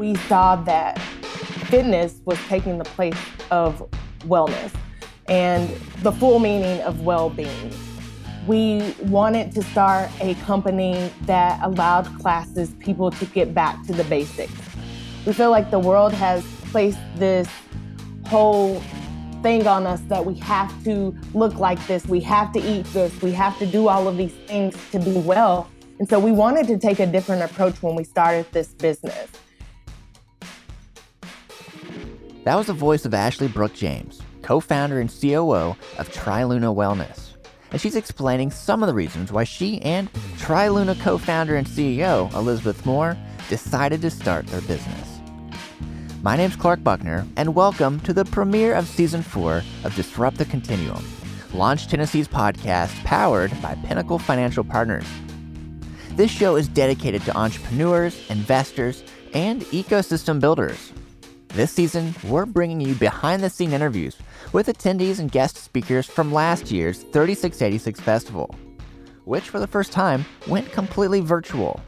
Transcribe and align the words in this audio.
we 0.00 0.14
saw 0.14 0.56
that 0.56 0.98
fitness 1.68 2.22
was 2.24 2.38
taking 2.48 2.78
the 2.78 2.84
place 2.84 3.14
of 3.50 3.86
wellness 4.20 4.72
and 5.28 5.68
the 5.98 6.10
full 6.10 6.38
meaning 6.38 6.80
of 6.80 7.02
well 7.02 7.28
being. 7.28 7.70
We 8.46 8.94
wanted 9.02 9.52
to 9.52 9.62
start 9.62 10.10
a 10.22 10.34
company 10.46 11.12
that 11.26 11.60
allowed 11.62 12.06
classes 12.18 12.74
people 12.78 13.10
to 13.10 13.26
get 13.26 13.52
back 13.52 13.86
to 13.88 13.92
the 13.92 14.04
basics. 14.04 14.54
We 15.26 15.34
feel 15.34 15.50
like 15.50 15.70
the 15.70 15.78
world 15.78 16.14
has 16.14 16.42
placed 16.70 16.98
this 17.16 17.46
whole 18.26 18.80
thing 19.42 19.66
on 19.66 19.86
us 19.86 20.00
that 20.08 20.24
we 20.24 20.34
have 20.36 20.82
to 20.84 21.14
look 21.34 21.56
like 21.56 21.86
this, 21.86 22.06
we 22.06 22.20
have 22.20 22.54
to 22.54 22.58
eat 22.58 22.86
this, 22.94 23.20
we 23.20 23.32
have 23.32 23.58
to 23.58 23.66
do 23.66 23.88
all 23.88 24.08
of 24.08 24.16
these 24.16 24.34
things 24.46 24.74
to 24.92 24.98
be 24.98 25.18
well. 25.18 25.68
And 25.98 26.08
so 26.08 26.18
we 26.18 26.32
wanted 26.32 26.66
to 26.68 26.78
take 26.78 27.00
a 27.00 27.06
different 27.06 27.42
approach 27.42 27.82
when 27.82 27.94
we 27.94 28.04
started 28.04 28.50
this 28.52 28.68
business. 28.68 29.28
That 32.44 32.54
was 32.54 32.68
the 32.68 32.72
voice 32.72 33.04
of 33.04 33.12
Ashley 33.12 33.48
Brooke 33.48 33.74
James, 33.74 34.22
co 34.40 34.60
founder 34.60 34.98
and 34.98 35.10
COO 35.10 35.76
of 35.98 36.08
Triluna 36.10 36.74
Wellness. 36.74 37.34
And 37.70 37.78
she's 37.78 37.96
explaining 37.96 38.50
some 38.50 38.82
of 38.82 38.86
the 38.86 38.94
reasons 38.94 39.30
why 39.30 39.44
she 39.44 39.78
and 39.82 40.10
Triluna 40.38 40.98
co 41.02 41.18
founder 41.18 41.56
and 41.56 41.66
CEO 41.66 42.32
Elizabeth 42.32 42.86
Moore 42.86 43.14
decided 43.50 44.00
to 44.00 44.10
start 44.10 44.46
their 44.46 44.62
business. 44.62 45.20
My 46.22 46.34
name's 46.34 46.56
Clark 46.56 46.82
Buckner, 46.82 47.26
and 47.36 47.54
welcome 47.54 48.00
to 48.00 48.14
the 48.14 48.24
premiere 48.24 48.74
of 48.74 48.88
season 48.88 49.20
four 49.20 49.62
of 49.84 49.94
Disrupt 49.94 50.38
the 50.38 50.46
Continuum, 50.46 51.04
Launch 51.52 51.88
Tennessee's 51.88 52.28
podcast 52.28 53.04
powered 53.04 53.50
by 53.60 53.74
Pinnacle 53.84 54.18
Financial 54.18 54.64
Partners. 54.64 55.06
This 56.12 56.30
show 56.30 56.56
is 56.56 56.68
dedicated 56.68 57.20
to 57.26 57.36
entrepreneurs, 57.36 58.18
investors, 58.30 59.04
and 59.34 59.60
ecosystem 59.64 60.40
builders. 60.40 60.89
This 61.52 61.72
season, 61.72 62.14
we're 62.22 62.46
bringing 62.46 62.80
you 62.80 62.94
behind 62.94 63.42
the 63.42 63.50
scene 63.50 63.72
interviews 63.72 64.16
with 64.52 64.68
attendees 64.68 65.18
and 65.18 65.32
guest 65.32 65.56
speakers 65.56 66.06
from 66.06 66.32
last 66.32 66.70
year's 66.70 67.02
3686 67.02 67.98
Festival, 67.98 68.54
which 69.24 69.48
for 69.48 69.58
the 69.58 69.66
first 69.66 69.90
time 69.90 70.24
went 70.46 70.70
completely 70.70 71.20
virtual. 71.20 71.80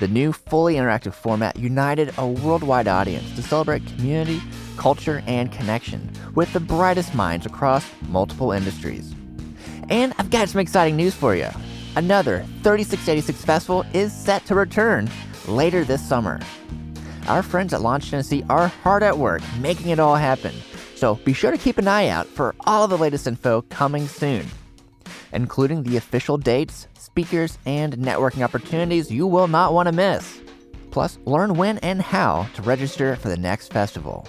The 0.00 0.08
new 0.08 0.32
fully 0.32 0.76
interactive 0.76 1.12
format 1.12 1.58
united 1.58 2.14
a 2.16 2.26
worldwide 2.26 2.88
audience 2.88 3.30
to 3.36 3.42
celebrate 3.42 3.86
community, 3.86 4.40
culture, 4.78 5.22
and 5.26 5.52
connection 5.52 6.10
with 6.34 6.50
the 6.54 6.60
brightest 6.60 7.14
minds 7.14 7.44
across 7.44 7.84
multiple 8.08 8.50
industries. 8.50 9.14
And 9.90 10.14
I've 10.16 10.30
got 10.30 10.48
some 10.48 10.62
exciting 10.62 10.96
news 10.96 11.14
for 11.14 11.36
you. 11.36 11.50
Another 11.96 12.46
3686 12.62 13.44
Festival 13.44 13.84
is 13.92 14.10
set 14.10 14.46
to 14.46 14.54
return 14.54 15.10
later 15.46 15.84
this 15.84 16.00
summer. 16.02 16.40
Our 17.28 17.42
friends 17.42 17.72
at 17.72 17.82
Launch 17.82 18.10
Tennessee 18.10 18.44
are 18.50 18.68
hard 18.68 19.02
at 19.02 19.16
work 19.16 19.42
making 19.60 19.90
it 19.90 20.00
all 20.00 20.16
happen, 20.16 20.52
so 20.96 21.14
be 21.16 21.32
sure 21.32 21.52
to 21.52 21.58
keep 21.58 21.78
an 21.78 21.86
eye 21.86 22.08
out 22.08 22.26
for 22.26 22.54
all 22.66 22.84
of 22.84 22.90
the 22.90 22.98
latest 22.98 23.26
info 23.26 23.62
coming 23.62 24.08
soon, 24.08 24.46
including 25.32 25.82
the 25.82 25.96
official 25.96 26.36
dates, 26.36 26.88
speakers, 26.98 27.58
and 27.64 27.96
networking 27.96 28.42
opportunities 28.42 29.10
you 29.10 29.26
will 29.26 29.46
not 29.46 29.72
want 29.72 29.86
to 29.86 29.92
miss. 29.92 30.40
Plus, 30.90 31.18
learn 31.24 31.54
when 31.54 31.78
and 31.78 32.02
how 32.02 32.46
to 32.54 32.62
register 32.62 33.16
for 33.16 33.28
the 33.28 33.36
next 33.36 33.72
festival. 33.72 34.26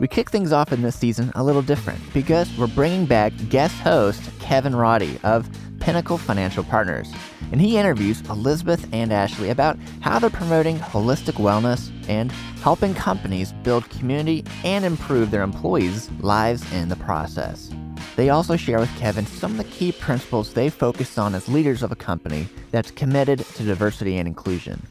We 0.00 0.08
kick 0.08 0.30
things 0.30 0.52
off 0.52 0.72
in 0.72 0.82
this 0.82 0.96
season 0.96 1.30
a 1.36 1.44
little 1.44 1.62
different 1.62 2.00
because 2.12 2.48
we're 2.58 2.66
bringing 2.66 3.06
back 3.06 3.32
guest 3.48 3.76
host 3.76 4.20
Kevin 4.40 4.74
Roddy 4.74 5.18
of 5.22 5.48
Pinnacle 5.82 6.16
Financial 6.16 6.62
Partners, 6.62 7.12
and 7.50 7.60
he 7.60 7.76
interviews 7.76 8.20
Elizabeth 8.30 8.88
and 8.92 9.12
Ashley 9.12 9.50
about 9.50 9.76
how 10.00 10.20
they're 10.20 10.30
promoting 10.30 10.78
holistic 10.78 11.34
wellness 11.34 11.90
and 12.08 12.30
helping 12.62 12.94
companies 12.94 13.52
build 13.64 13.90
community 13.90 14.44
and 14.62 14.84
improve 14.84 15.32
their 15.32 15.42
employees' 15.42 16.08
lives 16.20 16.72
in 16.72 16.88
the 16.88 16.94
process. 16.94 17.68
They 18.14 18.30
also 18.30 18.54
share 18.54 18.78
with 18.78 18.96
Kevin 18.96 19.26
some 19.26 19.50
of 19.50 19.56
the 19.58 19.64
key 19.64 19.90
principles 19.90 20.54
they 20.54 20.70
focus 20.70 21.18
on 21.18 21.34
as 21.34 21.48
leaders 21.48 21.82
of 21.82 21.90
a 21.90 21.96
company 21.96 22.46
that's 22.70 22.92
committed 22.92 23.40
to 23.40 23.64
diversity 23.64 24.18
and 24.18 24.28
inclusion. 24.28 24.86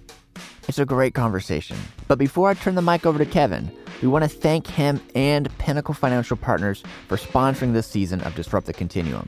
It's 0.68 0.80
a 0.80 0.86
great 0.86 1.14
conversation. 1.14 1.78
But 2.08 2.18
before 2.18 2.50
I 2.50 2.54
turn 2.54 2.76
the 2.76 2.82
mic 2.82 3.06
over 3.06 3.18
to 3.18 3.26
Kevin, 3.26 3.72
we 4.02 4.08
want 4.08 4.24
to 4.24 4.30
thank 4.30 4.68
him 4.68 5.02
and 5.16 5.56
Pinnacle 5.58 5.94
Financial 5.94 6.38
Partners 6.38 6.84
for 7.08 7.18
sponsoring 7.18 7.74
this 7.74 7.88
season 7.88 8.22
of 8.22 8.36
Disrupt 8.36 8.68
the 8.68 8.74
Continuum. 8.74 9.28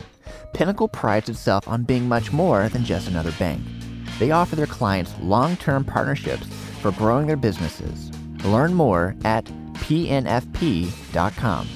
Pinnacle 0.53 0.87
prides 0.87 1.29
itself 1.29 1.67
on 1.67 1.83
being 1.83 2.07
much 2.07 2.31
more 2.31 2.69
than 2.69 2.85
just 2.85 3.07
another 3.07 3.31
bank. 3.33 3.61
They 4.19 4.31
offer 4.31 4.55
their 4.55 4.67
clients 4.67 5.13
long 5.21 5.57
term 5.57 5.83
partnerships 5.83 6.45
for 6.81 6.91
growing 6.91 7.27
their 7.27 7.37
businesses. 7.37 8.11
Learn 8.45 8.73
more 8.73 9.15
at 9.23 9.45
pnfp.com. 9.73 11.67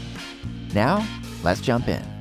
Now, 0.74 1.06
Let's 1.44 1.62
jump 1.62 1.88
in. 1.88 2.17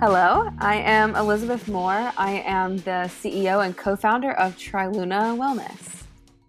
Hello, 0.00 0.48
I 0.60 0.76
am 0.76 1.14
Elizabeth 1.14 1.68
Moore. 1.68 2.10
I 2.16 2.42
am 2.46 2.78
the 2.78 3.10
CEO 3.20 3.62
and 3.62 3.76
co 3.76 3.96
founder 3.96 4.32
of 4.32 4.56
Triluna 4.56 5.36
Wellness. 5.36 6.04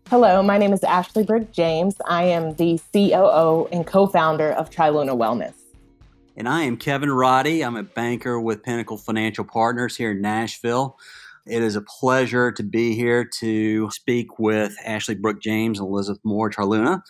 Hello, 0.10 0.42
my 0.42 0.58
name 0.58 0.72
is 0.72 0.86
Ashley 0.86 1.26
Brooke 1.26 1.52
James. 1.52 1.98
I 2.08 2.24
am 2.24 2.56
the 2.56 2.80
COO 2.94 3.68
and 3.74 3.86
co 3.86 4.08
founder 4.08 4.54
of 4.54 4.70
Triluna 4.70 5.18
Wellness. 5.18 5.56
And 6.38 6.48
I 6.48 6.62
am 6.62 6.78
Kevin 6.78 7.12
Roddy. 7.12 7.62
I'm 7.62 7.76
a 7.76 7.84
banker 7.84 8.40
with 8.40 8.64
Pinnacle 8.64 8.96
Financial 8.96 9.44
Partners 9.44 9.98
here 9.98 10.12
in 10.12 10.22
Nashville. 10.22 10.98
It 11.46 11.62
is 11.62 11.76
a 11.76 11.82
pleasure 11.82 12.54
to 12.54 12.64
be 12.64 12.96
here 12.96 13.26
to 13.40 13.92
speak 13.92 14.40
with 14.40 14.74
Ashley 14.86 15.16
Brooke 15.16 15.42
James 15.42 15.78
and 15.78 15.90
Elizabeth 15.90 16.22
Moore 16.24 16.50
Triluna 16.50 17.02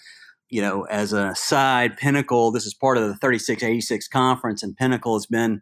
you 0.51 0.61
know, 0.61 0.83
as 0.83 1.13
a 1.13 1.33
side, 1.33 1.95
Pinnacle, 1.95 2.51
this 2.51 2.65
is 2.65 2.73
part 2.73 2.97
of 2.97 3.03
the 3.03 3.15
3686 3.15 4.09
conference, 4.09 4.61
and 4.61 4.75
Pinnacle 4.75 5.15
has 5.15 5.25
been 5.25 5.61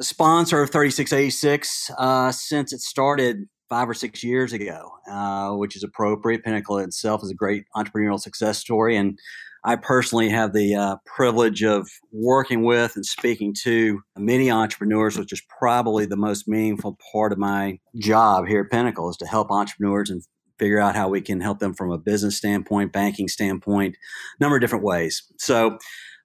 a 0.00 0.04
sponsor 0.04 0.60
of 0.60 0.70
3686 0.70 1.90
uh, 1.98 2.32
since 2.32 2.72
it 2.72 2.80
started 2.80 3.44
five 3.68 3.88
or 3.88 3.94
six 3.94 4.22
years 4.22 4.52
ago, 4.52 4.90
uh, 5.10 5.50
which 5.52 5.76
is 5.76 5.82
appropriate. 5.82 6.44
Pinnacle 6.44 6.78
itself 6.78 7.22
is 7.22 7.30
a 7.30 7.34
great 7.34 7.64
entrepreneurial 7.76 8.20
success 8.20 8.58
story. 8.58 8.96
And 8.96 9.18
I 9.64 9.76
personally 9.76 10.28
have 10.28 10.52
the 10.52 10.74
uh, 10.74 10.96
privilege 11.06 11.62
of 11.62 11.88
working 12.12 12.64
with 12.64 12.96
and 12.96 13.06
speaking 13.06 13.54
to 13.62 14.00
many 14.18 14.50
entrepreneurs, 14.50 15.16
which 15.16 15.32
is 15.32 15.42
probably 15.58 16.04
the 16.06 16.16
most 16.16 16.46
meaningful 16.46 16.98
part 17.12 17.32
of 17.32 17.38
my 17.38 17.78
job 17.98 18.46
here 18.46 18.60
at 18.60 18.70
Pinnacle 18.70 19.08
is 19.08 19.16
to 19.18 19.26
help 19.26 19.50
entrepreneurs 19.50 20.10
and 20.10 20.22
figure 20.58 20.78
out 20.78 20.94
how 20.94 21.08
we 21.08 21.20
can 21.20 21.40
help 21.40 21.60
them 21.60 21.74
from 21.74 21.90
a 21.90 21.98
business 21.98 22.36
standpoint, 22.36 22.92
banking 22.92 23.26
standpoint, 23.26 23.96
a 24.38 24.42
number 24.42 24.56
of 24.56 24.60
different 24.60 24.84
ways. 24.84 25.22
So, 25.38 25.78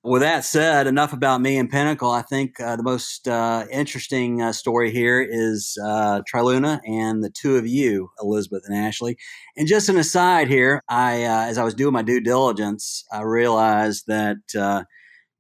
with 0.04 0.22
that 0.22 0.46
said, 0.46 0.88
enough 0.88 1.12
about 1.12 1.42
me 1.42 1.58
and 1.58 1.70
Pinnacle. 1.70 2.10
I 2.10 2.22
think 2.22 2.60
uh, 2.60 2.78
the 2.78 2.84
most 2.84 3.28
uh, 3.28 3.66
interesting 3.70 4.42
uh, 4.42 4.54
story 4.54 4.92
here 4.92 5.22
is 5.22 5.78
uh, 5.84 6.22
Triluna 6.22 6.80
and 6.88 7.22
the 7.24 7.30
two 7.30 7.58
of 7.58 7.68
you, 7.68 8.10
Elizabeth 8.22 8.64
and 8.66 8.78
Ashley. 8.78 9.18
And 9.58 9.68
just 9.68 9.90
an 9.90 9.98
aside 9.98 10.48
here, 10.48 10.82
I 10.88 11.24
uh, 11.24 11.46
as 11.48 11.58
I 11.58 11.66
was 11.66 11.74
doing 11.74 11.94
my 11.94 12.02
due 12.02 12.22
diligence, 12.22 13.04
I 13.12 13.22
realized 13.22 14.06
that 14.08 14.38
uh, 14.58 14.84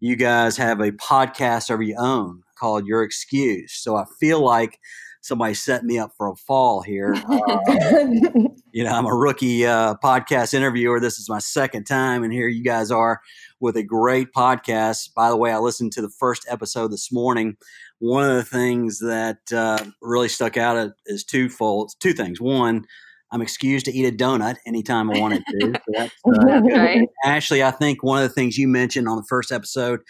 you 0.01 0.17
guys 0.17 0.57
have 0.57 0.81
a 0.81 0.91
podcast 0.91 1.69
of 1.73 1.81
your 1.81 2.01
own 2.01 2.43
called 2.59 2.85
Your 2.85 3.03
Excuse. 3.03 3.73
So 3.73 3.95
I 3.95 4.03
feel 4.19 4.43
like 4.43 4.77
somebody 5.21 5.53
set 5.53 5.83
me 5.83 5.99
up 5.99 6.11
for 6.17 6.29
a 6.29 6.35
fall 6.35 6.81
here. 6.81 7.15
Uh, 7.29 7.57
you 8.71 8.83
know, 8.83 8.91
I'm 8.91 9.05
a 9.05 9.13
rookie 9.13 9.65
uh, 9.65 9.95
podcast 10.03 10.53
interviewer. 10.53 10.99
This 10.99 11.17
is 11.19 11.29
my 11.29 11.39
second 11.39 11.85
time, 11.85 12.23
and 12.23 12.31
here 12.33 12.47
you 12.47 12.63
guys 12.63 12.91
are 12.91 13.21
with 13.59 13.77
a 13.77 13.83
great 13.83 14.33
podcast. 14.33 15.13
By 15.13 15.29
the 15.29 15.37
way, 15.37 15.51
I 15.51 15.57
listened 15.57 15.91
to 15.93 16.01
the 16.01 16.09
first 16.09 16.45
episode 16.49 16.91
this 16.91 17.11
morning. 17.11 17.57
One 17.99 18.29
of 18.29 18.35
the 18.35 18.43
things 18.43 18.99
that 18.99 19.39
uh, 19.53 19.83
really 20.01 20.29
stuck 20.29 20.57
out 20.57 20.91
is 21.05 21.23
twofold. 21.23 21.93
Two 21.99 22.13
things. 22.13 22.39
One, 22.41 22.85
I'm 23.31 23.41
excused 23.41 23.85
to 23.85 23.91
eat 23.91 24.05
a 24.05 24.15
donut 24.15 24.57
anytime 24.65 25.11
I 25.11 25.19
wanted 25.19 25.43
to. 25.47 25.73
So 25.73 25.81
that's, 25.87 26.15
uh, 26.25 26.61
right. 26.75 27.07
Ashley, 27.23 27.63
I 27.63 27.71
think 27.71 28.03
one 28.03 28.21
of 28.21 28.27
the 28.27 28.33
things 28.33 28.57
you 28.57 28.67
mentioned 28.67 29.07
on 29.07 29.17
the 29.17 29.25
first 29.27 29.51
episode 29.51 30.01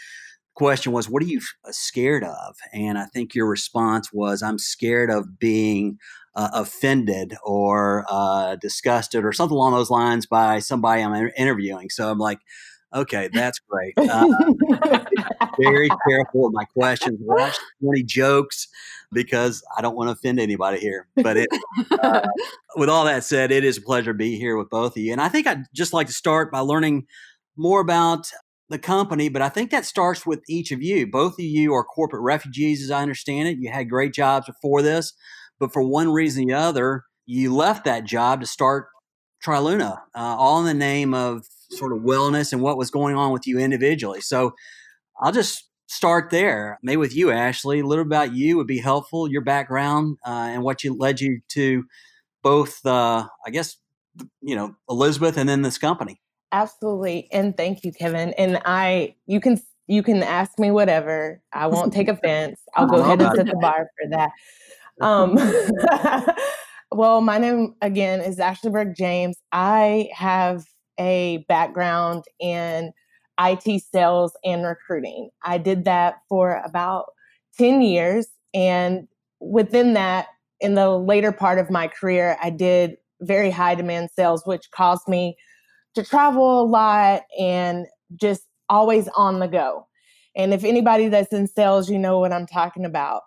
question 0.60 0.92
was, 0.92 1.10
What 1.10 1.24
are 1.24 1.26
you 1.26 1.42
uh, 1.66 1.72
scared 1.72 2.24
of? 2.24 2.56
And 2.74 2.98
I 2.98 3.06
think 3.06 3.34
your 3.34 3.48
response 3.48 4.12
was, 4.14 4.44
I'm 4.44 4.60
scared 4.60 5.10
of 5.10 5.40
being 5.40 5.98
uh, 6.36 6.50
offended 6.54 7.36
or 7.44 8.06
uh, 8.10 8.58
disgusted 8.58 9.24
or 9.26 9.32
something 9.32 9.56
along 9.56 9.72
those 9.72 9.90
lines 9.90 10.26
by 10.26 10.60
somebody 10.60 11.02
I'm 11.02 11.32
interviewing. 11.38 11.90
So 11.90 12.12
I'm 12.12 12.20
like, 12.20 12.40
okay, 12.94 13.30
that's 13.32 13.60
great. 13.60 13.94
Uh, 13.98 14.28
very 15.60 15.90
careful 16.08 16.44
with 16.44 16.54
my 16.54 16.66
questions. 16.66 17.18
Watch 17.22 17.56
20 17.82 18.04
jokes 18.04 18.68
because 19.14 19.64
I 19.78 19.82
don't 19.82 19.96
want 19.96 20.10
to 20.10 20.12
offend 20.12 20.42
anybody 20.42 20.80
here. 20.80 21.08
But 21.16 21.38
it, 21.38 21.50
uh, 21.92 22.28
with 22.76 22.90
all 22.90 23.06
that 23.06 23.24
said, 23.24 23.52
it 23.52 23.64
is 23.64 23.78
a 23.78 23.82
pleasure 23.82 24.12
to 24.12 24.18
be 24.18 24.38
here 24.38 24.58
with 24.58 24.70
both 24.70 24.98
of 24.98 25.02
you. 25.02 25.14
And 25.14 25.22
I 25.22 25.30
think 25.30 25.48
I'd 25.48 25.66
just 25.74 25.94
like 25.94 26.08
to 26.08 26.14
start 26.14 26.52
by 26.52 26.60
learning 26.60 27.08
more 27.56 27.80
about 27.80 28.30
the 28.70 28.80
company, 28.80 29.30
but 29.30 29.42
I 29.42 29.50
think 29.50 29.72
that 29.72 29.86
starts 29.86 30.26
with 30.26 30.42
each 30.48 30.72
of 30.72 30.82
you. 30.82 31.08
Both 31.08 31.34
of 31.34 31.46
you 31.46 31.74
are 31.74 31.84
corporate 31.84 32.22
refugees, 32.22 32.84
as 32.84 32.92
I 32.92 33.02
understand 33.02 33.48
it. 33.48 33.58
You 33.60 33.72
had 33.72 33.90
great 33.90 34.14
jobs 34.14 34.46
before 34.46 34.82
this, 34.82 35.14
but 35.60 35.74
for 35.74 35.82
one 35.82 36.10
reason 36.12 36.44
or 36.44 36.48
the 36.48 36.54
other, 36.54 37.04
you 37.26 37.56
left 37.56 37.86
that 37.86 38.06
job 38.06 38.42
to 38.42 38.48
start 38.48 38.88
Triluna, 39.46 40.00
uh, 40.16 40.36
all 40.38 40.60
in 40.60 40.66
the 40.66 40.74
name 40.74 41.14
of 41.14 41.46
sort 41.72 41.94
of 41.94 42.00
wellness 42.00 42.52
and 42.52 42.62
what 42.62 42.78
was 42.78 42.92
going 42.92 43.16
on 43.16 43.32
with 43.32 43.48
you 43.48 43.60
individually. 43.60 44.22
So 44.22 44.54
I'll 45.22 45.32
just 45.32 45.68
start 45.88 46.30
there. 46.30 46.80
Maybe 46.84 46.98
with 46.98 47.16
you, 47.16 47.32
Ashley. 47.32 47.80
A 47.80 47.86
little 47.86 48.06
about 48.06 48.34
you 48.34 48.58
would 48.58 48.68
be 48.68 48.80
helpful, 48.80 49.30
your 49.30 49.42
background 49.42 50.18
uh, 50.26 50.50
and 50.52 50.64
what 50.64 50.84
you 50.84 50.96
led 50.96 51.22
you 51.22 51.42
to 51.50 51.86
both, 52.44 52.86
uh, 52.86 53.28
I 53.46 53.50
guess, 53.50 53.78
you 54.42 54.56
know, 54.56 54.76
Elizabeth 54.90 55.38
and 55.38 55.48
then 55.48 55.62
this 55.62 55.78
company. 55.78 56.22
Absolutely. 56.52 57.28
And 57.32 57.56
thank 57.56 57.84
you, 57.84 57.92
Kevin. 57.92 58.34
And 58.38 58.60
I, 58.66 59.16
you 59.28 59.40
can, 59.40 59.62
you 59.88 60.04
can 60.04 60.24
ask 60.24 60.58
me 60.58 60.72
whatever. 60.72 61.42
I 61.54 61.68
won't 61.68 61.94
take 61.94 62.08
offense. 62.10 62.60
I'll 62.76 62.88
go 62.88 63.02
ahead 63.02 63.22
and 63.22 63.36
set 63.36 63.46
the 63.46 63.58
bar 63.62 63.90
for 64.02 64.10
that. 64.12 64.32
Um, 65.02 65.38
well, 66.92 67.22
my 67.22 67.38
name 67.38 67.74
again 67.82 68.20
is 68.20 68.38
Ashley 68.38 68.70
Brooke 68.70 68.94
James. 68.94 69.38
I 69.54 70.10
have 70.14 70.66
a 71.00 71.46
background 71.48 72.26
in 72.42 72.92
IT 73.40 73.82
sales 73.82 74.34
and 74.44 74.66
recruiting. 74.66 75.30
I 75.42 75.58
did 75.58 75.86
that 75.86 76.16
for 76.28 76.62
about 76.66 77.06
10 77.58 77.82
years. 77.82 78.28
And 78.54 79.08
within 79.40 79.94
that, 79.94 80.28
in 80.60 80.76
the 80.76 80.90
later 80.90 81.32
part 81.32 81.60
of 81.60 81.70
my 81.70 81.88
career, 81.88 82.38
I 82.44 82.50
did 82.50 82.98
very 83.22 83.52
high 83.52 83.76
demand 83.76 84.10
sales, 84.14 84.44
which 84.46 84.70
caused 84.72 85.08
me 85.08 85.38
to 85.96 86.04
travel 86.04 86.62
a 86.62 86.64
lot 86.64 87.24
and 87.40 87.86
just 88.16 88.44
always 88.70 89.08
on 89.16 89.40
the 89.40 89.48
go. 89.48 89.88
And 90.36 90.54
if 90.54 90.64
anybody 90.64 91.08
that's 91.08 91.34
in 91.34 91.48
sales, 91.48 91.90
you 91.90 91.98
know 91.98 92.20
what 92.20 92.32
I'm 92.32 92.48
talking 92.48 92.86
about. 92.86 93.24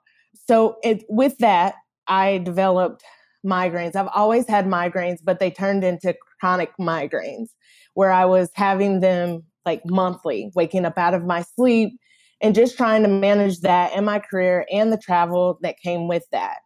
So 0.47 0.77
it, 0.83 1.05
with 1.09 1.39
that, 1.39 1.75
I 2.09 2.39
developed 2.39 3.03
migraines. 3.45 3.97
I've 3.97 4.09
always 4.15 4.49
had 4.49 4.67
migraines, 4.67 5.19
but 5.23 5.41
they 5.41 5.51
turned 5.51 5.85
into 5.85 6.15
chronic 6.41 6.73
migraines 6.81 7.49
where 7.95 8.13
I 8.13 8.25
was 8.25 8.51
having 8.55 9.01
them 9.01 9.43
like 9.67 9.83
monthly, 9.85 10.51
waking 10.55 10.85
up 10.85 10.99
out 10.99 11.15
of 11.15 11.25
my 11.25 11.43
sleep 11.43 11.99
and 12.41 12.55
just 12.55 12.77
trying 12.77 13.03
to 13.03 13.09
manage 13.09 13.61
that 13.61 13.95
in 13.95 14.05
my 14.05 14.19
career 14.19 14.67
and 14.73 14.93
the 14.93 14.99
travel 14.99 15.59
that 15.63 15.79
came 15.79 16.09
with 16.09 16.25
that. 16.33 16.59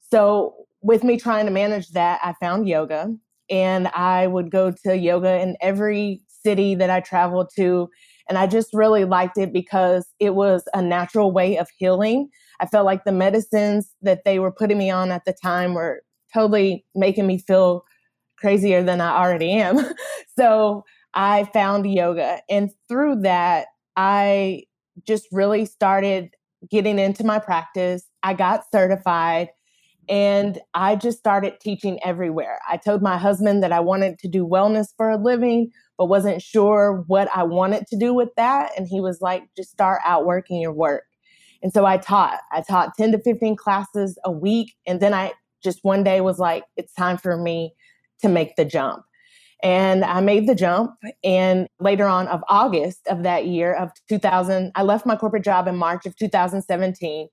So, 0.00 0.54
with 0.82 1.04
me 1.04 1.18
trying 1.18 1.44
to 1.44 1.52
manage 1.52 1.90
that, 1.90 2.20
I 2.24 2.32
found 2.40 2.66
yoga 2.66 3.14
and 3.50 3.88
I 3.88 4.26
would 4.26 4.50
go 4.50 4.72
to 4.84 4.96
yoga 4.96 5.40
in 5.40 5.56
every 5.60 6.22
city 6.28 6.74
that 6.76 6.90
I 6.90 7.00
traveled 7.00 7.50
to. 7.56 7.88
And 8.28 8.38
I 8.38 8.46
just 8.46 8.70
really 8.72 9.04
liked 9.04 9.36
it 9.36 9.52
because 9.52 10.06
it 10.20 10.34
was 10.34 10.62
a 10.72 10.80
natural 10.80 11.32
way 11.32 11.58
of 11.58 11.68
healing. 11.76 12.28
I 12.60 12.66
felt 12.66 12.86
like 12.86 13.04
the 13.04 13.12
medicines 13.12 13.92
that 14.02 14.24
they 14.24 14.38
were 14.38 14.52
putting 14.52 14.78
me 14.78 14.90
on 14.90 15.10
at 15.10 15.24
the 15.24 15.32
time 15.32 15.74
were 15.74 16.02
totally 16.32 16.84
making 16.94 17.26
me 17.26 17.38
feel 17.38 17.84
crazier 18.38 18.82
than 18.82 19.00
I 19.00 19.16
already 19.20 19.52
am. 19.52 19.78
so 20.38 20.84
I 21.14 21.44
found 21.52 21.92
yoga. 21.92 22.40
And 22.48 22.70
through 22.88 23.22
that, 23.22 23.66
I 23.96 24.64
just 25.06 25.26
really 25.32 25.64
started 25.64 26.30
getting 26.70 26.98
into 26.98 27.24
my 27.24 27.38
practice. 27.38 28.04
I 28.22 28.34
got 28.34 28.64
certified 28.72 29.48
and 30.10 30.58
I 30.74 30.96
just 30.96 31.18
started 31.18 31.60
teaching 31.60 32.00
everywhere. 32.04 32.58
I 32.68 32.76
told 32.78 33.00
my 33.00 33.16
husband 33.16 33.62
that 33.62 33.70
I 33.70 33.78
wanted 33.78 34.18
to 34.18 34.28
do 34.28 34.44
wellness 34.44 34.88
for 34.96 35.08
a 35.08 35.16
living, 35.16 35.70
but 35.96 36.06
wasn't 36.06 36.42
sure 36.42 37.04
what 37.06 37.28
I 37.32 37.44
wanted 37.44 37.86
to 37.86 37.96
do 37.96 38.12
with 38.12 38.30
that. 38.36 38.72
And 38.76 38.88
he 38.88 39.00
was 39.00 39.20
like, 39.20 39.44
just 39.56 39.70
start 39.70 40.00
out 40.04 40.26
working 40.26 40.60
your 40.60 40.72
work. 40.72 41.04
And 41.62 41.72
so 41.72 41.86
I 41.86 41.96
taught. 41.96 42.40
I 42.50 42.62
taught 42.62 42.96
10 42.96 43.12
to 43.12 43.20
15 43.20 43.54
classes 43.54 44.18
a 44.24 44.32
week. 44.32 44.74
And 44.84 44.98
then 44.98 45.14
I 45.14 45.32
just 45.62 45.78
one 45.82 46.02
day 46.02 46.20
was 46.20 46.40
like, 46.40 46.64
it's 46.76 46.92
time 46.94 47.16
for 47.16 47.36
me 47.36 47.72
to 48.20 48.28
make 48.28 48.56
the 48.56 48.64
jump. 48.64 49.04
And 49.62 50.04
I 50.04 50.20
made 50.22 50.48
the 50.48 50.54
jump. 50.56 50.92
And 51.22 51.68
later 51.78 52.06
on 52.06 52.26
of 52.28 52.42
August 52.48 53.06
of 53.06 53.22
that 53.22 53.46
year 53.46 53.74
of 53.74 53.90
2000, 54.08 54.72
I 54.74 54.82
left 54.82 55.06
my 55.06 55.14
corporate 55.14 55.44
job 55.44 55.68
in 55.68 55.76
March 55.76 56.04
of 56.04 56.16
2017. 56.16 57.28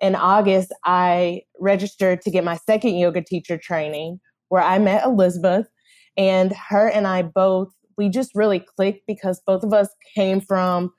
In 0.00 0.14
August, 0.14 0.72
I 0.84 1.42
registered 1.60 2.20
to 2.22 2.30
get 2.30 2.44
my 2.44 2.56
second 2.56 2.96
yoga 2.96 3.22
teacher 3.22 3.56
training 3.56 4.20
where 4.48 4.62
I 4.62 4.78
met 4.78 5.04
Elizabeth. 5.04 5.66
And 6.16 6.52
her 6.68 6.88
and 6.88 7.06
I 7.06 7.22
both, 7.22 7.68
we 7.96 8.08
just 8.08 8.30
really 8.34 8.60
clicked 8.60 9.06
because 9.06 9.40
both 9.46 9.62
of 9.62 9.72
us 9.72 9.88
came 10.14 10.40
from 10.40 10.92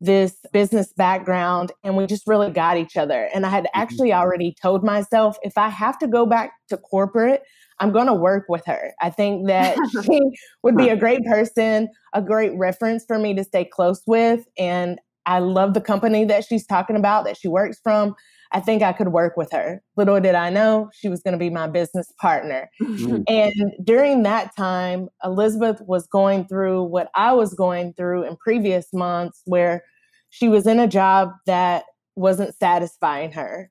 this 0.00 0.36
business 0.52 0.92
background 0.96 1.72
and 1.82 1.96
we 1.96 2.06
just 2.06 2.26
really 2.26 2.50
got 2.50 2.76
each 2.76 2.96
other. 2.96 3.28
And 3.34 3.46
I 3.46 3.50
had 3.50 3.64
mm-hmm. 3.64 3.80
actually 3.80 4.12
already 4.12 4.54
told 4.60 4.84
myself 4.84 5.38
if 5.42 5.56
I 5.56 5.68
have 5.68 5.98
to 5.98 6.06
go 6.06 6.26
back 6.26 6.52
to 6.68 6.76
corporate, 6.76 7.42
I'm 7.78 7.92
going 7.92 8.06
to 8.06 8.14
work 8.14 8.46
with 8.48 8.64
her. 8.66 8.92
I 9.00 9.10
think 9.10 9.46
that 9.48 9.76
she 10.04 10.20
would 10.62 10.76
be 10.76 10.88
a 10.88 10.96
great 10.96 11.24
person, 11.24 11.88
a 12.14 12.22
great 12.22 12.52
reference 12.56 13.04
for 13.06 13.18
me 13.18 13.34
to 13.34 13.44
stay 13.44 13.64
close 13.64 14.02
with. 14.06 14.46
And 14.58 14.98
I 15.26 15.40
love 15.40 15.74
the 15.74 15.80
company 15.80 16.24
that 16.24 16.44
she's 16.44 16.66
talking 16.66 16.96
about, 16.96 17.24
that 17.24 17.36
she 17.36 17.48
works 17.48 17.78
from. 17.82 18.14
I 18.56 18.60
think 18.60 18.82
I 18.82 18.94
could 18.94 19.08
work 19.08 19.36
with 19.36 19.52
her. 19.52 19.82
Little 19.98 20.18
did 20.18 20.34
I 20.34 20.48
know 20.48 20.88
she 20.94 21.10
was 21.10 21.20
going 21.20 21.32
to 21.32 21.38
be 21.38 21.50
my 21.50 21.66
business 21.66 22.10
partner. 22.18 22.70
Mm-hmm. 22.80 23.24
And 23.28 23.72
during 23.84 24.22
that 24.22 24.56
time, 24.56 25.10
Elizabeth 25.22 25.82
was 25.82 26.06
going 26.06 26.48
through 26.48 26.84
what 26.84 27.10
I 27.14 27.34
was 27.34 27.52
going 27.52 27.92
through 27.92 28.22
in 28.22 28.34
previous 28.38 28.94
months, 28.94 29.42
where 29.44 29.84
she 30.30 30.48
was 30.48 30.66
in 30.66 30.80
a 30.80 30.88
job 30.88 31.32
that 31.44 31.84
wasn't 32.14 32.56
satisfying 32.56 33.30
her. 33.32 33.70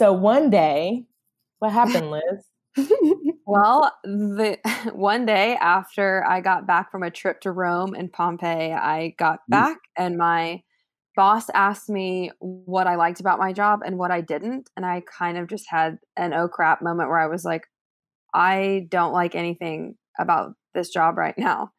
So 0.00 0.12
one 0.12 0.50
day, 0.50 1.04
what 1.60 1.70
happened, 1.70 2.10
Liz? 2.10 2.88
well, 3.46 3.88
the 4.02 4.58
one 4.94 5.26
day 5.26 5.54
after 5.60 6.26
I 6.26 6.40
got 6.40 6.66
back 6.66 6.90
from 6.90 7.04
a 7.04 7.10
trip 7.12 7.40
to 7.42 7.52
Rome 7.52 7.94
and 7.94 8.12
Pompeii, 8.12 8.72
I 8.72 9.14
got 9.16 9.38
mm. 9.42 9.50
back 9.50 9.78
and 9.96 10.18
my 10.18 10.63
boss 11.16 11.48
asked 11.54 11.88
me 11.88 12.30
what 12.38 12.86
I 12.86 12.96
liked 12.96 13.20
about 13.20 13.38
my 13.38 13.52
job 13.52 13.80
and 13.84 13.98
what 13.98 14.10
I 14.10 14.20
didn't. 14.20 14.70
And 14.76 14.84
I 14.84 15.02
kind 15.02 15.38
of 15.38 15.48
just 15.48 15.66
had 15.68 15.98
an 16.16 16.32
oh 16.32 16.48
crap 16.48 16.82
moment 16.82 17.08
where 17.08 17.18
I 17.18 17.26
was 17.26 17.44
like, 17.44 17.66
I 18.34 18.86
don't 18.90 19.12
like 19.12 19.34
anything 19.34 19.96
about 20.18 20.54
this 20.74 20.90
job 20.90 21.16
right 21.16 21.36
now. 21.38 21.70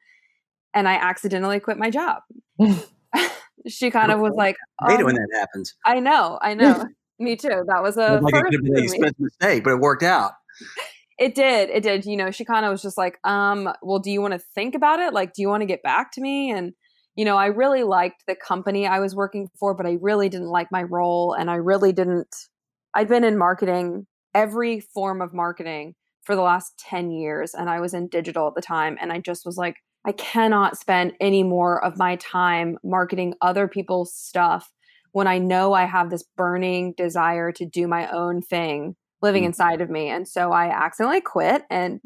And 0.73 0.87
I 0.87 0.95
accidentally 0.95 1.59
quit 1.59 1.77
my 1.77 1.89
job. 1.89 2.21
she 3.67 3.91
kind 3.91 4.11
of 4.11 4.19
was 4.19 4.33
like, 4.35 4.55
I 4.79 4.95
hate 4.95 5.05
when 5.05 5.15
that 5.15 5.27
happens. 5.33 5.75
I 5.85 5.99
know, 5.99 6.39
I 6.41 6.53
know. 6.55 6.88
me 7.19 7.35
too. 7.35 7.63
That 7.67 7.81
was 7.81 7.97
a 7.97 8.19
like 8.21 8.33
it 8.33 8.43
could 8.43 8.53
have 8.53 8.63
been 8.63 8.77
an 8.77 8.83
expensive 8.83 9.19
mistake, 9.19 9.63
but 9.63 9.73
it 9.73 9.79
worked 9.79 10.03
out. 10.03 10.33
It 11.17 11.33
did. 11.33 11.69
It 11.69 11.81
did. 11.81 12.05
You 12.05 12.17
know, 12.17 12.31
she 12.31 12.43
kind 12.43 12.65
of 12.65 12.71
was 12.71 12.81
just 12.81 12.98
like, 12.98 13.19
um, 13.24 13.69
well, 13.81 14.00
do 14.00 14.12
you 14.12 14.21
want 14.21 14.33
to 14.33 14.39
think 14.39 14.75
about 14.75 15.00
it? 15.00 15.13
Like, 15.13 15.33
do 15.33 15.41
you 15.41 15.48
want 15.48 15.62
to 15.62 15.65
get 15.65 15.81
back 15.81 16.12
to 16.13 16.21
me? 16.21 16.51
And 16.51 16.74
you 17.15 17.25
know, 17.25 17.38
I 17.38 17.48
really 17.48 17.84
liked 17.84 18.24
the 18.27 18.36
company 18.36 18.86
I 18.86 19.00
was 19.00 19.15
working 19.15 19.50
for, 19.57 19.74
but 19.74 19.86
I 19.86 19.98
really 20.01 20.29
didn't 20.29 20.50
like 20.50 20.72
my 20.72 20.84
role. 20.84 21.34
And 21.34 21.50
I 21.50 21.55
really 21.55 21.93
didn't, 21.93 22.36
I'd 22.93 23.07
been 23.07 23.24
in 23.24 23.38
marketing, 23.38 24.07
every 24.34 24.81
form 24.81 25.22
of 25.22 25.34
marketing 25.34 25.95
for 26.24 26.36
the 26.36 26.41
last 26.41 26.77
10 26.79 27.12
years. 27.12 27.53
And 27.53 27.69
I 27.69 27.79
was 27.79 27.93
in 27.93 28.07
digital 28.07 28.48
at 28.48 28.55
the 28.55 28.62
time. 28.62 28.98
And 29.00 29.13
I 29.13 29.19
just 29.19 29.45
was 29.45 29.57
like, 29.57 29.77
I 30.05 30.12
cannot 30.12 30.77
spend 30.77 31.13
any 31.19 31.41
more 31.41 31.84
of 31.84 31.98
my 31.98 32.17
time 32.17 32.77
marketing 32.84 33.34
other 33.41 33.67
people's 33.67 34.13
stuff 34.13 34.72
when 35.13 35.27
I 35.27 35.38
know 35.38 35.74
I 35.74 35.86
have 35.86 36.10
this 36.10 36.25
burning 36.36 36.93
desire 36.98 37.51
to 37.53 37.65
do 37.65 37.88
my 37.88 38.10
own 38.10 38.41
thing 38.41 38.95
living 39.22 39.43
mm. 39.43 39.48
inside 39.48 39.81
of 39.81 39.89
me. 39.89 40.10
And 40.10 40.27
so 40.27 40.51
I 40.51 40.67
accidentally 40.67 41.22
quit. 41.22 41.63
And 41.69 42.01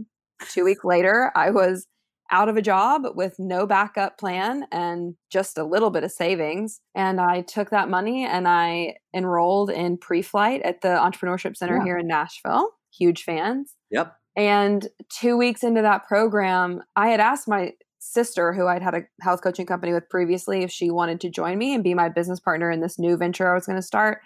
two 0.49 0.63
weeks 0.63 0.83
later, 0.83 1.31
I 1.35 1.49
was 1.49 1.87
out 2.31 2.49
of 2.49 2.57
a 2.57 2.61
job 2.61 3.03
with 3.15 3.35
no 3.39 3.65
backup 3.65 4.17
plan 4.17 4.65
and 4.71 5.15
just 5.31 5.57
a 5.57 5.63
little 5.63 5.89
bit 5.89 6.03
of 6.03 6.11
savings. 6.11 6.79
And 6.95 7.19
I 7.19 7.41
took 7.41 7.69
that 7.71 7.89
money 7.89 8.25
and 8.25 8.47
I 8.47 8.95
enrolled 9.13 9.69
in 9.69 9.97
pre 9.97 10.21
flight 10.21 10.61
at 10.63 10.81
the 10.81 10.89
Entrepreneurship 10.89 11.57
Center 11.57 11.77
yeah. 11.77 11.83
here 11.83 11.97
in 11.97 12.07
Nashville. 12.07 12.69
Huge 12.97 13.23
fans. 13.23 13.75
Yep. 13.91 14.15
And 14.35 14.87
two 15.09 15.37
weeks 15.37 15.63
into 15.63 15.81
that 15.81 16.07
program, 16.07 16.83
I 16.95 17.09
had 17.09 17.19
asked 17.19 17.47
my 17.47 17.73
sister, 17.99 18.53
who 18.53 18.67
I'd 18.67 18.81
had 18.81 18.95
a 18.95 19.03
health 19.21 19.41
coaching 19.41 19.65
company 19.65 19.93
with 19.93 20.09
previously, 20.09 20.63
if 20.63 20.71
she 20.71 20.89
wanted 20.89 21.19
to 21.21 21.29
join 21.29 21.57
me 21.57 21.73
and 21.73 21.83
be 21.83 21.93
my 21.93 22.09
business 22.09 22.39
partner 22.39 22.71
in 22.71 22.79
this 22.79 22.97
new 22.97 23.17
venture 23.17 23.51
I 23.51 23.55
was 23.55 23.65
going 23.65 23.75
to 23.75 23.81
start. 23.81 24.21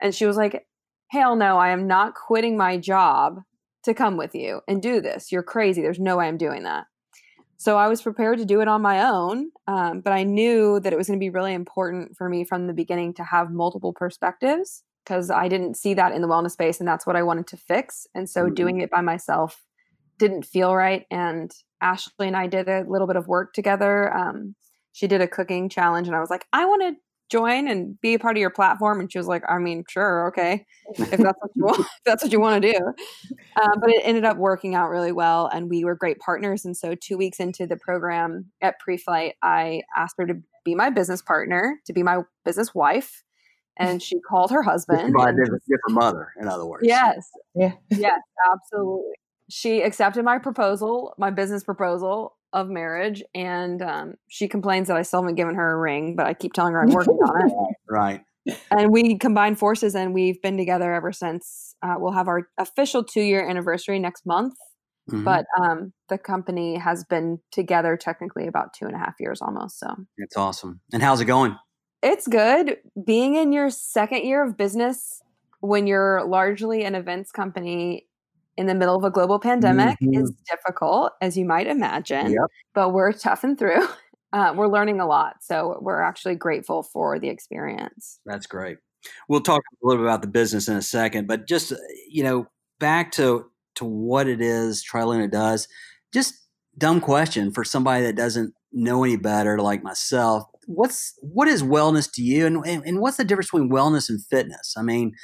And 0.00 0.14
she 0.14 0.26
was 0.26 0.36
like, 0.36 0.66
Hell 1.08 1.36
no, 1.36 1.56
I 1.58 1.70
am 1.70 1.86
not 1.86 2.14
quitting 2.14 2.56
my 2.56 2.76
job 2.76 3.40
to 3.84 3.94
come 3.94 4.16
with 4.16 4.34
you 4.34 4.60
and 4.66 4.82
do 4.82 5.00
this. 5.00 5.30
You're 5.30 5.44
crazy. 5.44 5.80
There's 5.80 6.00
no 6.00 6.16
way 6.16 6.26
I'm 6.26 6.36
doing 6.36 6.64
that. 6.64 6.86
So 7.58 7.78
I 7.78 7.88
was 7.88 8.02
prepared 8.02 8.38
to 8.38 8.44
do 8.44 8.60
it 8.60 8.68
on 8.68 8.82
my 8.82 9.08
own, 9.08 9.50
um, 9.66 10.00
but 10.00 10.12
I 10.12 10.24
knew 10.24 10.78
that 10.80 10.92
it 10.92 10.96
was 10.96 11.06
going 11.06 11.18
to 11.18 11.24
be 11.24 11.30
really 11.30 11.54
important 11.54 12.16
for 12.16 12.28
me 12.28 12.44
from 12.44 12.66
the 12.66 12.74
beginning 12.74 13.14
to 13.14 13.24
have 13.24 13.50
multiple 13.50 13.92
perspectives 13.92 14.82
because 15.04 15.30
I 15.30 15.48
didn't 15.48 15.76
see 15.76 15.94
that 15.94 16.12
in 16.12 16.20
the 16.20 16.28
wellness 16.28 16.52
space, 16.52 16.80
and 16.80 16.88
that's 16.88 17.06
what 17.06 17.16
I 17.16 17.22
wanted 17.22 17.46
to 17.48 17.56
fix. 17.56 18.06
And 18.14 18.28
so 18.28 18.44
mm-hmm. 18.44 18.54
doing 18.54 18.80
it 18.80 18.90
by 18.90 19.00
myself 19.00 19.62
didn't 20.18 20.44
feel 20.44 20.74
right. 20.74 21.06
And 21.10 21.52
Ashley 21.80 22.26
and 22.26 22.36
I 22.36 22.46
did 22.46 22.68
a 22.68 22.84
little 22.88 23.06
bit 23.06 23.16
of 23.16 23.28
work 23.28 23.52
together. 23.52 24.14
Um, 24.14 24.54
she 24.92 25.06
did 25.06 25.20
a 25.20 25.28
cooking 25.28 25.68
challenge, 25.68 26.08
and 26.08 26.16
I 26.16 26.20
was 26.20 26.30
like, 26.30 26.46
I 26.52 26.66
want 26.66 26.82
to 26.82 27.00
join 27.28 27.68
and 27.68 28.00
be 28.00 28.14
a 28.14 28.18
part 28.18 28.36
of 28.36 28.40
your 28.40 28.50
platform. 28.50 29.00
And 29.00 29.10
she 29.10 29.18
was 29.18 29.26
like, 29.26 29.42
I 29.48 29.58
mean, 29.58 29.84
sure, 29.88 30.28
okay, 30.28 30.64
if 30.96 31.10
that's 31.10 31.38
what 31.40 31.50
you 31.54 31.64
want, 31.64 31.80
if 31.80 31.86
that's 32.04 32.22
what 32.22 32.32
you 32.32 32.40
want 32.40 32.62
to 32.62 32.72
do. 32.72 33.35
Um, 33.60 33.80
but 33.80 33.90
it 33.90 34.02
ended 34.04 34.24
up 34.24 34.36
working 34.36 34.74
out 34.74 34.90
really 34.90 35.12
well, 35.12 35.46
and 35.46 35.70
we 35.70 35.84
were 35.84 35.94
great 35.94 36.18
partners. 36.18 36.64
And 36.64 36.76
so, 36.76 36.94
two 36.94 37.16
weeks 37.16 37.40
into 37.40 37.66
the 37.66 37.76
program 37.76 38.52
at 38.60 38.78
pre-flight, 38.78 39.34
I 39.42 39.82
asked 39.96 40.16
her 40.18 40.26
to 40.26 40.34
be 40.64 40.74
my 40.74 40.90
business 40.90 41.22
partner, 41.22 41.80
to 41.86 41.92
be 41.92 42.02
my 42.02 42.22
business 42.44 42.74
wife, 42.74 43.24
and 43.78 44.02
she 44.02 44.20
called 44.20 44.50
her 44.50 44.62
husband. 44.62 45.14
By 45.14 45.30
a 45.30 45.32
different, 45.32 45.62
different 45.62 45.94
mother, 45.94 46.32
in 46.40 46.48
other 46.48 46.66
words. 46.66 46.84
Yes. 46.86 47.30
Yeah. 47.54 47.72
yes, 47.90 48.20
absolutely. 48.52 49.12
She 49.48 49.80
accepted 49.80 50.24
my 50.24 50.38
proposal, 50.38 51.14
my 51.18 51.30
business 51.30 51.62
proposal 51.62 52.36
of 52.52 52.68
marriage, 52.68 53.22
and 53.34 53.80
um, 53.80 54.14
she 54.28 54.48
complains 54.48 54.88
that 54.88 54.96
I 54.96 55.02
still 55.02 55.22
haven't 55.22 55.36
given 55.36 55.54
her 55.54 55.72
a 55.72 55.76
ring, 55.76 56.16
but 56.16 56.26
I 56.26 56.34
keep 56.34 56.52
telling 56.52 56.72
her 56.72 56.82
I'm 56.82 56.90
working 56.90 57.14
on 57.14 57.48
it. 57.48 57.76
Right. 57.88 58.22
And 58.70 58.90
we 58.92 59.16
combined 59.18 59.58
forces, 59.58 59.94
and 59.94 60.14
we've 60.14 60.40
been 60.42 60.56
together 60.56 60.92
ever 60.94 61.12
since. 61.12 61.74
Uh, 61.82 61.94
we'll 61.98 62.12
have 62.12 62.28
our 62.28 62.48
official 62.58 63.02
two 63.04 63.20
year 63.22 63.48
anniversary 63.48 63.98
next 63.98 64.24
month, 64.26 64.54
Mhm. 65.10 65.24
but 65.24 65.46
um, 65.60 65.92
the 66.08 66.18
company 66.18 66.76
has 66.76 67.04
been 67.04 67.38
together 67.52 67.96
technically 67.96 68.46
about 68.46 68.72
two 68.74 68.86
and 68.86 68.94
a 68.94 68.98
half 68.98 69.14
years 69.20 69.40
almost. 69.42 69.78
So 69.78 69.88
it's 70.16 70.36
awesome. 70.36 70.80
And 70.92 71.02
how's 71.02 71.20
it 71.20 71.26
going? 71.26 71.56
it's 72.02 72.28
good 72.28 72.76
being 73.04 73.34
in 73.34 73.52
your 73.52 73.68
second 73.70 74.22
year 74.24 74.44
of 74.44 74.56
business 74.56 75.22
when 75.60 75.86
you're 75.86 76.22
largely 76.24 76.84
an 76.84 76.94
events 76.94 77.32
company 77.32 78.06
in 78.56 78.66
the 78.66 78.74
middle 78.74 78.94
of 78.96 79.02
a 79.02 79.10
global 79.10 79.38
pandemic 79.40 79.98
Mhm. 80.00 80.22
is 80.22 80.30
difficult, 80.48 81.12
as 81.20 81.36
you 81.36 81.44
might 81.44 81.66
imagine. 81.66 82.30
Yep. 82.32 82.40
But 82.74 82.92
we're 82.92 83.12
toughing 83.12 83.56
through. 83.56 83.80
Uh, 84.36 84.52
we're 84.52 84.68
learning 84.68 85.00
a 85.00 85.06
lot, 85.06 85.36
so 85.40 85.78
we're 85.80 86.02
actually 86.02 86.34
grateful 86.34 86.82
for 86.82 87.18
the 87.18 87.30
experience. 87.30 88.20
That's 88.26 88.46
great. 88.46 88.76
We'll 89.30 89.40
talk 89.40 89.62
a 89.62 89.86
little 89.86 90.02
bit 90.02 90.06
about 90.06 90.20
the 90.20 90.28
business 90.28 90.68
in 90.68 90.76
a 90.76 90.82
second, 90.82 91.26
but 91.26 91.48
just 91.48 91.72
uh, 91.72 91.76
you 92.10 92.22
know, 92.22 92.46
back 92.78 93.12
to 93.12 93.46
to 93.76 93.86
what 93.86 94.28
it 94.28 94.42
is 94.42 94.84
Triluna 94.84 95.30
does. 95.30 95.68
Just 96.12 96.34
dumb 96.76 97.00
question 97.00 97.50
for 97.50 97.64
somebody 97.64 98.04
that 98.04 98.16
doesn't 98.16 98.52
know 98.72 99.04
any 99.04 99.16
better, 99.16 99.58
like 99.58 99.82
myself. 99.82 100.44
What's 100.66 101.14
what 101.22 101.48
is 101.48 101.62
wellness 101.62 102.12
to 102.12 102.22
you, 102.22 102.44
and 102.44 102.58
and, 102.66 102.84
and 102.84 103.00
what's 103.00 103.16
the 103.16 103.24
difference 103.24 103.50
between 103.50 103.70
wellness 103.70 104.10
and 104.10 104.22
fitness? 104.22 104.74
I 104.76 104.82
mean, 104.82 105.14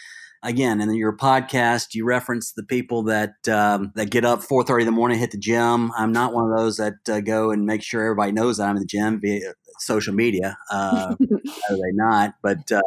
again, 0.43 0.81
in 0.81 0.95
your 0.95 1.17
podcast, 1.17 1.95
you 1.95 2.05
reference 2.05 2.53
the 2.53 2.63
people 2.63 3.05
that 3.05 3.35
um, 3.49 3.93
that 3.95 4.11
get 4.11 4.25
up 4.25 4.43
four 4.43 4.65
thirty 4.65 4.83
in 4.83 4.87
the 4.87 4.93
morning, 4.93 5.19
hit 5.19 5.31
the 5.31 5.39
gym. 5.39 5.93
I'm 5.97 6.13
not 6.13 6.33
one 6.33 6.51
of 6.51 6.57
those 6.57 6.77
that 6.77 6.95
uh, 7.09 7.21
go 7.21 7.51
and 7.51 7.67
make 7.67 7.83
sure 7.83 8.03
everybody 8.03 8.33
knows 8.33 8.57
that 8.57 8.69
I'm 8.69 8.77
in 8.77 8.83
the 8.83 8.87
gym 8.87 9.21
via 9.21 9.55
social 9.79 10.15
media. 10.15 10.57
Uh, 10.71 11.15
are 11.21 11.77
they 11.77 11.93
not? 11.93 12.35
But 12.43 12.71
uh, 12.71 12.83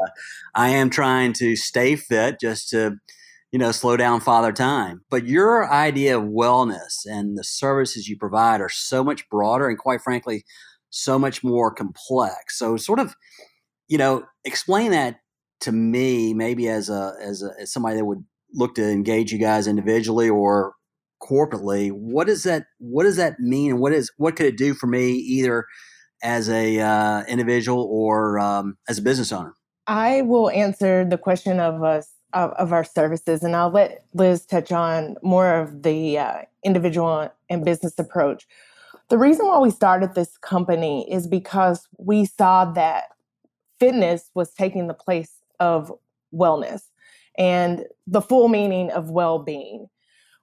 I 0.53 0.69
am 0.69 0.89
trying 0.89 1.33
to 1.33 1.55
stay 1.55 1.95
fit 1.95 2.39
just 2.39 2.69
to, 2.69 2.97
you 3.51 3.59
know, 3.59 3.71
slow 3.71 3.97
down 3.97 4.21
father 4.21 4.51
time. 4.51 5.01
But 5.09 5.25
your 5.25 5.71
idea 5.71 6.17
of 6.17 6.25
wellness 6.25 7.05
and 7.05 7.38
the 7.38 7.43
services 7.43 8.07
you 8.07 8.17
provide 8.17 8.62
are 8.62 8.69
so 8.69 9.03
much 9.03 9.27
broader 9.29 9.67
and, 9.67 9.77
quite 9.77 10.01
frankly, 10.01 10.43
so 10.89 11.19
much 11.19 11.43
more 11.43 11.74
complex. 11.74 12.57
So, 12.57 12.77
sort 12.77 13.00
of, 13.00 13.15
you 13.88 13.97
know, 13.97 14.25
explain 14.45 14.91
that 14.91 15.17
to 15.65 15.72
me, 15.72 16.34
maybe 16.34 16.67
as 16.67 16.89
a 16.89 17.13
as 17.22 17.43
a 17.43 17.51
as 17.62 17.72
somebody 17.72 17.98
that 17.98 18.05
would 18.05 18.24
look 18.53 18.75
to 18.75 18.89
engage 18.89 19.31
you 19.31 19.38
guys 19.39 19.67
individually 19.67 20.29
or 20.29 20.74
corporately. 21.22 21.91
What 21.91 22.27
does 22.27 22.43
that 22.43 22.65
What 22.79 23.03
does 23.03 23.17
that 23.17 23.39
mean, 23.39 23.72
and 23.72 23.79
what 23.79 23.93
is 23.93 24.12
what 24.17 24.36
could 24.36 24.48
it 24.48 24.57
do 24.57 24.74
for 24.74 24.88
me 24.88 25.12
either? 25.12 25.65
as 26.24 26.50
a 26.50 26.79
uh, 26.79 27.24
individual 27.27 27.88
or 27.91 28.39
um, 28.39 28.77
as 28.89 28.98
a 28.98 29.01
business 29.01 29.31
owner? 29.31 29.53
I 29.88 30.24
will 30.24 30.50
answer 30.50 31.05
the 31.05 31.17
question 31.17 31.60
of 31.60 31.84
us 31.84 32.10
of, 32.34 32.51
of 32.53 32.74
our 32.74 32.84
services, 32.84 33.43
and 33.43 33.55
I'll 33.55 33.69
let 33.69 34.03
Liz 34.13 34.45
touch 34.45 34.72
on 34.72 35.15
more 35.22 35.55
of 35.55 35.84
the 35.84 36.17
uh, 36.17 36.41
individual 36.63 37.31
and 37.50 37.63
business 37.63 37.98
approach. 38.00 38.48
The 39.10 39.17
reason 39.17 39.45
why 39.45 39.60
we 39.60 39.69
started 39.69 40.15
this 40.15 40.38
company 40.38 41.10
is 41.12 41.27
because 41.27 41.88
we 42.00 42.25
saw 42.25 42.65
that 42.74 43.03
fitness 43.79 44.31
was 44.34 44.51
taking 44.51 44.88
the 44.88 44.95
place 44.95 45.31
of 45.59 45.91
wellness 46.33 46.81
and 47.38 47.85
the 48.07 48.21
full 48.21 48.47
meaning 48.47 48.91
of 48.91 49.09
well-being 49.09 49.88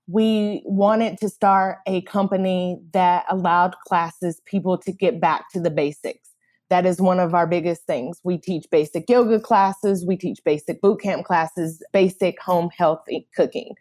we 0.07 0.63
wanted 0.65 1.19
to 1.19 1.29
start 1.29 1.79
a 1.87 2.03
company 2.03 2.79
that 2.93 3.25
allowed 3.31 3.75
classes 3.87 4.41
people 4.45 4.77
to 4.79 4.93
get 4.93 5.21
back 5.21 5.51
to 5.53 5.61
the 5.61 5.71
basics. 5.71 6.31
That 6.71 6.87
is 6.87 7.01
one 7.01 7.21
of 7.21 7.35
our 7.35 7.47
biggest 7.47 7.87
things. 7.87 8.21
We 8.25 8.39
teach 8.39 8.67
basic 8.71 9.09
yoga 9.09 9.39
classes, 9.39 10.05
we 10.07 10.17
teach 10.17 10.41
basic 10.45 10.81
boot 10.81 11.01
camp 11.01 11.25
classes, 11.25 11.83
basic 11.93 12.41
home 12.41 12.71
health 12.77 13.05
cooking. 13.37 13.75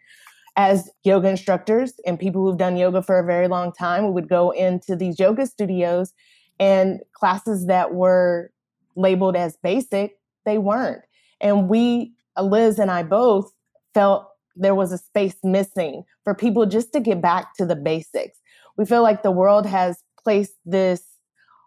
As 0.56 0.90
yoga 1.02 1.28
instructors 1.28 1.94
and 2.06 2.20
people 2.20 2.42
who've 2.42 2.58
done 2.58 2.76
yoga 2.76 3.02
for 3.02 3.18
a 3.18 3.24
very 3.24 3.48
long 3.48 3.72
time, 3.72 4.06
we 4.06 4.12
would 4.12 4.28
go 4.28 4.50
into 4.50 4.94
these 4.94 5.18
yoga 5.18 5.46
studios 5.46 6.12
and 6.60 7.00
classes 7.14 7.66
that 7.66 7.94
were 7.94 8.52
labeled 8.94 9.36
as 9.36 9.56
basic, 9.62 10.18
they 10.44 10.58
weren't. 10.58 11.02
And 11.42 11.68
we, 11.68 12.14
Liz 12.40 12.78
and 12.78 12.90
I 12.90 13.02
both, 13.02 13.52
felt 13.92 14.28
there 14.56 14.74
was 14.74 14.92
a 14.92 14.98
space 14.98 15.36
missing 15.42 16.04
for 16.24 16.34
people 16.34 16.64
just 16.64 16.92
to 16.92 17.00
get 17.00 17.20
back 17.20 17.54
to 17.56 17.66
the 17.66 17.76
basics. 17.76 18.38
We 18.78 18.86
feel 18.86 19.02
like 19.02 19.22
the 19.22 19.30
world 19.30 19.66
has 19.66 20.02
placed 20.22 20.54
this 20.64 21.02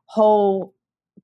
whole 0.05 0.73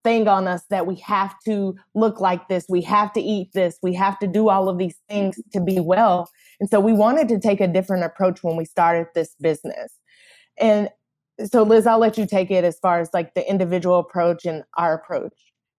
thing 0.03 0.27
on 0.27 0.47
us 0.47 0.63
that 0.69 0.87
we 0.87 0.95
have 0.95 1.35
to 1.45 1.75
look 1.93 2.19
like 2.19 2.47
this, 2.47 2.65
we 2.67 2.81
have 2.81 3.13
to 3.13 3.21
eat 3.21 3.51
this, 3.53 3.77
we 3.83 3.93
have 3.93 4.17
to 4.19 4.27
do 4.27 4.49
all 4.49 4.67
of 4.67 4.77
these 4.77 4.95
things 5.07 5.39
to 5.53 5.61
be 5.61 5.79
well. 5.79 6.29
And 6.59 6.69
so 6.69 6.79
we 6.79 6.93
wanted 6.93 7.27
to 7.29 7.39
take 7.39 7.61
a 7.61 7.67
different 7.67 8.03
approach 8.03 8.43
when 8.43 8.55
we 8.55 8.65
started 8.65 9.07
this 9.13 9.35
business. 9.39 9.93
And 10.57 10.89
so 11.45 11.63
Liz, 11.63 11.85
I'll 11.85 11.99
let 11.99 12.17
you 12.17 12.25
take 12.25 12.51
it 12.51 12.63
as 12.63 12.79
far 12.79 12.99
as 12.99 13.09
like 13.13 13.33
the 13.33 13.47
individual 13.47 13.99
approach 13.99 14.45
and 14.45 14.63
our 14.77 14.93
approach. 14.93 15.33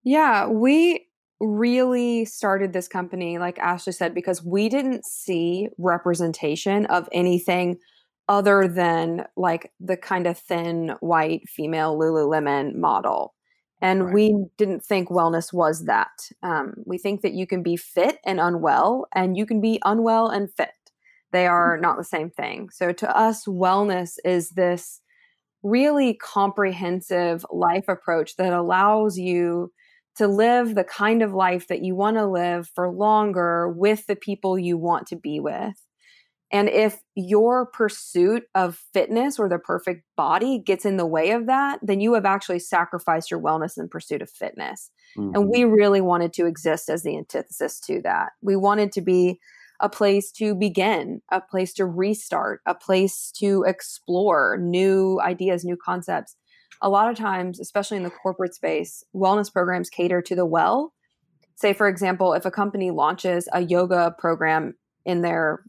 Yeah, 0.05 0.47
we 0.47 1.07
really 1.43 2.25
started 2.25 2.73
this 2.73 2.87
company, 2.87 3.37
like 3.39 3.59
Ashley 3.59 3.93
said, 3.93 4.15
because 4.15 4.45
we 4.45 4.69
didn't 4.69 5.05
see 5.05 5.69
representation 5.77 6.87
of 6.87 7.09
anything 7.13 7.79
other 8.29 8.69
than 8.69 9.27
like 9.37 9.73
the 9.81 9.97
kind 9.97 10.27
of 10.29 10.39
thin 10.39 10.95
white 11.01 11.49
female 11.49 11.99
Lululemon 11.99 12.77
model. 12.77 13.35
And 13.81 14.05
Right. 14.05 14.15
we 14.15 14.45
didn't 14.57 14.85
think 14.85 15.09
wellness 15.09 15.53
was 15.53 15.87
that. 15.87 16.31
Um, 16.45 16.75
we 16.87 16.99
think 16.99 17.23
that 17.23 17.33
you 17.33 17.49
can 17.49 17.65
be 17.65 17.77
fit 17.77 18.19
and 18.25 18.39
unwell, 18.39 19.09
and 19.13 19.37
you 19.37 19.45
can 19.45 19.61
be 19.61 19.81
unwell 19.85 20.29
and 20.29 20.49
fit. 20.55 20.71
They 21.33 21.49
are 21.49 21.77
not 21.79 21.97
the 21.97 22.05
same 22.05 22.31
thing. 22.31 22.71
So 22.71 22.93
to 22.93 23.17
us, 23.17 23.47
wellness 23.47 24.19
is 24.25 24.51
this 24.51 25.01
really 25.65 26.15
comprehensive 26.15 27.45
life 27.51 27.89
approach 27.89 28.37
that 28.37 28.53
allows 28.53 29.19
you 29.19 29.73
to 30.17 30.29
live 30.29 30.75
the 30.75 30.85
kind 30.85 31.23
of 31.23 31.33
life 31.33 31.69
that 31.69 31.83
you 31.83 31.95
want 31.95 32.17
to 32.17 32.27
live 32.27 32.69
for 32.75 32.91
longer 32.91 33.69
with 33.69 34.07
the 34.07 34.17
people 34.17 34.59
you 34.59 34.77
want 34.77 35.07
to 35.09 35.17
be 35.17 35.41
with. 35.41 35.75
And 36.53 36.69
if 36.69 37.01
your 37.15 37.65
pursuit 37.65 38.45
of 38.55 38.79
fitness 38.93 39.39
or 39.39 39.49
the 39.49 39.59
perfect 39.59 40.05
body 40.19 40.59
gets 40.59 40.85
in 40.85 40.99
the 40.99 41.07
way 41.07 41.31
of 41.31 41.47
that, 41.47 41.79
then 41.83 42.01
you 42.01 42.13
have 42.13 42.27
actually 42.27 42.59
sacrificed 42.59 43.31
your 43.31 43.41
wellness 43.41 43.79
in 43.79 43.89
pursuit 43.89 44.21
of 44.21 44.29
fitness. 44.29 44.91
Mhm. 45.17 45.35
And 45.35 45.49
we 45.49 45.65
really 45.65 46.03
wanted 46.03 46.35
to 46.35 46.47
exist 46.47 46.91
as 46.91 47.03
the 47.03 47.17
antithesis 47.17 47.81
to 47.81 48.03
that. 48.03 48.33
We 48.43 48.55
wanted 48.57 48.93
to 48.93 49.01
be 49.01 49.41
a 49.81 49.89
place 49.89 50.31
to 50.33 50.55
begin, 50.55 51.23
a 51.33 51.41
place 51.41 51.73
to 51.75 51.87
restart, 51.87 52.61
a 52.67 52.75
place 52.75 53.33
to 53.39 53.65
explore 53.67 54.59
new 54.61 55.21
ideas, 55.21 55.65
new 55.65 55.77
concepts. 55.77 56.37
A 56.83 56.91
lot 56.91 57.11
of 57.11 57.17
times, 57.17 57.61
especially 57.61 57.97
in 57.97 58.03
the 58.03 58.11
corporate 58.11 58.55
space, 58.55 59.05
wellness 59.15 59.53
programs 59.53 59.89
cater 59.89 60.21
to 60.23 60.35
the 60.35 60.47
well. 60.47 60.93
Say, 61.55 61.73
for 61.73 61.89
example, 61.89 62.35
if 62.35 62.45
a 62.45 62.51
company 62.51 62.91
launches 62.91 63.49
a 63.53 63.63
yoga 63.63 64.15
program 64.19 64.75
in 65.05 65.23
their 65.23 65.63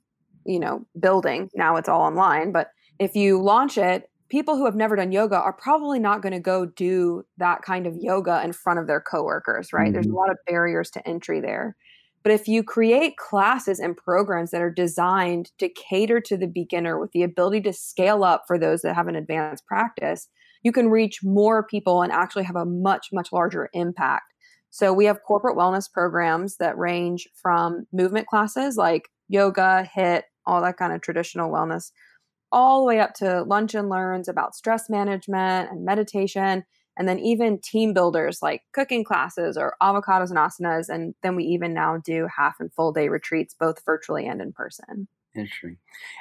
you 0.45 0.59
know 0.59 0.85
building 0.99 1.49
now 1.55 1.75
it's 1.75 1.89
all 1.89 2.01
online 2.01 2.51
but 2.51 2.71
if 2.99 3.15
you 3.15 3.41
launch 3.41 3.77
it 3.77 4.09
people 4.29 4.55
who 4.55 4.65
have 4.65 4.75
never 4.75 4.95
done 4.95 5.11
yoga 5.11 5.35
are 5.35 5.53
probably 5.53 5.99
not 5.99 6.21
going 6.21 6.33
to 6.33 6.39
go 6.39 6.65
do 6.65 7.23
that 7.37 7.61
kind 7.61 7.85
of 7.87 7.95
yoga 7.95 8.41
in 8.43 8.51
front 8.51 8.79
of 8.79 8.87
their 8.87 9.01
coworkers 9.01 9.71
right? 9.71 9.93
There's 9.93 10.07
mm-hmm. 10.07 10.15
a 10.15 10.19
lot 10.19 10.31
of 10.31 10.37
barriers 10.47 10.89
to 10.91 11.07
entry 11.07 11.39
there. 11.39 11.75
But 12.23 12.31
if 12.31 12.47
you 12.47 12.63
create 12.63 13.17
classes 13.17 13.79
and 13.79 13.97
programs 13.97 14.51
that 14.51 14.61
are 14.61 14.71
designed 14.71 15.51
to 15.59 15.67
cater 15.67 16.21
to 16.21 16.37
the 16.37 16.47
beginner 16.47 16.97
with 16.97 17.11
the 17.11 17.21
ability 17.21 17.61
to 17.61 17.73
scale 17.73 18.23
up 18.23 18.45
for 18.47 18.57
those 18.57 18.81
that 18.81 18.95
have 18.95 19.09
an 19.09 19.15
advanced 19.17 19.65
practice 19.65 20.29
you 20.63 20.71
can 20.71 20.89
reach 20.89 21.23
more 21.23 21.63
people 21.63 22.01
and 22.01 22.11
actually 22.11 22.43
have 22.43 22.55
a 22.55 22.65
much 22.65 23.09
much 23.11 23.31
larger 23.31 23.69
impact 23.73 24.33
so 24.69 24.91
we 24.91 25.05
have 25.05 25.21
corporate 25.23 25.55
wellness 25.55 25.91
programs 25.91 26.57
that 26.57 26.77
range 26.77 27.27
from 27.35 27.85
movement 27.91 28.27
classes 28.27 28.75
like 28.77 29.09
yoga 29.27 29.87
HIIT 29.95 30.23
all 30.45 30.61
that 30.61 30.77
kind 30.77 30.93
of 30.93 31.01
traditional 31.01 31.51
wellness, 31.51 31.91
all 32.51 32.81
the 32.81 32.87
way 32.87 32.99
up 32.99 33.13
to 33.15 33.43
lunch 33.43 33.73
and 33.73 33.89
learns 33.89 34.27
about 34.27 34.55
stress 34.55 34.89
management 34.89 35.71
and 35.71 35.85
meditation, 35.85 36.63
and 36.97 37.07
then 37.07 37.19
even 37.19 37.59
team 37.59 37.93
builders 37.93 38.39
like 38.41 38.61
cooking 38.73 39.03
classes 39.03 39.57
or 39.57 39.75
avocados 39.81 40.29
and 40.29 40.37
asanas. 40.37 40.89
And 40.89 41.15
then 41.23 41.35
we 41.35 41.45
even 41.45 41.73
now 41.73 41.97
do 41.97 42.27
half 42.35 42.55
and 42.59 42.71
full 42.73 42.91
day 42.91 43.09
retreats, 43.09 43.55
both 43.59 43.83
virtually 43.85 44.27
and 44.27 44.41
in 44.41 44.53
person. 44.53 45.07
Interesting. 45.35 45.77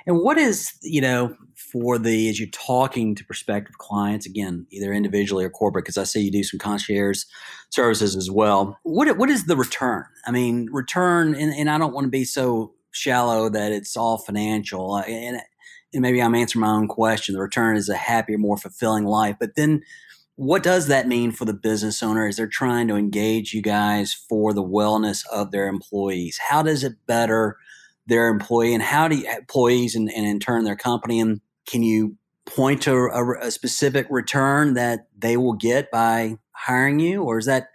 And 0.07 0.21
what 0.21 0.39
is, 0.39 0.73
you 0.83 1.03
know, 1.03 1.37
for 1.55 1.99
the, 1.99 2.31
as 2.31 2.41
you're 2.41 2.49
talking 2.49 3.15
to 3.15 3.25
prospective 3.25 3.77
clients, 3.77 4.25
again, 4.25 4.67
either 4.71 4.93
individually 4.93 5.45
or 5.45 5.51
corporate, 5.51 5.85
because 5.85 5.99
I 5.99 6.05
see 6.05 6.23
you 6.23 6.31
do 6.31 6.43
some 6.43 6.59
concierge 6.59 7.25
services 7.71 8.17
as 8.17 8.31
well. 8.31 8.79
What, 8.85 9.19
what 9.19 9.29
is 9.29 9.45
the 9.45 9.57
return? 9.57 10.07
I 10.27 10.31
mean, 10.31 10.69
return, 10.73 11.35
and, 11.35 11.53
and 11.53 11.69
I 11.69 11.77
don't 11.77 11.93
want 11.93 12.07
to 12.07 12.11
be 12.11 12.25
so 12.25 12.73
shallow 12.91 13.51
that 13.51 13.71
it's 13.71 13.97
all 13.99 14.17
financial. 14.17 14.95
Uh, 14.95 15.03
and, 15.03 15.43
and 15.93 16.03
maybe 16.03 16.23
I'm 16.23 16.35
answering 16.35 16.63
my 16.63 16.71
own 16.71 16.89
question. 16.89 17.35
The 17.35 17.43
return 17.43 17.77
is 17.77 17.91
a 17.91 17.97
happier, 17.97 18.39
more 18.39 18.57
fulfilling 18.57 19.05
life. 19.05 19.37
But 19.39 19.57
then 19.57 19.83
what 20.37 20.63
does 20.63 20.87
that 20.87 21.07
mean 21.07 21.33
for 21.33 21.45
the 21.45 21.53
business 21.53 22.03
owner 22.03 22.27
as 22.27 22.37
they're 22.37 22.47
trying 22.47 22.89
to 22.89 22.97
engage 22.97 23.53
you 23.53 23.61
guys 23.61 24.15
for 24.15 24.55
the 24.55 24.65
wellness 24.65 25.23
of 25.31 25.51
their 25.51 25.69
employees? 25.69 26.39
How 26.49 26.63
does 26.63 26.83
it 26.83 26.95
better 27.07 27.59
their 28.07 28.29
employee 28.29 28.75
and 28.75 28.83
how 28.83 29.09
do 29.09 29.17
you, 29.17 29.31
employees 29.31 29.95
and, 29.95 30.11
and 30.13 30.27
in 30.27 30.41
turn 30.41 30.65
their 30.65 30.77
company? 30.77 31.21
And 31.21 31.41
can 31.67 31.83
you 31.83 32.17
point 32.45 32.83
to 32.83 32.93
a, 32.93 33.47
a 33.47 33.51
specific 33.51 34.07
return 34.11 34.75
that 34.75 35.07
they 35.17 35.37
will 35.37 35.55
get 35.55 35.91
by 35.91 36.37
hiring 36.53 36.99
you? 36.99 37.23
Or 37.23 37.39
is 37.39 37.47
that, 37.47 37.69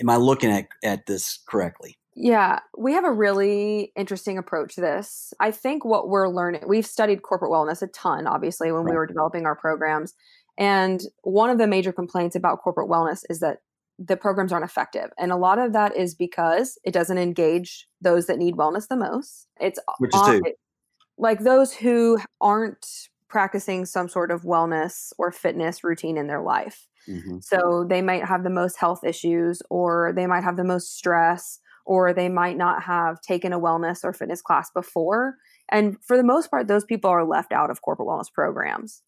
am 0.00 0.10
I 0.10 0.16
looking 0.16 0.50
at, 0.50 0.68
at 0.82 1.06
this 1.06 1.38
correctly? 1.48 1.96
Yeah, 2.20 2.58
we 2.76 2.94
have 2.94 3.04
a 3.04 3.12
really 3.12 3.92
interesting 3.94 4.38
approach 4.38 4.74
to 4.74 4.80
this. 4.80 5.32
I 5.38 5.52
think 5.52 5.84
what 5.84 6.08
we're 6.08 6.28
learning, 6.28 6.62
we've 6.66 6.84
studied 6.84 7.22
corporate 7.22 7.52
wellness 7.52 7.80
a 7.80 7.86
ton, 7.86 8.26
obviously, 8.26 8.72
when 8.72 8.82
right. 8.82 8.90
we 8.90 8.96
were 8.96 9.06
developing 9.06 9.46
our 9.46 9.54
programs. 9.54 10.14
And 10.58 11.00
one 11.22 11.50
of 11.50 11.58
the 11.58 11.68
major 11.68 11.92
complaints 11.92 12.34
about 12.34 12.58
corporate 12.58 12.90
wellness 12.90 13.22
is 13.30 13.38
that 13.38 13.58
the 13.98 14.16
programs 14.16 14.52
aren't 14.52 14.64
effective. 14.64 15.10
And 15.18 15.32
a 15.32 15.36
lot 15.36 15.58
of 15.58 15.72
that 15.72 15.96
is 15.96 16.14
because 16.14 16.78
it 16.84 16.92
doesn't 16.92 17.18
engage 17.18 17.88
those 18.00 18.26
that 18.26 18.38
need 18.38 18.54
wellness 18.54 18.88
the 18.88 18.96
most. 18.96 19.48
It's 19.60 19.80
Which 19.98 20.14
is 20.14 20.20
on, 20.20 20.46
it, 20.46 20.58
like 21.18 21.40
those 21.40 21.74
who 21.74 22.18
aren't 22.40 22.86
practicing 23.28 23.84
some 23.84 24.08
sort 24.08 24.30
of 24.30 24.42
wellness 24.42 25.12
or 25.18 25.32
fitness 25.32 25.82
routine 25.84 26.16
in 26.16 26.28
their 26.28 26.40
life. 26.40 26.86
Mm-hmm. 27.08 27.38
So 27.40 27.84
they 27.88 28.02
might 28.02 28.24
have 28.24 28.44
the 28.44 28.50
most 28.50 28.76
health 28.76 29.02
issues, 29.04 29.62
or 29.70 30.12
they 30.14 30.26
might 30.26 30.44
have 30.44 30.56
the 30.56 30.64
most 30.64 30.96
stress, 30.96 31.58
or 31.84 32.12
they 32.12 32.28
might 32.28 32.56
not 32.56 32.82
have 32.82 33.20
taken 33.20 33.52
a 33.52 33.60
wellness 33.60 34.04
or 34.04 34.12
fitness 34.12 34.42
class 34.42 34.70
before. 34.70 35.36
And 35.70 35.96
for 36.02 36.16
the 36.16 36.22
most 36.22 36.50
part, 36.50 36.68
those 36.68 36.84
people 36.84 37.10
are 37.10 37.24
left 37.24 37.52
out 37.52 37.70
of 37.70 37.82
corporate 37.82 38.08
wellness 38.08 38.32
programs. 38.32 39.02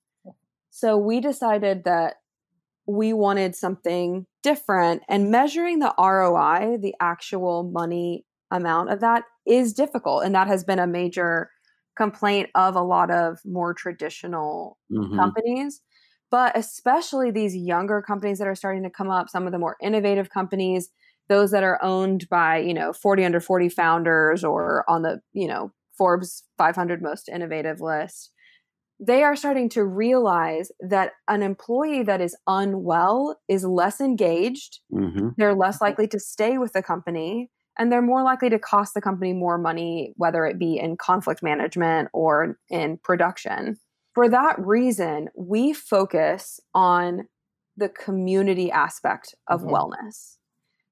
So 0.70 0.97
we 0.97 1.20
decided 1.20 1.85
that 1.85 2.16
we 2.90 3.12
wanted 3.12 3.54
something 3.54 4.26
different 4.42 5.02
and 5.09 5.30
measuring 5.30 5.78
the 5.78 5.94
ROI, 5.99 6.78
the 6.80 6.94
actual 7.00 7.62
money 7.62 8.25
amount 8.50 8.90
of 8.90 9.00
that 9.00 9.25
is 9.47 9.73
difficult. 9.73 10.25
And 10.25 10.35
that 10.35 10.49
has 10.49 10.64
been 10.64 10.78
a 10.78 10.87
major 10.87 11.50
complaint 11.97 12.49
of 12.54 12.76
a 12.76 12.82
lot 12.82 13.11
of 13.11 13.38
more 13.44 13.75
traditional 13.75 14.78
mm-hmm. 14.92 15.16
companies 15.16 15.80
but 16.30 16.56
especially 16.56 17.30
these 17.30 17.56
younger 17.56 18.00
companies 18.00 18.38
that 18.38 18.47
are 18.47 18.54
starting 18.54 18.85
to 18.85 18.90
come 18.90 19.11
up 19.11 19.28
some 19.28 19.47
of 19.47 19.52
the 19.52 19.59
more 19.59 19.76
innovative 19.82 20.30
companies 20.30 20.90
those 21.28 21.50
that 21.50 21.62
are 21.62 21.82
owned 21.82 22.28
by 22.28 22.59
you 22.59 22.73
know 22.73 22.92
40 22.92 23.25
under 23.25 23.40
40 23.40 23.68
founders 23.68 24.44
or 24.44 24.85
on 24.88 25.02
the 25.02 25.20
you 25.32 25.49
know 25.49 25.73
forbes 25.97 26.44
500 26.56 27.02
most 27.02 27.28
innovative 27.28 27.80
list 27.80 28.30
they 29.00 29.23
are 29.23 29.35
starting 29.35 29.69
to 29.71 29.85
realize 29.85 30.71
that 30.80 31.12
an 31.26 31.42
employee 31.42 32.02
that 32.02 32.21
is 32.21 32.37
unwell 32.47 33.40
is 33.49 33.64
less 33.64 34.00
engaged 34.00 34.80
mm-hmm. 34.92 35.28
they're 35.37 35.54
less 35.54 35.80
likely 35.80 36.07
to 36.07 36.19
stay 36.19 36.59
with 36.59 36.73
the 36.73 36.83
company 36.83 37.50
and 37.78 37.90
they're 37.90 38.02
more 38.02 38.23
likely 38.23 38.50
to 38.50 38.59
cost 38.59 38.95
the 38.95 39.00
company 39.00 39.33
more 39.33 39.59
money 39.59 40.12
whether 40.16 40.45
it 40.45 40.59
be 40.59 40.78
in 40.78 40.97
conflict 40.97 41.42
management 41.42 42.09
or 42.12 42.59
in 42.69 42.99
production 43.02 43.76
for 44.14 44.28
that 44.28 44.57
reason 44.59 45.28
we 45.37 45.73
focus 45.73 46.60
on 46.75 47.26
the 47.76 47.89
community 47.89 48.71
aspect 48.71 49.34
of 49.49 49.60
mm-hmm. 49.60 49.75
wellness 49.75 50.36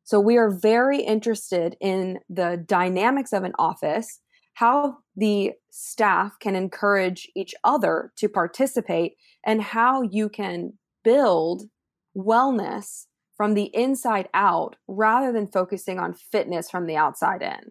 so 0.09 0.19
we 0.21 0.39
are 0.39 0.49
very 0.49 1.01
interested 1.01 1.77
in 1.83 2.21
the 2.31 2.65
dynamics 2.67 3.35
of 3.35 3.45
an 3.45 3.53
office, 3.59 4.21
how 4.59 4.99
the 5.15 5.53
staff 5.71 6.37
can 6.41 6.57
encourage 6.57 7.31
each 7.37 7.55
other 7.63 8.13
to 8.17 8.29
participate, 8.29 9.15
and 9.45 9.63
how 9.63 10.03
you 10.03 10.29
can 10.29 10.73
build 11.05 11.63
wellness 12.17 13.07
from 13.37 13.55
the 13.55 13.71
inside 13.73 14.29
out 14.35 14.75
rather 14.89 15.31
than 15.31 15.47
focusing 15.47 16.01
on 16.01 16.13
fitness 16.13 16.69
from 16.69 16.87
the 16.87 16.97
outside 16.97 17.41
in. 17.41 17.71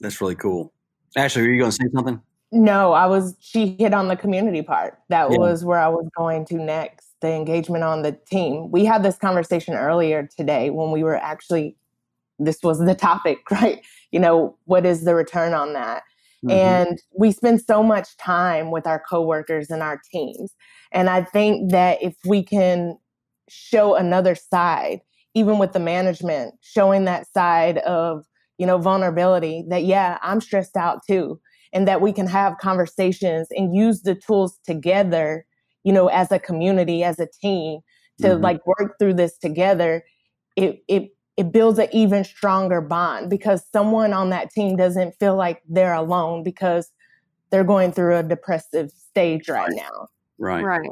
That's 0.00 0.20
really 0.20 0.34
cool. 0.34 0.72
Ashley, 1.16 1.42
are 1.42 1.48
you 1.48 1.60
going 1.60 1.70
to 1.70 1.76
say 1.76 1.88
something? 1.94 2.20
No, 2.50 2.92
I 2.94 3.06
was, 3.06 3.36
she 3.38 3.76
hit 3.78 3.94
on 3.94 4.08
the 4.08 4.16
community 4.16 4.62
part. 4.62 4.98
That 5.10 5.30
yeah. 5.30 5.38
was 5.38 5.64
where 5.64 5.78
I 5.78 5.86
was 5.86 6.08
going 6.16 6.46
to 6.46 6.54
next 6.56 7.10
the 7.20 7.30
engagement 7.30 7.84
on 7.84 8.02
the 8.02 8.10
team. 8.10 8.72
We 8.72 8.84
had 8.84 9.04
this 9.04 9.16
conversation 9.18 9.74
earlier 9.74 10.28
today 10.36 10.70
when 10.70 10.90
we 10.90 11.04
were 11.04 11.16
actually, 11.16 11.76
this 12.40 12.58
was 12.64 12.80
the 12.80 12.96
topic, 12.96 13.38
right? 13.52 13.84
You 14.10 14.18
know, 14.18 14.56
what 14.64 14.84
is 14.84 15.04
the 15.04 15.14
return 15.14 15.54
on 15.54 15.74
that? 15.74 16.02
Mm-hmm. 16.44 16.50
And 16.50 17.02
we 17.18 17.32
spend 17.32 17.60
so 17.60 17.82
much 17.82 18.16
time 18.16 18.70
with 18.70 18.86
our 18.86 19.02
coworkers 19.08 19.70
and 19.70 19.82
our 19.82 20.00
teams. 20.12 20.52
And 20.92 21.08
I 21.08 21.22
think 21.22 21.70
that 21.70 22.02
if 22.02 22.14
we 22.24 22.42
can 22.42 22.98
show 23.48 23.94
another 23.94 24.34
side, 24.34 25.00
even 25.34 25.58
with 25.58 25.72
the 25.72 25.80
management, 25.80 26.54
showing 26.60 27.04
that 27.04 27.26
side 27.32 27.78
of, 27.78 28.24
you 28.58 28.66
know, 28.66 28.78
vulnerability 28.78 29.64
that, 29.68 29.84
yeah, 29.84 30.18
I'm 30.22 30.40
stressed 30.40 30.76
out 30.76 31.00
too. 31.06 31.40
And 31.72 31.88
that 31.88 32.00
we 32.00 32.12
can 32.12 32.28
have 32.28 32.58
conversations 32.58 33.48
and 33.50 33.74
use 33.74 34.02
the 34.02 34.14
tools 34.14 34.58
together 34.64 35.44
you 35.84 35.92
know, 35.92 36.08
as 36.08 36.32
a 36.32 36.38
community, 36.38 37.04
as 37.04 37.20
a 37.20 37.28
team, 37.40 37.80
to 38.20 38.28
mm-hmm. 38.28 38.42
like 38.42 38.66
work 38.66 38.96
through 38.98 39.14
this 39.14 39.38
together, 39.38 40.02
it 40.56 40.82
it 40.88 41.10
it 41.36 41.52
builds 41.52 41.78
an 41.78 41.88
even 41.92 42.24
stronger 42.24 42.80
bond 42.80 43.28
because 43.28 43.64
someone 43.72 44.12
on 44.12 44.30
that 44.30 44.50
team 44.50 44.76
doesn't 44.76 45.14
feel 45.18 45.36
like 45.36 45.62
they're 45.68 45.94
alone 45.94 46.42
because 46.44 46.90
they're 47.50 47.64
going 47.64 47.92
through 47.92 48.16
a 48.16 48.22
depressive 48.22 48.90
stage 48.90 49.48
right, 49.48 49.68
right. 49.68 49.76
now. 49.76 50.08
Right. 50.38 50.64
Right. 50.64 50.90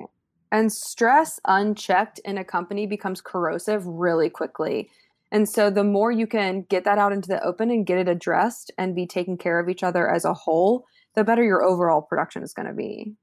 And 0.51 0.73
stress 0.73 1.41
unchecked 1.47 2.21
in 2.25 2.39
a 2.39 2.45
company 2.45 2.87
becomes 2.87 3.21
corrosive 3.21 3.87
really 3.87 4.29
quickly. 4.29 4.91
And 5.31 5.49
so 5.49 5.71
the 5.71 5.85
more 5.85 6.13
you 6.13 6.27
can 6.27 6.67
get 6.69 6.85
that 6.85 6.99
out 6.99 7.13
into 7.13 7.29
the 7.29 7.43
open 7.43 7.71
and 7.71 7.87
get 7.87 7.99
it 7.99 8.09
addressed 8.09 8.71
and 8.77 8.95
be 8.95 9.07
taking 9.07 9.39
care 9.39 9.59
of 9.59 9.69
each 9.69 9.83
other 9.83 10.09
as 10.09 10.27
a 10.27 10.35
whole, 10.35 10.85
the 11.15 11.25
better 11.25 11.43
your 11.43 11.63
overall 11.63 12.03
production 12.03 12.43
is 12.43 12.53
going 12.53 12.69
to 12.69 12.75
be. 12.75 13.15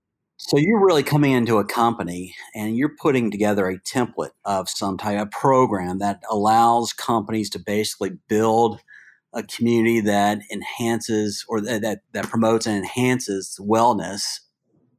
So 0.41 0.57
you're 0.57 0.83
really 0.83 1.03
coming 1.03 1.33
into 1.33 1.57
a 1.57 1.65
company 1.65 2.33
and 2.55 2.77
you're 2.77 2.95
putting 2.97 3.29
together 3.29 3.67
a 3.67 3.77
template 3.77 4.31
of 4.45 4.69
some 4.69 4.97
type 4.97 5.21
of 5.21 5.31
program 5.31 5.99
that 5.99 6.21
allows 6.31 6.93
companies 6.93 7.49
to 7.51 7.59
basically 7.59 8.11
build 8.29 8.79
a 9.33 9.43
community 9.43 9.99
that 9.99 10.39
enhances 10.49 11.43
or 11.49 11.59
that 11.61 11.99
that, 12.13 12.29
promotes 12.29 12.65
and 12.65 12.77
enhances 12.77 13.59
wellness 13.61 14.39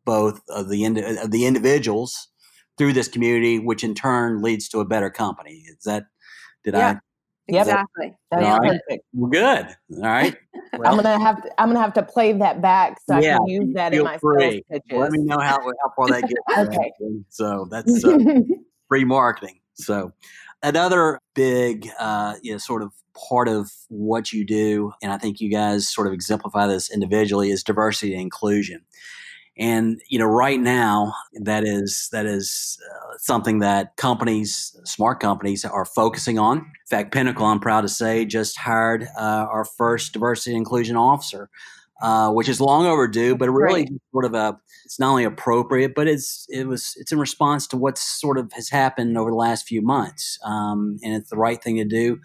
both 0.04 0.42
of 0.50 0.68
the 0.68 0.84
of 0.84 0.96
uh, 0.96 1.26
the 1.26 1.46
individuals 1.46 2.28
through 2.76 2.92
this 2.92 3.08
community, 3.08 3.58
which 3.58 3.82
in 3.82 3.94
turn 3.94 4.42
leads 4.42 4.68
to 4.68 4.80
a 4.80 4.84
better 4.84 5.08
company. 5.08 5.64
Is 5.66 5.84
that 5.84 6.04
did 6.64 6.74
yeah. 6.74 6.90
I 6.90 7.00
Yep. 7.48 7.66
Exactly. 7.66 8.14
That's 8.30 8.44
All 8.44 8.58
right. 8.58 8.80
perfect. 8.88 9.04
Well, 9.12 9.30
good. 9.30 9.66
All 9.96 10.02
right. 10.02 10.36
I'm 10.84 10.96
gonna 10.96 11.18
have 11.18 11.42
to. 11.42 11.60
I'm 11.60 11.68
gonna 11.68 11.80
have 11.80 11.94
to 11.94 12.02
play 12.02 12.32
that 12.32 12.62
back 12.62 12.98
so 13.04 13.18
yeah, 13.18 13.34
I 13.34 13.38
can 13.38 13.46
use 13.46 13.74
that 13.74 13.92
in 13.92 14.04
my 14.04 14.18
free. 14.18 14.62
pitches. 14.70 14.82
Let 14.92 15.10
me 15.10 15.18
know 15.18 15.38
how 15.38 15.58
how 15.58 15.92
far 15.96 16.08
that 16.08 16.22
gets. 16.22 16.40
okay. 16.58 16.92
So 17.28 17.66
that's 17.70 18.04
uh, 18.04 18.18
free 18.88 19.04
marketing. 19.04 19.60
So 19.74 20.12
another 20.62 21.18
big, 21.34 21.88
uh, 21.98 22.34
you 22.42 22.52
know, 22.52 22.58
sort 22.58 22.82
of 22.82 22.92
part 23.14 23.48
of 23.48 23.70
what 23.88 24.32
you 24.32 24.44
do, 24.44 24.92
and 25.02 25.12
I 25.12 25.18
think 25.18 25.40
you 25.40 25.50
guys 25.50 25.88
sort 25.88 26.06
of 26.06 26.12
exemplify 26.12 26.66
this 26.66 26.90
individually, 26.90 27.50
is 27.50 27.62
diversity 27.62 28.12
and 28.12 28.22
inclusion. 28.22 28.82
And 29.60 30.00
you 30.08 30.18
know, 30.18 30.24
right 30.24 30.58
now, 30.58 31.14
that 31.34 31.64
is 31.64 32.08
that 32.12 32.24
is 32.24 32.78
uh, 32.90 33.18
something 33.18 33.58
that 33.58 33.94
companies, 33.96 34.74
smart 34.84 35.20
companies, 35.20 35.66
are 35.66 35.84
focusing 35.84 36.38
on. 36.38 36.56
In 36.58 36.64
fact, 36.88 37.12
Pinnacle, 37.12 37.44
I'm 37.44 37.60
proud 37.60 37.82
to 37.82 37.88
say, 37.88 38.24
just 38.24 38.56
hired 38.56 39.06
uh, 39.18 39.46
our 39.52 39.66
first 39.66 40.14
diversity 40.14 40.52
and 40.52 40.58
inclusion 40.58 40.96
officer 40.96 41.50
uh, 42.02 42.30
which 42.30 42.48
is 42.48 42.60
long 42.60 42.86
overdue, 42.86 43.36
but 43.36 43.50
really 43.50 43.82
right. 43.82 43.92
sort 44.12 44.24
of 44.24 44.34
a 44.34 44.58
it's 44.84 44.98
not 44.98 45.10
only 45.10 45.24
appropriate, 45.24 45.94
but 45.94 46.08
it's 46.08 46.46
it 46.48 46.66
was 46.66 46.94
it's 46.96 47.12
in 47.12 47.18
response 47.18 47.66
to 47.68 47.76
what 47.76 47.98
sort 47.98 48.38
of 48.38 48.52
has 48.54 48.70
happened 48.70 49.16
over 49.18 49.30
the 49.30 49.36
last 49.36 49.66
few 49.66 49.82
months, 49.82 50.38
um, 50.44 50.98
and 51.02 51.14
it's 51.14 51.30
the 51.30 51.36
right 51.36 51.62
thing 51.62 51.76
to 51.76 51.84
do, 51.84 52.18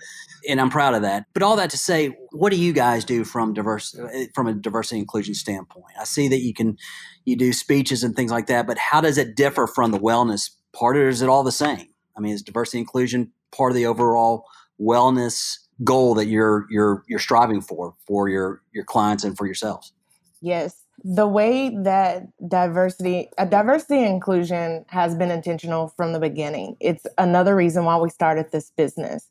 and 0.50 0.62
I'm 0.62 0.70
proud 0.70 0.94
of 0.94 1.02
that. 1.02 1.26
But 1.34 1.44
all 1.44 1.56
that 1.58 1.70
to 1.72 1.78
say, 1.78 2.18
what 2.32 2.52
do 2.52 2.58
you 2.58 2.74
guys 2.74 3.04
do 3.06 3.24
from 3.24 3.54
diverse 3.54 3.96
from 4.34 4.48
a 4.48 4.54
diversity 4.54 5.00
inclusion 5.00 5.34
standpoint? 5.34 5.86
I 6.00 6.06
see 6.06 6.28
that 6.30 6.40
you 6.40 6.54
can 6.54 6.78
you 7.26 7.36
do 7.36 7.54
speeches 7.54 8.04
and 8.04 8.16
things 8.16 8.32
like 8.32 8.48
that, 8.48 8.68
but 8.68 8.78
how 8.78 9.02
does 9.02 9.18
it 9.18 9.36
differ 9.36 9.68
from 9.68 9.92
the 9.92 10.00
wellness 10.00 10.52
part, 10.74 10.98
or 10.98 11.10
is 11.10 11.22
it 11.22 11.30
all 11.30 11.44
the 11.44 11.52
same? 11.52 11.88
I 12.18 12.22
mean, 12.22 12.34
is 12.34 12.42
diversity 12.42 12.80
inclusion 12.80 13.34
part 13.52 13.72
of 13.72 13.76
the 13.76 13.86
overall 13.86 14.46
wellness 14.80 15.58
goal 15.84 16.16
that 16.16 16.28
you're 16.28 16.66
you're 16.70 17.04
you're 17.08 17.20
striving 17.20 17.62
for 17.62 17.96
for 18.08 18.30
your 18.30 18.62
your 18.74 18.86
clients 18.86 19.24
and 19.24 19.38
for 19.38 19.46
yourselves. 19.46 19.94
Yes. 20.42 20.84
The 21.04 21.28
way 21.28 21.76
that 21.84 22.28
diversity, 22.48 23.30
uh, 23.38 23.46
diversity 23.46 24.04
inclusion 24.04 24.86
has 24.90 25.16
been 25.16 25.30
intentional 25.30 25.90
from 25.90 26.14
the 26.14 26.20
beginning. 26.20 26.78
It's 26.80 27.06
another 27.18 27.56
reason 27.56 27.84
why 27.84 27.98
we 27.98 28.10
started 28.10 28.52
this 28.52 28.72
business. 28.72 29.30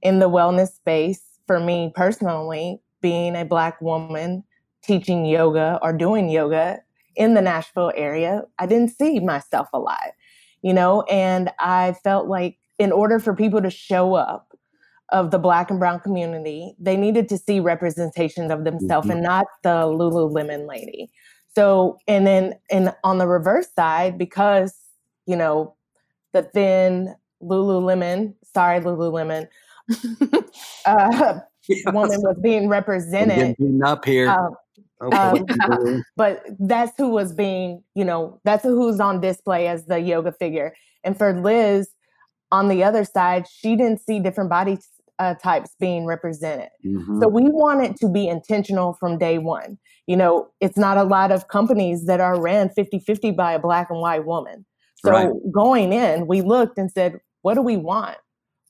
In 0.00 0.20
the 0.20 0.30
wellness 0.30 0.74
space, 0.74 1.22
for 1.46 1.60
me 1.60 1.92
personally, 1.94 2.80
being 3.00 3.36
a 3.36 3.44
Black 3.44 3.80
woman 3.80 4.44
teaching 4.82 5.26
yoga 5.26 5.78
or 5.82 5.92
doing 5.92 6.28
yoga 6.28 6.80
in 7.14 7.34
the 7.34 7.42
Nashville 7.42 7.92
area, 7.94 8.42
I 8.58 8.66
didn't 8.66 8.96
see 8.96 9.20
myself 9.20 9.68
alive, 9.72 10.12
you 10.62 10.72
know, 10.72 11.02
and 11.02 11.50
I 11.58 11.94
felt 12.02 12.26
like 12.26 12.58
in 12.78 12.90
order 12.90 13.18
for 13.18 13.34
people 13.34 13.60
to 13.62 13.70
show 13.70 14.14
up 14.14 14.51
of 15.12 15.30
the 15.30 15.38
black 15.38 15.70
and 15.70 15.78
brown 15.78 16.00
community, 16.00 16.74
they 16.78 16.96
needed 16.96 17.28
to 17.28 17.38
see 17.38 17.60
representations 17.60 18.50
of 18.50 18.64
themselves 18.64 19.06
mm-hmm. 19.06 19.18
and 19.18 19.22
not 19.22 19.46
the 19.62 19.86
Lululemon 19.86 20.66
lady. 20.66 21.10
So, 21.54 21.98
and 22.08 22.26
then 22.26 22.54
and 22.70 22.94
on 23.04 23.18
the 23.18 23.26
reverse 23.28 23.68
side, 23.76 24.18
because 24.18 24.74
you 25.26 25.36
know, 25.36 25.76
the 26.32 26.42
thin 26.42 27.14
Lululemon, 27.42 28.34
sorry 28.54 28.80
Lululemon, 28.80 29.46
uh, 30.86 31.38
yes. 31.68 31.82
woman 31.92 32.20
was 32.22 32.38
being 32.42 32.68
represented 32.68 33.56
up 33.84 34.04
here. 34.04 34.28
Um, 34.28 34.56
um, 35.12 36.04
but 36.16 36.44
that's 36.60 36.92
who 36.96 37.08
was 37.08 37.32
being, 37.32 37.82
you 37.94 38.04
know, 38.04 38.40
that's 38.44 38.62
who's 38.62 39.00
on 39.00 39.20
display 39.20 39.66
as 39.66 39.86
the 39.86 39.98
yoga 39.98 40.32
figure. 40.32 40.74
And 41.04 41.18
for 41.18 41.32
Liz, 41.40 41.88
on 42.52 42.68
the 42.68 42.84
other 42.84 43.04
side, 43.04 43.46
she 43.48 43.76
didn't 43.76 44.00
see 44.00 44.20
different 44.20 44.50
body 44.50 44.78
uh, 45.22 45.34
types 45.34 45.76
being 45.78 46.04
represented. 46.04 46.68
Mm-hmm. 46.84 47.20
So 47.20 47.28
we 47.28 47.44
wanted 47.44 47.94
to 47.98 48.08
be 48.08 48.26
intentional 48.26 48.94
from 48.94 49.18
day 49.18 49.38
one. 49.38 49.78
You 50.08 50.16
know, 50.16 50.48
it's 50.60 50.76
not 50.76 50.96
a 50.96 51.04
lot 51.04 51.30
of 51.30 51.46
companies 51.46 52.06
that 52.06 52.20
are 52.20 52.40
ran 52.40 52.70
50 52.70 52.98
50 52.98 53.30
by 53.30 53.52
a 53.52 53.58
black 53.60 53.88
and 53.88 54.00
white 54.00 54.26
woman. 54.26 54.66
So 54.96 55.10
right. 55.12 55.30
going 55.52 55.92
in, 55.92 56.26
we 56.26 56.40
looked 56.40 56.76
and 56.76 56.90
said, 56.90 57.20
what 57.42 57.54
do 57.54 57.62
we 57.62 57.76
want? 57.76 58.16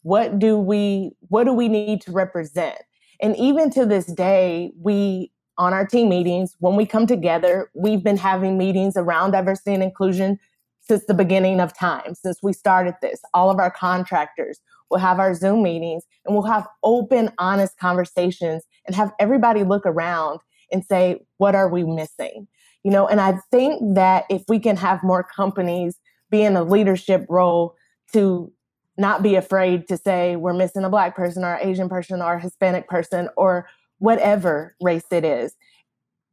What 0.02 0.38
do 0.38 0.58
we 0.58 1.12
what 1.28 1.44
do 1.44 1.54
we 1.54 1.68
need 1.68 2.02
to 2.02 2.12
represent? 2.12 2.76
And 3.22 3.34
even 3.36 3.70
to 3.70 3.86
this 3.86 4.06
day, 4.06 4.72
we 4.78 5.32
on 5.56 5.72
our 5.72 5.86
team 5.86 6.10
meetings, 6.10 6.54
when 6.58 6.76
we 6.76 6.84
come 6.84 7.06
together, 7.06 7.70
we've 7.74 8.02
been 8.02 8.16
having 8.18 8.58
meetings 8.58 8.94
around 8.96 9.30
diversity 9.30 9.72
and 9.72 9.82
inclusion 9.82 10.38
since 10.80 11.04
the 11.06 11.14
beginning 11.14 11.60
of 11.60 11.72
time, 11.76 12.14
since 12.14 12.38
we 12.42 12.52
started 12.52 12.94
this. 13.00 13.20
All 13.32 13.50
of 13.50 13.58
our 13.58 13.70
contractors 13.70 14.60
will 14.92 14.98
have 14.98 15.18
our 15.18 15.34
Zoom 15.34 15.62
meetings 15.62 16.04
and 16.24 16.34
we'll 16.34 16.44
have 16.44 16.68
open, 16.84 17.30
honest 17.38 17.76
conversations 17.78 18.62
and 18.86 18.94
have 18.94 19.12
everybody 19.18 19.64
look 19.64 19.84
around 19.84 20.38
and 20.70 20.84
say, 20.84 21.24
what 21.38 21.54
are 21.56 21.68
we 21.68 21.82
missing? 21.82 22.46
You 22.84 22.92
know, 22.92 23.08
and 23.08 23.20
I 23.20 23.38
think 23.50 23.94
that 23.94 24.24
if 24.30 24.42
we 24.48 24.60
can 24.60 24.76
have 24.76 25.02
more 25.02 25.24
companies 25.24 25.98
be 26.30 26.42
in 26.42 26.56
a 26.56 26.62
leadership 26.62 27.26
role 27.28 27.74
to 28.12 28.52
not 28.96 29.22
be 29.22 29.34
afraid 29.34 29.88
to 29.88 29.96
say 29.96 30.36
we're 30.36 30.52
missing 30.52 30.84
a 30.84 30.90
black 30.90 31.16
person 31.16 31.44
or 31.44 31.58
Asian 31.60 31.88
person 31.88 32.20
or 32.20 32.38
Hispanic 32.38 32.88
person 32.88 33.28
or 33.36 33.66
whatever 33.98 34.76
race 34.80 35.06
it 35.10 35.24
is. 35.24 35.54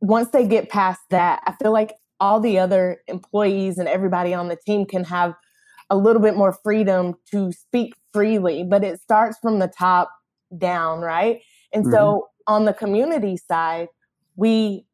Once 0.01 0.29
they 0.29 0.47
get 0.47 0.69
past 0.69 1.01
that, 1.09 1.41
I 1.45 1.53
feel 1.53 1.71
like 1.71 1.93
all 2.19 2.39
the 2.39 2.59
other 2.59 3.01
employees 3.07 3.77
and 3.77 3.87
everybody 3.87 4.33
on 4.33 4.49
the 4.49 4.57
team 4.57 4.85
can 4.85 5.05
have 5.05 5.33
a 5.89 5.97
little 5.97 6.21
bit 6.21 6.35
more 6.35 6.53
freedom 6.63 7.15
to 7.31 7.51
speak 7.51 7.93
freely, 8.13 8.63
but 8.63 8.83
it 8.83 9.01
starts 9.01 9.37
from 9.39 9.59
the 9.59 9.67
top 9.67 10.11
down, 10.57 10.99
right? 10.99 11.41
And 11.73 11.83
mm-hmm. 11.83 11.93
so 11.93 12.27
on 12.47 12.65
the 12.65 12.73
community 12.73 13.37
side, 13.37 13.87
we 14.35 14.85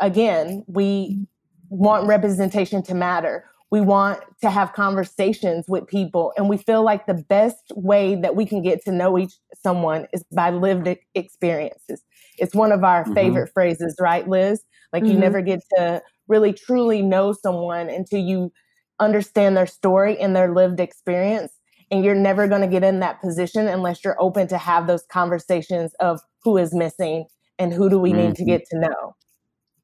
again, 0.00 0.64
we 0.66 1.26
want 1.68 2.06
representation 2.06 2.82
to 2.82 2.94
matter. 2.94 3.44
We 3.70 3.80
want 3.80 4.20
to 4.42 4.50
have 4.50 4.74
conversations 4.74 5.64
with 5.66 5.86
people 5.86 6.34
and 6.36 6.50
we 6.50 6.58
feel 6.58 6.82
like 6.82 7.06
the 7.06 7.14
best 7.14 7.72
way 7.74 8.14
that 8.16 8.36
we 8.36 8.44
can 8.44 8.62
get 8.62 8.84
to 8.84 8.92
know 8.92 9.16
each 9.16 9.32
someone 9.54 10.06
is 10.12 10.24
by 10.30 10.50
lived 10.50 10.94
experiences. 11.14 12.02
It's 12.38 12.54
one 12.54 12.72
of 12.72 12.84
our 12.84 13.04
mm-hmm. 13.04 13.14
favorite 13.14 13.50
phrases, 13.54 13.96
right, 13.98 14.28
Liz? 14.28 14.62
Like 14.92 15.04
mm-hmm. 15.04 15.12
you 15.12 15.18
never 15.18 15.40
get 15.40 15.60
to 15.76 16.02
really 16.28 16.52
truly 16.52 17.00
know 17.00 17.32
someone 17.32 17.88
until 17.88 18.20
you 18.20 18.52
understand 19.00 19.56
their 19.56 19.66
story 19.66 20.18
and 20.18 20.36
their 20.36 20.52
lived 20.52 20.80
experience. 20.80 21.52
And 21.92 22.04
you're 22.04 22.14
never 22.14 22.48
going 22.48 22.62
to 22.62 22.66
get 22.66 22.82
in 22.82 22.98
that 23.00 23.20
position 23.20 23.68
unless 23.68 24.02
you're 24.02 24.20
open 24.20 24.48
to 24.48 24.58
have 24.58 24.88
those 24.88 25.04
conversations 25.04 25.92
of 26.00 26.20
who 26.42 26.56
is 26.56 26.74
missing 26.74 27.26
and 27.58 27.72
who 27.72 27.88
do 27.88 27.98
we 27.98 28.10
mm-hmm. 28.10 28.18
need 28.18 28.36
to 28.36 28.42
mm-hmm. 28.42 28.50
get 28.50 28.64
to 28.70 28.80
know. 28.80 29.14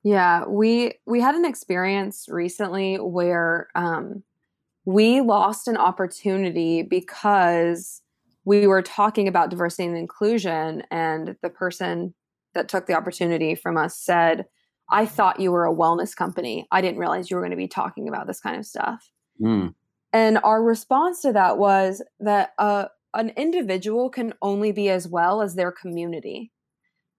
Yeah, 0.03 0.45
we 0.47 0.93
we 1.07 1.21
had 1.21 1.35
an 1.35 1.45
experience 1.45 2.27
recently 2.29 2.97
where 2.97 3.69
um, 3.75 4.23
we 4.85 5.21
lost 5.21 5.69
an 5.69 5.77
opportunity 5.77 6.83
because 6.83 8.01
we 8.45 8.67
were 8.67 8.81
talking 8.81 9.29
about 9.29 9.51
diversity 9.51 9.87
and 9.87 9.97
inclusion, 9.97 10.83
and 10.91 11.37
the 11.43 11.51
person 11.51 12.15
that 12.55 12.69
took 12.69 12.87
the 12.87 12.95
opportunity 12.95 13.55
from 13.55 13.77
us 13.77 13.99
said, 13.99 14.47
I 14.91 15.05
thought 15.05 15.41
you 15.41 15.53
were 15.53 15.67
a 15.67 15.75
wellness 15.75 16.17
company. 16.17 16.67
I 16.73 16.81
didn't 16.81 16.99
realize 16.99 17.31
you 17.31 17.37
were 17.37 17.43
going 17.43 17.51
to 17.51 17.57
be 17.57 17.69
talking 17.69 18.09
about 18.09 18.27
this 18.27 18.41
kind 18.41 18.57
of 18.57 18.65
stuff. 18.65 19.11
Mm. 19.41 19.75
And 20.19 20.37
our 20.43 20.61
response 20.61 21.23
to 21.23 21.33
that 21.35 21.59
was 21.59 22.03
that 22.19 22.51
uh, 22.59 22.87
an 23.15 23.31
individual 23.37 24.11
can 24.11 24.35
only 24.43 24.73
be 24.73 24.89
as 24.89 25.07
well 25.07 25.41
as 25.43 25.55
their 25.55 25.71
community. 25.71 26.51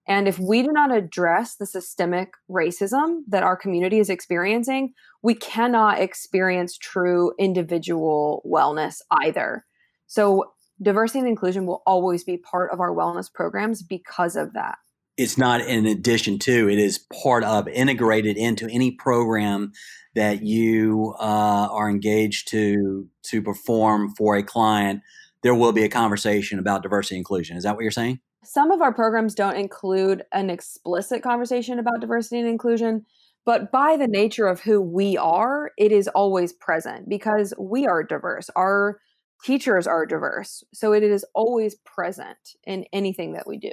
And 0.06 0.28
if 0.28 0.38
we 0.38 0.62
do 0.62 0.70
not 0.70 0.94
address 0.94 1.56
the 1.56 1.64
systemic 1.64 2.34
racism 2.50 3.20
that 3.28 3.42
our 3.42 3.56
community 3.56 4.00
is 4.00 4.10
experiencing, 4.10 4.92
we 5.22 5.34
cannot 5.34 5.98
experience 5.98 6.76
true 6.76 7.32
individual 7.38 8.42
wellness 8.46 8.96
either. 9.10 9.64
So, 10.06 10.52
diversity 10.82 11.20
and 11.20 11.28
inclusion 11.28 11.64
will 11.64 11.82
always 11.86 12.22
be 12.22 12.36
part 12.36 12.70
of 12.70 12.80
our 12.80 12.94
wellness 12.94 13.32
programs 13.32 13.82
because 13.82 14.36
of 14.36 14.52
that 14.52 14.76
it's 15.20 15.36
not 15.36 15.60
in 15.60 15.84
addition 15.84 16.38
to 16.38 16.68
it 16.70 16.78
is 16.78 16.98
part 17.22 17.44
of 17.44 17.68
integrated 17.68 18.38
into 18.38 18.66
any 18.70 18.90
program 18.90 19.70
that 20.14 20.42
you 20.42 21.14
uh, 21.20 21.68
are 21.70 21.90
engaged 21.90 22.48
to 22.48 23.06
to 23.22 23.42
perform 23.42 24.14
for 24.16 24.36
a 24.36 24.42
client 24.42 25.02
there 25.42 25.54
will 25.54 25.72
be 25.72 25.84
a 25.84 25.88
conversation 25.88 26.58
about 26.58 26.82
diversity 26.82 27.16
inclusion. 27.16 27.56
Is 27.56 27.64
that 27.64 27.74
what 27.74 27.82
you're 27.82 27.90
saying? 27.90 28.20
Some 28.44 28.70
of 28.70 28.82
our 28.82 28.92
programs 28.92 29.34
don't 29.34 29.56
include 29.56 30.22
an 30.32 30.50
explicit 30.50 31.22
conversation 31.22 31.78
about 31.78 32.00
diversity 32.00 32.40
and 32.40 32.48
inclusion 32.48 33.04
but 33.46 33.72
by 33.72 33.96
the 33.96 34.06
nature 34.06 34.46
of 34.46 34.60
who 34.60 34.80
we 34.80 35.16
are 35.16 35.70
it 35.76 35.92
is 35.92 36.08
always 36.08 36.52
present 36.52 37.08
because 37.08 37.52
we 37.58 37.86
are 37.86 38.02
diverse. 38.02 38.50
Our 38.56 39.00
teachers 39.44 39.86
are 39.86 40.06
diverse 40.06 40.64
so 40.72 40.92
it 40.92 41.02
is 41.02 41.24
always 41.34 41.74
present 41.86 42.38
in 42.66 42.84
anything 42.92 43.32
that 43.34 43.46
we 43.46 43.58
do 43.58 43.72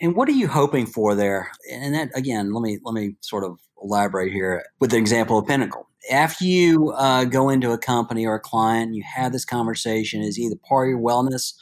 and 0.00 0.14
what 0.14 0.28
are 0.28 0.32
you 0.32 0.48
hoping 0.48 0.86
for 0.86 1.14
there? 1.14 1.50
And 1.72 1.94
that 1.94 2.10
again, 2.14 2.52
let 2.52 2.62
me 2.62 2.78
let 2.84 2.94
me 2.94 3.16
sort 3.20 3.44
of 3.44 3.58
elaborate 3.82 4.32
here 4.32 4.64
with 4.80 4.90
the 4.90 4.96
example 4.96 5.38
of 5.38 5.46
Pinnacle. 5.46 5.88
After 6.10 6.44
you 6.44 6.92
uh, 6.92 7.24
go 7.24 7.48
into 7.48 7.72
a 7.72 7.78
company 7.78 8.26
or 8.26 8.34
a 8.34 8.40
client, 8.40 8.94
you 8.94 9.02
have 9.14 9.32
this 9.32 9.44
conversation 9.44 10.22
is 10.22 10.38
either 10.38 10.56
part 10.68 10.86
of 10.86 10.90
your 10.90 11.00
wellness, 11.00 11.54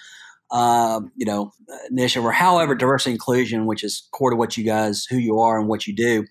uh, 0.51 1.01
you 1.16 1.25
know, 1.25 1.53
initiative 1.90 2.25
or 2.25 2.33
however 2.33 2.75
diversity 2.75 3.12
inclusion, 3.12 3.66
which 3.66 3.83
is 3.83 4.07
core 4.12 4.31
to 4.31 4.37
what 4.37 4.57
you 4.57 4.64
guys, 4.64 5.07
who 5.09 5.16
you 5.16 5.38
are, 5.38 5.59
and 5.59 5.68
what 5.68 5.87
you 5.87 5.94
do. 5.94 6.27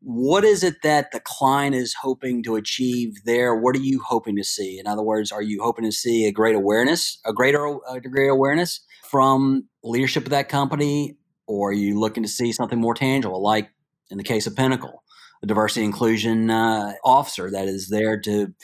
What 0.00 0.44
is 0.44 0.62
it 0.62 0.82
that 0.82 1.10
the 1.10 1.20
client 1.20 1.74
is 1.74 1.94
hoping 2.02 2.42
to 2.44 2.54
achieve 2.54 3.14
there? 3.24 3.56
What 3.56 3.74
are 3.74 3.80
you 3.80 4.00
hoping 4.06 4.36
to 4.36 4.44
see? 4.44 4.78
In 4.78 4.86
other 4.86 5.02
words, 5.02 5.32
are 5.32 5.42
you 5.42 5.60
hoping 5.62 5.84
to 5.84 5.92
see 5.92 6.26
a 6.26 6.32
great 6.32 6.54
awareness, 6.54 7.18
a 7.24 7.32
greater 7.32 7.78
uh, 7.88 7.98
degree 7.98 8.28
of 8.28 8.34
awareness 8.34 8.80
from 9.10 9.64
leadership 9.82 10.24
of 10.24 10.30
that 10.30 10.48
company 10.48 11.16
or 11.48 11.70
are 11.70 11.72
you 11.74 11.98
looking 11.98 12.22
to 12.22 12.28
see 12.28 12.52
something 12.52 12.80
more 12.80 12.94
tangible, 12.94 13.42
like 13.42 13.70
in 14.10 14.18
the 14.18 14.24
case 14.24 14.46
of 14.46 14.54
Pinnacle, 14.54 15.02
a 15.42 15.46
diversity 15.46 15.84
inclusion 15.84 16.50
uh, 16.50 16.92
officer 17.04 17.50
that 17.50 17.66
is 17.66 17.88
there 17.88 18.20
to 18.20 18.54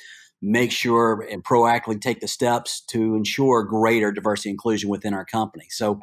make 0.42 0.70
sure 0.70 1.26
and 1.30 1.42
proactively 1.42 2.00
take 2.00 2.20
the 2.20 2.28
steps 2.28 2.82
to 2.82 3.14
ensure 3.16 3.64
greater 3.64 4.12
diversity 4.12 4.50
inclusion 4.50 4.90
within 4.90 5.14
our 5.14 5.24
company. 5.24 5.66
So, 5.70 6.00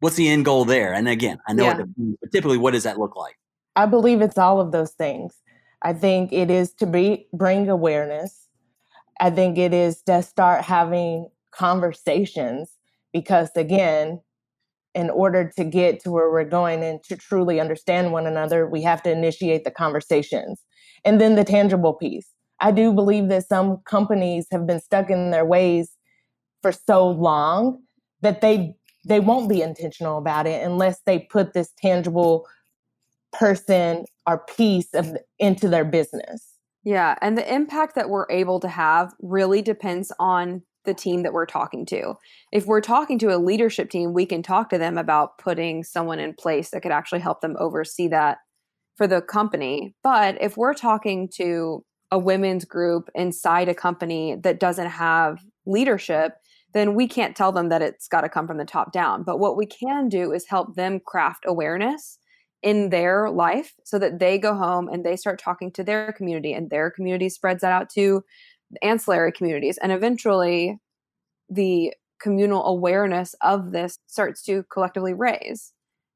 what's 0.00 0.16
the 0.16 0.28
end 0.28 0.44
goal 0.44 0.64
there? 0.64 0.92
And 0.92 1.08
again, 1.08 1.38
I 1.48 1.52
know, 1.52 1.64
yeah. 1.64 1.80
it, 1.80 2.20
but 2.20 2.32
typically, 2.32 2.58
what 2.58 2.72
does 2.72 2.82
that 2.82 2.98
look 2.98 3.16
like? 3.16 3.38
I 3.76 3.86
believe 3.86 4.20
it's 4.20 4.38
all 4.38 4.60
of 4.60 4.72
those 4.72 4.90
things. 4.92 5.34
I 5.82 5.92
think 5.92 6.32
it 6.32 6.50
is 6.50 6.72
to 6.74 6.86
be 6.86 7.28
bring 7.32 7.68
awareness. 7.68 8.48
I 9.20 9.30
think 9.30 9.58
it 9.58 9.72
is 9.72 10.02
to 10.02 10.22
start 10.22 10.64
having 10.64 11.28
conversations 11.52 12.72
because 13.12 13.50
again, 13.54 14.20
in 14.94 15.10
order 15.10 15.50
to 15.56 15.64
get 15.64 16.00
to 16.00 16.10
where 16.10 16.30
we're 16.30 16.44
going 16.44 16.82
and 16.82 17.02
to 17.04 17.16
truly 17.16 17.60
understand 17.60 18.12
one 18.12 18.26
another, 18.26 18.66
we 18.66 18.82
have 18.82 19.02
to 19.02 19.10
initiate 19.10 19.64
the 19.64 19.70
conversations. 19.70 20.62
And 21.04 21.20
then 21.20 21.34
the 21.34 21.44
tangible 21.44 21.92
piece. 21.92 22.28
I 22.60 22.70
do 22.70 22.92
believe 22.92 23.28
that 23.28 23.48
some 23.48 23.78
companies 23.84 24.46
have 24.52 24.66
been 24.66 24.80
stuck 24.80 25.10
in 25.10 25.30
their 25.30 25.44
ways 25.44 25.92
for 26.62 26.72
so 26.72 27.08
long 27.08 27.82
that 28.22 28.40
they 28.40 28.74
they 29.06 29.20
won't 29.20 29.50
be 29.50 29.60
intentional 29.60 30.16
about 30.16 30.46
it 30.46 30.64
unless 30.64 31.00
they 31.04 31.18
put 31.18 31.52
this 31.52 31.70
tangible 31.76 32.46
person 33.34 34.06
or 34.26 34.38
piece 34.56 34.94
of 34.94 35.14
into 35.38 35.68
their 35.68 35.84
business. 35.84 36.54
Yeah, 36.84 37.16
and 37.20 37.36
the 37.36 37.52
impact 37.52 37.96
that 37.96 38.08
we're 38.08 38.30
able 38.30 38.60
to 38.60 38.68
have 38.68 39.12
really 39.20 39.60
depends 39.60 40.12
on 40.18 40.62
the 40.84 40.94
team 40.94 41.22
that 41.22 41.32
we're 41.32 41.46
talking 41.46 41.86
to. 41.86 42.14
If 42.52 42.66
we're 42.66 42.80
talking 42.80 43.18
to 43.20 43.34
a 43.34 43.38
leadership 43.38 43.90
team, 43.90 44.12
we 44.12 44.26
can 44.26 44.42
talk 44.42 44.70
to 44.70 44.78
them 44.78 44.98
about 44.98 45.38
putting 45.38 45.84
someone 45.84 46.18
in 46.18 46.34
place 46.34 46.70
that 46.70 46.82
could 46.82 46.92
actually 46.92 47.20
help 47.20 47.40
them 47.40 47.56
oversee 47.58 48.08
that 48.08 48.38
for 48.96 49.06
the 49.06 49.20
company. 49.20 49.94
But 50.02 50.40
if 50.40 50.56
we're 50.56 50.74
talking 50.74 51.28
to 51.36 51.84
a 52.10 52.18
women's 52.18 52.64
group 52.64 53.10
inside 53.14 53.68
a 53.68 53.74
company 53.74 54.36
that 54.42 54.60
doesn't 54.60 54.90
have 54.90 55.38
leadership, 55.66 56.34
then 56.74 56.94
we 56.94 57.08
can't 57.08 57.36
tell 57.36 57.52
them 57.52 57.68
that 57.70 57.82
it's 57.82 58.08
got 58.08 58.22
to 58.22 58.28
come 58.28 58.46
from 58.46 58.58
the 58.58 58.64
top 58.64 58.92
down. 58.92 59.22
But 59.22 59.38
what 59.38 59.56
we 59.56 59.66
can 59.66 60.08
do 60.08 60.32
is 60.32 60.46
help 60.46 60.74
them 60.74 61.00
craft 61.04 61.44
awareness 61.46 62.18
in 62.62 62.90
their 62.90 63.30
life 63.30 63.74
so 63.84 63.98
that 63.98 64.18
they 64.18 64.38
go 64.38 64.54
home 64.54 64.88
and 64.88 65.04
they 65.04 65.16
start 65.16 65.38
talking 65.38 65.70
to 65.70 65.84
their 65.84 66.12
community 66.12 66.52
and 66.52 66.70
their 66.70 66.90
community 66.90 67.28
spreads 67.28 67.60
that 67.60 67.72
out 67.72 67.90
to 67.90 68.24
ancillary 68.82 69.32
communities 69.32 69.78
and 69.78 69.92
eventually 69.92 70.78
the 71.48 71.92
communal 72.20 72.64
awareness 72.66 73.34
of 73.40 73.72
this 73.72 73.98
starts 74.06 74.42
to 74.44 74.64
collectively 74.72 75.12
raise. 75.12 75.72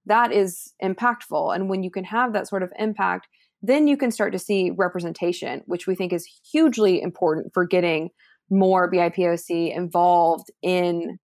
That 0.07 0.33
is 0.33 0.73
impactful 0.83 1.55
and 1.55 1.69
when 1.69 1.83
you 1.83 1.91
can 1.91 2.05
have 2.05 2.33
that 2.33 2.49
sort 2.49 2.63
of 2.63 2.73
impact 2.79 3.29
then 3.61 3.89
you 3.89 3.97
can 3.97 4.13
start 4.13 4.33
to 4.33 4.39
see 4.39 4.71
representation 4.71 5.63
which 5.67 5.87
we 5.87 5.97
think 5.97 6.13
is 6.13 6.29
hugely 6.51 7.03
important 7.03 7.53
for 7.53 7.65
getting 7.67 8.11
more 8.51 8.91
bipoc 8.91 9.75
involved 9.75 10.51
in 10.63 11.19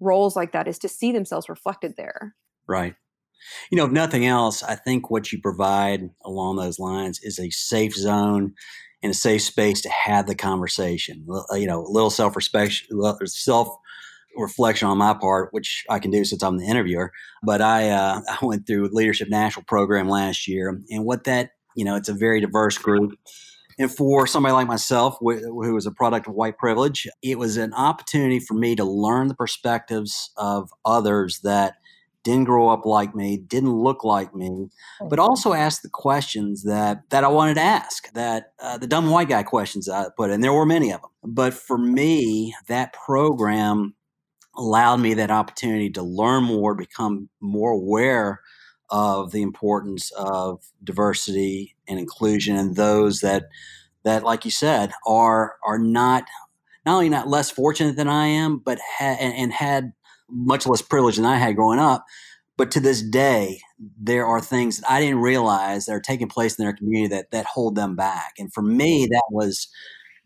roles 0.00 0.34
like 0.36 0.52
that 0.52 0.66
is 0.66 0.78
to 0.78 0.88
see 0.88 1.12
themselves 1.12 1.48
reflected 1.48 1.94
there. 1.96 2.34
Right. 2.66 2.94
You 3.70 3.76
know, 3.76 3.86
if 3.86 3.92
nothing 3.92 4.26
else, 4.26 4.62
I 4.62 4.74
think 4.74 5.10
what 5.10 5.32
you 5.32 5.40
provide 5.40 6.10
along 6.24 6.56
those 6.56 6.78
lines 6.78 7.20
is 7.22 7.38
a 7.38 7.50
safe 7.50 7.94
zone 7.94 8.54
and 9.02 9.10
a 9.10 9.14
safe 9.14 9.42
space 9.42 9.80
to 9.82 9.88
have 9.88 10.26
the 10.26 10.34
conversation. 10.34 11.26
Uh, 11.30 11.54
you 11.54 11.66
know, 11.66 11.84
a 11.84 11.90
little 11.90 12.10
self 12.10 12.36
respect, 12.36 12.86
self 13.26 13.68
reflection 14.36 14.88
on 14.88 14.98
my 14.98 15.14
part, 15.14 15.52
which 15.52 15.84
I 15.88 15.98
can 15.98 16.10
do 16.10 16.24
since 16.24 16.42
I'm 16.42 16.58
the 16.58 16.66
interviewer. 16.66 17.12
But 17.42 17.62
I 17.62 17.90
uh, 17.90 18.20
I 18.28 18.44
went 18.44 18.66
through 18.66 18.90
Leadership 18.92 19.28
Nashville 19.28 19.64
program 19.66 20.08
last 20.08 20.46
year, 20.48 20.82
and 20.90 21.04
what 21.04 21.24
that 21.24 21.50
you 21.74 21.84
know, 21.84 21.96
it's 21.96 22.08
a 22.08 22.14
very 22.14 22.40
diverse 22.40 22.78
group. 22.78 23.12
And 23.78 23.90
for 23.90 24.26
somebody 24.26 24.52
like 24.52 24.66
myself, 24.66 25.16
who 25.20 25.74
was 25.74 25.86
a 25.86 25.90
product 25.90 26.26
of 26.26 26.34
white 26.34 26.58
privilege, 26.58 27.06
it 27.22 27.38
was 27.38 27.56
an 27.56 27.72
opportunity 27.72 28.38
for 28.38 28.54
me 28.54 28.76
to 28.76 28.84
learn 28.84 29.28
the 29.28 29.34
perspectives 29.34 30.30
of 30.36 30.70
others 30.84 31.40
that 31.44 31.76
didn't 32.22 32.44
grow 32.44 32.68
up 32.68 32.84
like 32.84 33.14
me, 33.14 33.36
didn't 33.38 33.72
look 33.72 34.04
like 34.04 34.34
me, 34.34 34.68
but 35.08 35.18
also 35.18 35.52
asked 35.54 35.82
the 35.82 35.88
questions 35.88 36.64
that 36.64 37.02
that 37.10 37.24
I 37.24 37.28
wanted 37.28 37.54
to 37.54 37.62
ask, 37.62 38.12
that 38.12 38.52
uh, 38.58 38.78
the 38.78 38.86
dumb 38.86 39.10
white 39.10 39.28
guy 39.28 39.42
questions 39.42 39.88
I 39.88 40.06
put, 40.16 40.30
and 40.30 40.44
there 40.44 40.52
were 40.52 40.66
many 40.66 40.92
of 40.92 41.00
them. 41.00 41.10
But 41.24 41.54
for 41.54 41.78
me, 41.78 42.54
that 42.68 42.92
program 42.92 43.94
allowed 44.56 44.98
me 44.98 45.14
that 45.14 45.30
opportunity 45.30 45.88
to 45.90 46.02
learn 46.02 46.44
more, 46.44 46.74
become 46.74 47.28
more 47.40 47.72
aware 47.72 48.40
of 48.90 49.30
the 49.30 49.42
importance 49.42 50.10
of 50.12 50.62
diversity 50.84 51.76
and 51.88 51.98
inclusion, 51.98 52.56
and 52.56 52.76
those 52.76 53.20
that 53.20 53.44
that, 54.02 54.24
like 54.24 54.44
you 54.44 54.50
said, 54.50 54.92
are 55.06 55.54
are 55.64 55.78
not 55.78 56.24
not 56.84 56.94
only 56.94 57.08
not 57.08 57.28
less 57.28 57.50
fortunate 57.50 57.96
than 57.96 58.08
I 58.08 58.26
am, 58.26 58.58
but 58.58 58.78
ha- 58.78 59.16
and, 59.18 59.34
and 59.34 59.52
had 59.52 59.92
much 60.32 60.66
less 60.66 60.82
privilege 60.82 61.16
than 61.16 61.26
I 61.26 61.36
had 61.36 61.56
growing 61.56 61.78
up. 61.78 62.04
But 62.56 62.70
to 62.72 62.80
this 62.80 63.00
day, 63.00 63.62
there 63.98 64.26
are 64.26 64.40
things 64.40 64.80
that 64.80 64.90
I 64.90 65.00
didn't 65.00 65.20
realize 65.20 65.86
that 65.86 65.92
are 65.92 66.00
taking 66.00 66.28
place 66.28 66.58
in 66.58 66.64
their 66.64 66.74
community 66.74 67.14
that 67.14 67.30
that 67.30 67.46
hold 67.46 67.74
them 67.74 67.96
back. 67.96 68.34
And 68.38 68.52
for 68.52 68.62
me, 68.62 69.06
that 69.10 69.24
was 69.30 69.68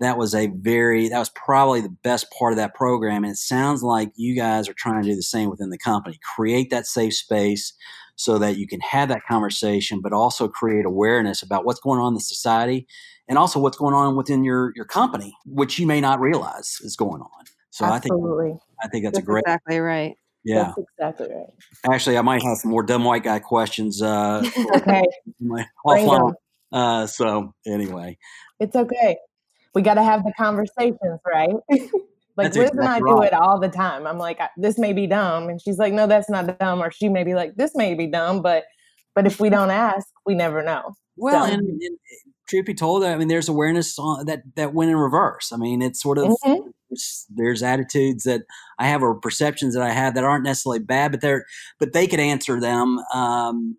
that 0.00 0.18
was 0.18 0.34
a 0.34 0.48
very 0.48 1.08
that 1.08 1.18
was 1.18 1.30
probably 1.30 1.80
the 1.80 1.96
best 2.02 2.30
part 2.36 2.52
of 2.52 2.56
that 2.56 2.74
program. 2.74 3.24
And 3.24 3.32
it 3.32 3.36
sounds 3.36 3.82
like 3.82 4.10
you 4.16 4.34
guys 4.34 4.68
are 4.68 4.74
trying 4.74 5.02
to 5.02 5.10
do 5.10 5.14
the 5.14 5.22
same 5.22 5.48
within 5.48 5.70
the 5.70 5.78
company. 5.78 6.18
Create 6.34 6.70
that 6.70 6.86
safe 6.86 7.14
space 7.14 7.72
so 8.16 8.38
that 8.38 8.56
you 8.56 8.66
can 8.66 8.80
have 8.80 9.08
that 9.08 9.24
conversation, 9.28 10.00
but 10.00 10.12
also 10.12 10.48
create 10.48 10.84
awareness 10.84 11.42
about 11.42 11.64
what's 11.64 11.80
going 11.80 12.00
on 12.00 12.08
in 12.08 12.14
the 12.14 12.20
society 12.20 12.86
and 13.28 13.38
also 13.38 13.58
what's 13.58 13.76
going 13.76 13.94
on 13.94 14.16
within 14.16 14.44
your 14.44 14.72
your 14.74 14.84
company, 14.84 15.36
which 15.46 15.78
you 15.78 15.86
may 15.86 16.00
not 16.00 16.20
realize 16.20 16.78
is 16.82 16.96
going 16.96 17.22
on. 17.22 17.44
So 17.70 17.84
Absolutely. 17.84 18.46
I 18.46 18.50
think 18.50 18.62
I 18.82 18.88
think 18.88 19.04
that's, 19.04 19.16
that's 19.16 19.22
a 19.22 19.26
great 19.26 19.44
exactly 19.46 19.78
right. 19.78 20.16
Yeah, 20.44 20.72
that's 20.76 20.88
exactly 20.98 21.28
right. 21.34 21.92
Actually, 21.92 22.18
I 22.18 22.22
might 22.22 22.42
have 22.42 22.58
some 22.58 22.70
more 22.70 22.82
dumb 22.82 23.04
white 23.04 23.24
guy 23.24 23.38
questions. 23.38 24.02
Uh, 24.02 24.42
okay, 24.76 25.04
offline. 25.86 26.34
Uh, 26.70 27.06
so 27.06 27.54
anyway, 27.66 28.18
it's 28.60 28.76
okay. 28.76 29.16
We 29.74 29.82
got 29.82 29.94
to 29.94 30.02
have 30.02 30.22
the 30.24 30.32
conversations, 30.36 31.20
right? 31.26 31.54
like 31.70 32.52
that's 32.52 32.56
Liz 32.56 32.70
exactly 32.70 32.78
and 32.78 32.88
I 32.88 33.00
right. 33.00 33.16
do 33.16 33.22
it 33.22 33.32
all 33.32 33.58
the 33.58 33.68
time. 33.68 34.06
I'm 34.06 34.18
like, 34.18 34.38
this 34.56 34.78
may 34.78 34.92
be 34.92 35.06
dumb, 35.06 35.48
and 35.48 35.60
she's 35.60 35.78
like, 35.78 35.92
no, 35.92 36.06
that's 36.06 36.28
not 36.28 36.58
dumb, 36.58 36.82
or 36.82 36.90
she 36.90 37.08
may 37.08 37.24
be 37.24 37.34
like, 37.34 37.54
this 37.56 37.72
may 37.74 37.94
be 37.94 38.06
dumb, 38.06 38.42
but 38.42 38.64
but 39.14 39.26
if 39.26 39.40
we 39.40 39.48
don't 39.48 39.70
ask, 39.70 40.08
we 40.26 40.34
never 40.34 40.62
know. 40.62 40.94
Well, 41.16 41.46
so. 41.46 41.52
and, 41.52 41.62
and 41.62 41.98
truth 42.48 42.66
be 42.66 42.74
told, 42.74 43.04
I 43.04 43.16
mean, 43.16 43.28
there's 43.28 43.48
awareness 43.48 43.98
on, 43.98 44.26
that 44.26 44.42
that 44.56 44.74
went 44.74 44.90
in 44.90 44.96
reverse. 44.96 45.52
I 45.52 45.56
mean, 45.56 45.82
it's 45.82 46.02
sort 46.02 46.18
of 46.18 46.26
mm-hmm. 46.44 46.70
There's, 47.28 47.62
attitudes 47.62 48.24
that 48.24 48.42
I 48.78 48.86
have 48.86 49.02
or 49.02 49.14
perceptions 49.14 49.74
that 49.74 49.82
I 49.82 49.90
have 49.90 50.14
that 50.14 50.24
aren't 50.24 50.44
necessarily 50.44 50.80
bad, 50.80 51.12
but 51.12 51.20
they're 51.20 51.44
but 51.78 51.92
they 51.92 52.06
could 52.06 52.20
answer 52.20 52.60
them. 52.60 52.98
Um, 53.12 53.76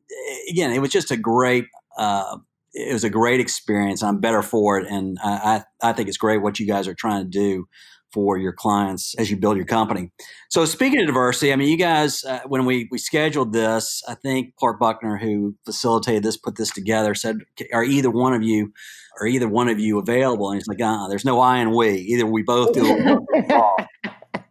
again, 0.50 0.72
it 0.72 0.80
was 0.80 0.92
just 0.92 1.12
a 1.12 1.18
great. 1.18 1.66
Uh, 1.98 2.38
it 2.74 2.92
was 2.92 3.06
a 3.06 3.10
great 3.10 3.40
experience. 3.40 4.04
I'm 4.04 4.20
better 4.20 4.42
for 4.42 4.78
it, 4.78 4.88
and 4.90 5.18
I, 5.24 5.64
I 5.82 5.94
think 5.94 6.10
it's 6.10 6.18
great 6.18 6.42
what 6.42 6.60
you 6.60 6.68
guys 6.68 6.90
are 6.90 6.94
trying 6.94 7.24
to 7.24 7.30
do 7.30 7.68
for 8.16 8.38
your 8.38 8.54
clients 8.54 9.14
as 9.16 9.30
you 9.30 9.36
build 9.36 9.58
your 9.58 9.66
company. 9.66 10.10
So 10.50 10.64
speaking 10.64 11.02
of 11.02 11.08
diversity, 11.08 11.52
I 11.52 11.58
mean, 11.58 11.68
you 11.68 11.78
guys, 11.78 12.24
uh, 12.24 12.40
when 12.48 12.64
we 12.64 12.88
we 12.90 12.98
scheduled 12.98 13.52
this, 13.52 14.02
I 14.08 14.16
think 14.16 14.56
Clark 14.56 14.80
Buckner, 14.80 15.18
who 15.18 15.54
facilitated 15.66 16.24
this, 16.24 16.38
put 16.38 16.56
this 16.56 16.72
together, 16.72 17.14
said, 17.14 17.40
"Are 17.74 17.84
either 17.84 18.10
one 18.10 18.34
of 18.34 18.42
you, 18.42 18.72
are 19.20 19.28
either 19.28 19.50
one 19.50 19.68
of 19.68 19.82
you 19.82 20.00
available?" 20.00 20.50
And 20.50 20.58
he's 20.58 20.68
like, 20.68 20.82
uh, 20.82 21.10
"There's 21.10 21.26
no 21.26 21.42
I 21.42 21.58
and 21.58 21.74
we. 21.74 21.90
Either 21.90 22.26
we 22.26 22.42
both 22.42 22.74
do." 22.74 22.84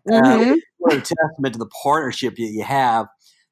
mm-hmm. 0.07 0.11
uh, 0.13 0.55
a 0.91 1.01
testament 1.01 1.55
to 1.55 1.59
the 1.59 1.71
partnership 1.83 2.37
that 2.37 2.43
you 2.43 2.65
have. 2.65 3.07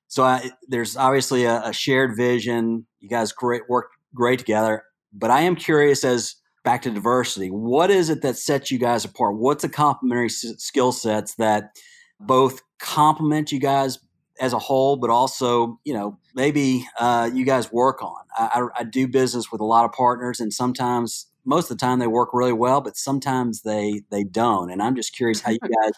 So 0.09 0.25
I, 0.25 0.51
there's 0.69 0.95
obviously 0.95 1.45
a, 1.45 1.63
a 1.65 1.73
shared 1.73 2.19
vision. 2.19 2.87
You 3.01 3.09
guys 3.09 3.33
great 3.33 3.63
work 3.71 3.87
great 4.15 4.39
together. 4.39 4.83
But 5.15 5.31
I 5.31 5.41
am 5.41 5.57
curious 5.57 6.05
as 6.05 6.37
back 6.65 6.83
to 6.83 6.91
diversity. 6.91 7.51
What 7.51 7.91
is 7.91 8.11
it 8.11 8.23
that 8.23 8.37
sets 8.37 8.71
you 8.71 8.79
guys 8.79 9.05
apart? 9.05 9.37
What's 9.37 9.63
the 9.63 9.69
complementary 9.69 10.27
s- 10.27 10.55
skill 10.59 10.93
sets 10.93 11.35
that 11.37 11.77
both 12.21 12.63
complement 12.79 13.51
you 13.53 13.59
guys 13.59 13.99
as 14.41 14.53
a 14.53 14.59
whole, 14.59 14.97
but 14.97 15.11
also, 15.11 15.79
you 15.85 15.93
know, 15.93 16.19
maybe 16.35 16.87
uh, 16.99 17.31
you 17.33 17.45
guys 17.45 17.73
work 17.73 18.03
on? 18.03 18.23
I, 18.37 18.61
I, 18.61 18.81
I 18.81 18.85
do 18.85 19.09
business 19.09 19.51
with 19.51 19.61
a 19.61 19.65
lot 19.65 19.85
of 19.85 19.93
partners, 19.93 20.41
and 20.41 20.53
sometimes, 20.53 21.27
most 21.45 21.71
of 21.71 21.79
the 21.79 21.85
time, 21.85 21.99
they 21.99 22.07
work 22.07 22.31
really 22.33 22.53
well, 22.53 22.81
but 22.81 22.97
sometimes 22.97 23.63
they 23.63 24.03
they 24.11 24.25
don't. 24.25 24.71
And 24.71 24.81
I'm 24.81 24.95
just 24.95 25.15
curious 25.15 25.41
how 25.41 25.51
you 25.51 25.59
guys 25.83 25.93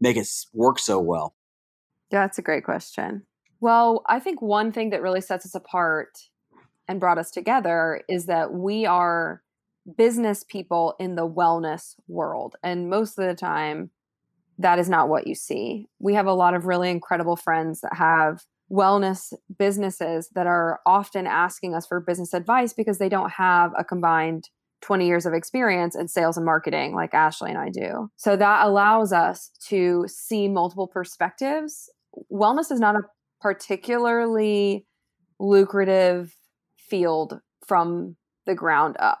make 0.00 0.16
it 0.16 0.28
work 0.52 0.78
so 0.78 0.98
well. 0.98 1.34
Yeah, 2.10 2.22
that's 2.22 2.38
a 2.38 2.42
great 2.42 2.64
question. 2.64 3.26
Well, 3.60 4.02
I 4.06 4.20
think 4.20 4.40
one 4.40 4.72
thing 4.72 4.90
that 4.90 5.02
really 5.02 5.20
sets 5.20 5.44
us 5.44 5.54
apart 5.54 6.28
and 6.88 7.00
brought 7.00 7.18
us 7.18 7.30
together 7.30 8.02
is 8.08 8.26
that 8.26 8.52
we 8.52 8.86
are 8.86 9.42
business 9.96 10.44
people 10.44 10.94
in 10.98 11.14
the 11.14 11.28
wellness 11.28 11.94
world. 12.08 12.56
And 12.62 12.90
most 12.90 13.18
of 13.18 13.26
the 13.26 13.34
time, 13.34 13.90
that 14.58 14.78
is 14.78 14.88
not 14.88 15.08
what 15.08 15.26
you 15.26 15.34
see. 15.34 15.88
We 15.98 16.14
have 16.14 16.26
a 16.26 16.32
lot 16.32 16.54
of 16.54 16.66
really 16.66 16.90
incredible 16.90 17.36
friends 17.36 17.80
that 17.82 17.94
have 17.94 18.42
wellness 18.70 19.32
businesses 19.58 20.28
that 20.34 20.46
are 20.46 20.80
often 20.86 21.26
asking 21.26 21.74
us 21.74 21.86
for 21.86 22.00
business 22.00 22.34
advice 22.34 22.72
because 22.72 22.98
they 22.98 23.08
don't 23.08 23.30
have 23.30 23.72
a 23.78 23.84
combined 23.84 24.48
20 24.82 25.06
years 25.06 25.24
of 25.24 25.34
experience 25.34 25.94
in 25.94 26.08
sales 26.08 26.36
and 26.36 26.44
marketing 26.44 26.94
like 26.94 27.14
Ashley 27.14 27.50
and 27.50 27.58
I 27.58 27.70
do. 27.70 28.10
So 28.16 28.36
that 28.36 28.66
allows 28.66 29.12
us 29.12 29.50
to 29.68 30.04
see 30.08 30.48
multiple 30.48 30.86
perspectives. 30.86 31.88
Wellness 32.32 32.70
is 32.72 32.80
not 32.80 32.96
a 32.96 33.02
particularly 33.40 34.86
lucrative 35.38 36.34
field 36.76 37.40
from 37.66 38.16
the 38.46 38.54
ground 38.54 38.96
up 38.98 39.20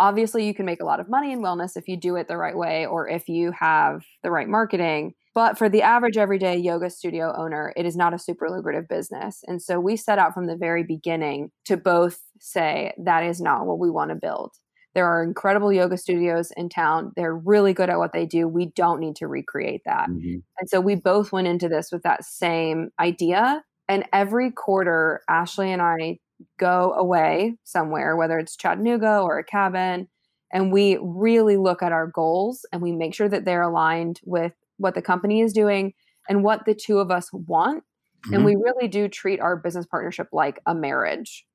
obviously 0.00 0.46
you 0.46 0.54
can 0.54 0.66
make 0.66 0.80
a 0.80 0.84
lot 0.84 0.98
of 0.98 1.08
money 1.08 1.32
in 1.32 1.40
wellness 1.40 1.76
if 1.76 1.86
you 1.86 1.96
do 1.96 2.16
it 2.16 2.26
the 2.26 2.36
right 2.36 2.56
way 2.56 2.86
or 2.86 3.08
if 3.08 3.28
you 3.28 3.52
have 3.52 4.02
the 4.22 4.30
right 4.30 4.48
marketing 4.48 5.14
but 5.34 5.56
for 5.56 5.68
the 5.68 5.82
average 5.82 6.16
everyday 6.16 6.56
yoga 6.56 6.90
studio 6.90 7.32
owner 7.36 7.72
it 7.76 7.86
is 7.86 7.96
not 7.96 8.14
a 8.14 8.18
super 8.18 8.50
lucrative 8.50 8.88
business. 8.88 9.42
And 9.46 9.62
so 9.62 9.78
we 9.78 9.96
set 9.96 10.18
out 10.18 10.34
from 10.34 10.46
the 10.46 10.56
very 10.56 10.82
beginning 10.82 11.50
to 11.66 11.76
both 11.76 12.20
say 12.40 12.92
that 12.98 13.22
is 13.24 13.40
not 13.40 13.66
what 13.66 13.78
we 13.78 13.90
want 13.90 14.10
to 14.10 14.16
build. 14.16 14.52
There 14.94 15.06
are 15.06 15.22
incredible 15.22 15.72
yoga 15.72 15.96
studios 15.96 16.52
in 16.56 16.68
town. 16.68 17.12
They're 17.14 17.36
really 17.36 17.72
good 17.72 17.90
at 17.90 17.98
what 17.98 18.12
they 18.12 18.26
do. 18.26 18.48
We 18.48 18.72
don't 18.74 18.98
need 18.98 19.14
to 19.16 19.28
recreate 19.28 19.82
that. 19.84 20.08
Mm-hmm. 20.08 20.38
and 20.58 20.68
so 20.68 20.80
we 20.80 20.96
both 20.96 21.32
went 21.32 21.46
into 21.46 21.68
this 21.68 21.90
with 21.92 22.02
that 22.02 22.24
same 22.24 22.90
idea. 22.98 23.62
And 23.88 24.04
every 24.12 24.50
quarter 24.50 25.22
ashley 25.28 25.72
and 25.72 25.82
i 25.82 26.18
go 26.58 26.92
away 26.94 27.56
somewhere, 27.64 28.16
whether 28.16 28.38
it's 28.38 28.56
Chattanooga 28.56 29.18
or 29.18 29.38
a 29.38 29.44
cabin, 29.44 30.08
and 30.52 30.72
we 30.72 30.98
really 31.00 31.56
look 31.56 31.82
at 31.82 31.92
our 31.92 32.06
goals 32.06 32.66
and 32.72 32.82
we 32.82 32.92
make 32.92 33.14
sure 33.14 33.28
that 33.28 33.44
they're 33.44 33.62
aligned 33.62 34.20
with 34.24 34.52
what 34.78 34.94
the 34.94 35.02
company 35.02 35.40
is 35.40 35.52
doing 35.52 35.92
and 36.28 36.42
what 36.42 36.64
the 36.64 36.74
two 36.74 36.98
of 36.98 37.10
us 37.10 37.32
want. 37.32 37.84
Mm-hmm. 38.24 38.34
And 38.34 38.44
we 38.44 38.56
really 38.56 38.88
do 38.88 39.08
treat 39.08 39.40
our 39.40 39.56
business 39.56 39.86
partnership 39.86 40.28
like 40.32 40.60
a 40.66 40.74
marriage. 40.74 41.46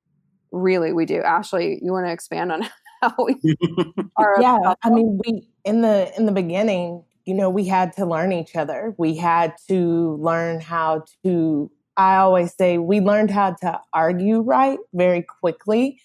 Really, 0.50 0.92
we 0.92 1.06
do. 1.06 1.20
Ashley, 1.20 1.78
you 1.82 1.92
want 1.92 2.06
to 2.06 2.12
expand 2.12 2.52
on 2.52 2.62
how 3.02 3.14
we 3.24 3.36
are? 4.16 4.36
yeah, 4.40 4.74
I 4.82 4.90
mean, 4.90 5.20
we 5.24 5.48
in 5.64 5.82
the 5.82 6.12
in 6.16 6.26
the 6.26 6.32
beginning, 6.32 7.04
you 7.24 7.34
know, 7.34 7.50
we 7.50 7.66
had 7.66 7.92
to 7.94 8.06
learn 8.06 8.32
each 8.32 8.56
other. 8.56 8.94
We 8.96 9.16
had 9.16 9.54
to 9.68 10.16
learn 10.20 10.60
how 10.60 11.04
to. 11.24 11.70
I 11.96 12.16
always 12.16 12.54
say 12.54 12.78
we 12.78 13.00
learned 13.00 13.30
how 13.30 13.52
to 13.54 13.80
argue 13.92 14.40
right 14.40 14.78
very 14.92 15.22
quickly. 15.22 16.00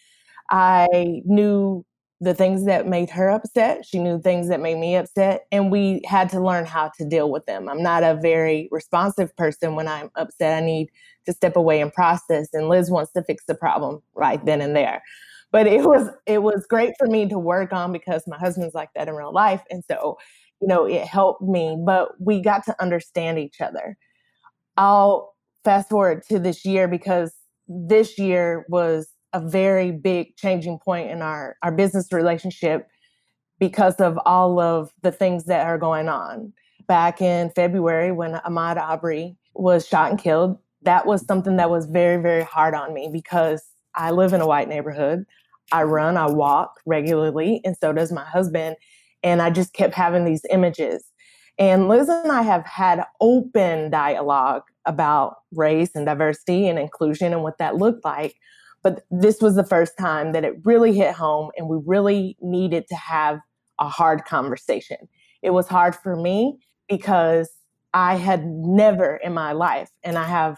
I 0.49 1.21
knew 1.25 1.85
the 2.21 2.35
things 2.35 2.65
that 2.65 2.87
made 2.87 3.09
her 3.09 3.29
upset. 3.29 3.83
She 3.83 3.97
knew 3.97 4.21
things 4.21 4.47
that 4.49 4.61
made 4.61 4.77
me 4.77 4.95
upset. 4.95 5.47
And 5.51 5.71
we 5.71 6.01
had 6.05 6.29
to 6.29 6.39
learn 6.39 6.65
how 6.65 6.91
to 6.97 7.05
deal 7.05 7.31
with 7.31 7.47
them. 7.47 7.67
I'm 7.67 7.81
not 7.81 8.03
a 8.03 8.19
very 8.21 8.69
responsive 8.71 9.35
person 9.35 9.75
when 9.75 9.87
I'm 9.87 10.11
upset. 10.15 10.61
I 10.61 10.65
need 10.65 10.89
to 11.25 11.33
step 11.33 11.55
away 11.55 11.81
and 11.81 11.91
process. 11.91 12.49
And 12.53 12.69
Liz 12.69 12.91
wants 12.91 13.11
to 13.13 13.23
fix 13.23 13.45
the 13.45 13.55
problem 13.55 14.03
right 14.13 14.43
then 14.45 14.61
and 14.61 14.75
there. 14.75 15.01
But 15.51 15.65
it 15.65 15.83
was 15.83 16.09
it 16.27 16.43
was 16.43 16.65
great 16.67 16.93
for 16.97 17.07
me 17.07 17.27
to 17.27 17.39
work 17.39 17.73
on 17.73 17.91
because 17.91 18.23
my 18.27 18.37
husband's 18.37 18.75
like 18.75 18.89
that 18.95 19.07
in 19.07 19.15
real 19.15 19.33
life. 19.33 19.63
And 19.71 19.83
so, 19.89 20.17
you 20.61 20.67
know, 20.67 20.85
it 20.85 21.05
helped 21.05 21.41
me. 21.41 21.75
But 21.83 22.09
we 22.21 22.39
got 22.39 22.63
to 22.65 22.81
understand 22.81 23.39
each 23.39 23.59
other. 23.59 23.97
I'll 24.77 25.33
fast 25.63 25.89
forward 25.89 26.23
to 26.29 26.39
this 26.39 26.65
year 26.65 26.87
because 26.87 27.33
this 27.67 28.17
year 28.17 28.65
was 28.69 29.07
a 29.33 29.39
very 29.39 29.91
big 29.91 30.35
changing 30.35 30.79
point 30.79 31.09
in 31.09 31.21
our, 31.21 31.55
our 31.61 31.71
business 31.71 32.11
relationship 32.11 32.87
because 33.59 33.95
of 33.95 34.17
all 34.25 34.59
of 34.59 34.91
the 35.03 35.11
things 35.11 35.45
that 35.45 35.65
are 35.65 35.77
going 35.77 36.09
on. 36.09 36.51
Back 36.87 37.21
in 37.21 37.51
February, 37.51 38.11
when 38.11 38.33
Ahmaud 38.33 38.77
Arbery 38.77 39.37
was 39.53 39.87
shot 39.87 40.09
and 40.09 40.19
killed, 40.19 40.57
that 40.81 41.05
was 41.05 41.25
something 41.25 41.57
that 41.57 41.69
was 41.69 41.85
very, 41.85 42.21
very 42.21 42.43
hard 42.43 42.73
on 42.73 42.93
me 42.93 43.09
because 43.13 43.63
I 43.95 44.11
live 44.11 44.33
in 44.33 44.41
a 44.41 44.47
white 44.47 44.67
neighborhood. 44.67 45.25
I 45.71 45.83
run, 45.83 46.17
I 46.17 46.25
walk 46.25 46.81
regularly, 46.85 47.61
and 47.63 47.77
so 47.79 47.93
does 47.93 48.11
my 48.11 48.25
husband. 48.25 48.75
And 49.23 49.41
I 49.41 49.51
just 49.51 49.73
kept 49.73 49.93
having 49.93 50.25
these 50.25 50.41
images. 50.49 51.05
And 51.59 51.87
Liz 51.87 52.09
and 52.09 52.31
I 52.31 52.41
have 52.41 52.65
had 52.65 53.05
open 53.21 53.91
dialogue 53.91 54.63
about 54.85 55.35
race 55.53 55.91
and 55.95 56.05
diversity 56.05 56.67
and 56.67 56.79
inclusion 56.79 57.33
and 57.33 57.43
what 57.43 57.57
that 57.59 57.77
looked 57.77 58.03
like. 58.03 58.35
But 58.83 59.03
this 59.11 59.41
was 59.41 59.55
the 59.55 59.63
first 59.63 59.97
time 59.99 60.31
that 60.31 60.43
it 60.43 60.55
really 60.65 60.93
hit 60.93 61.13
home 61.13 61.51
and 61.55 61.67
we 61.67 61.77
really 61.85 62.37
needed 62.41 62.87
to 62.87 62.95
have 62.95 63.39
a 63.79 63.87
hard 63.87 64.25
conversation. 64.25 64.97
It 65.41 65.51
was 65.51 65.67
hard 65.67 65.95
for 65.95 66.15
me 66.15 66.57
because 66.89 67.49
I 67.93 68.15
had 68.15 68.45
never 68.45 69.17
in 69.17 69.33
my 69.33 69.51
life, 69.51 69.89
and 70.03 70.17
I 70.17 70.23
have, 70.23 70.55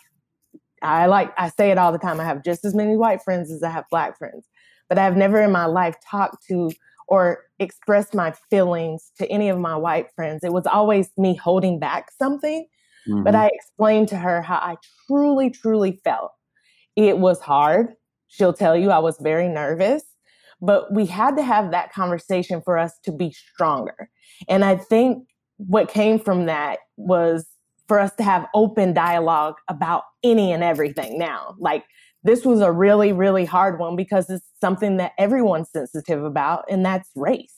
I 0.83 1.07
like, 1.07 1.33
I 1.37 1.49
say 1.49 1.71
it 1.71 1.77
all 1.77 1.91
the 1.91 1.97
time, 1.97 2.19
I 2.19 2.25
have 2.25 2.43
just 2.43 2.63
as 2.63 2.75
many 2.75 2.95
white 2.95 3.23
friends 3.23 3.51
as 3.51 3.63
I 3.63 3.69
have 3.69 3.85
black 3.89 4.17
friends, 4.19 4.45
but 4.87 4.99
I 4.99 5.03
have 5.03 5.17
never 5.17 5.41
in 5.41 5.51
my 5.51 5.65
life 5.65 5.95
talked 6.09 6.45
to 6.47 6.69
or 7.07 7.43
expressed 7.59 8.13
my 8.13 8.33
feelings 8.49 9.11
to 9.17 9.27
any 9.29 9.49
of 9.49 9.57
my 9.57 9.75
white 9.75 10.07
friends. 10.15 10.43
It 10.43 10.53
was 10.53 10.67
always 10.67 11.09
me 11.17 11.35
holding 11.35 11.79
back 11.79 12.11
something. 12.17 12.67
Mm-hmm. 13.07 13.23
But 13.23 13.35
I 13.35 13.49
explained 13.53 14.07
to 14.09 14.17
her 14.17 14.41
how 14.41 14.55
I 14.55 14.75
truly, 15.07 15.49
truly 15.49 15.99
felt. 16.03 16.31
It 16.95 17.17
was 17.17 17.39
hard. 17.41 17.93
She'll 18.27 18.53
tell 18.53 18.75
you 18.75 18.91
I 18.91 18.99
was 18.99 19.17
very 19.19 19.47
nervous, 19.47 20.03
but 20.61 20.93
we 20.93 21.05
had 21.05 21.35
to 21.37 21.43
have 21.43 21.71
that 21.71 21.93
conversation 21.93 22.61
for 22.63 22.77
us 22.77 22.93
to 23.03 23.11
be 23.11 23.31
stronger. 23.31 24.09
And 24.47 24.63
I 24.65 24.75
think 24.75 25.27
what 25.57 25.89
came 25.89 26.19
from 26.19 26.45
that 26.45 26.79
was 26.97 27.45
for 27.87 27.99
us 27.99 28.13
to 28.15 28.23
have 28.23 28.47
open 28.55 28.93
dialogue 28.93 29.55
about 29.69 30.03
any 30.23 30.51
and 30.51 30.63
everything 30.63 31.17
now. 31.17 31.55
Like 31.59 31.83
this 32.23 32.45
was 32.45 32.61
a 32.61 32.71
really, 32.71 33.11
really 33.11 33.45
hard 33.45 33.79
one 33.79 33.95
because 33.95 34.29
it's 34.29 34.47
something 34.61 34.97
that 34.97 35.11
everyone's 35.17 35.69
sensitive 35.71 36.23
about, 36.23 36.63
and 36.69 36.85
that's 36.85 37.09
race, 37.15 37.55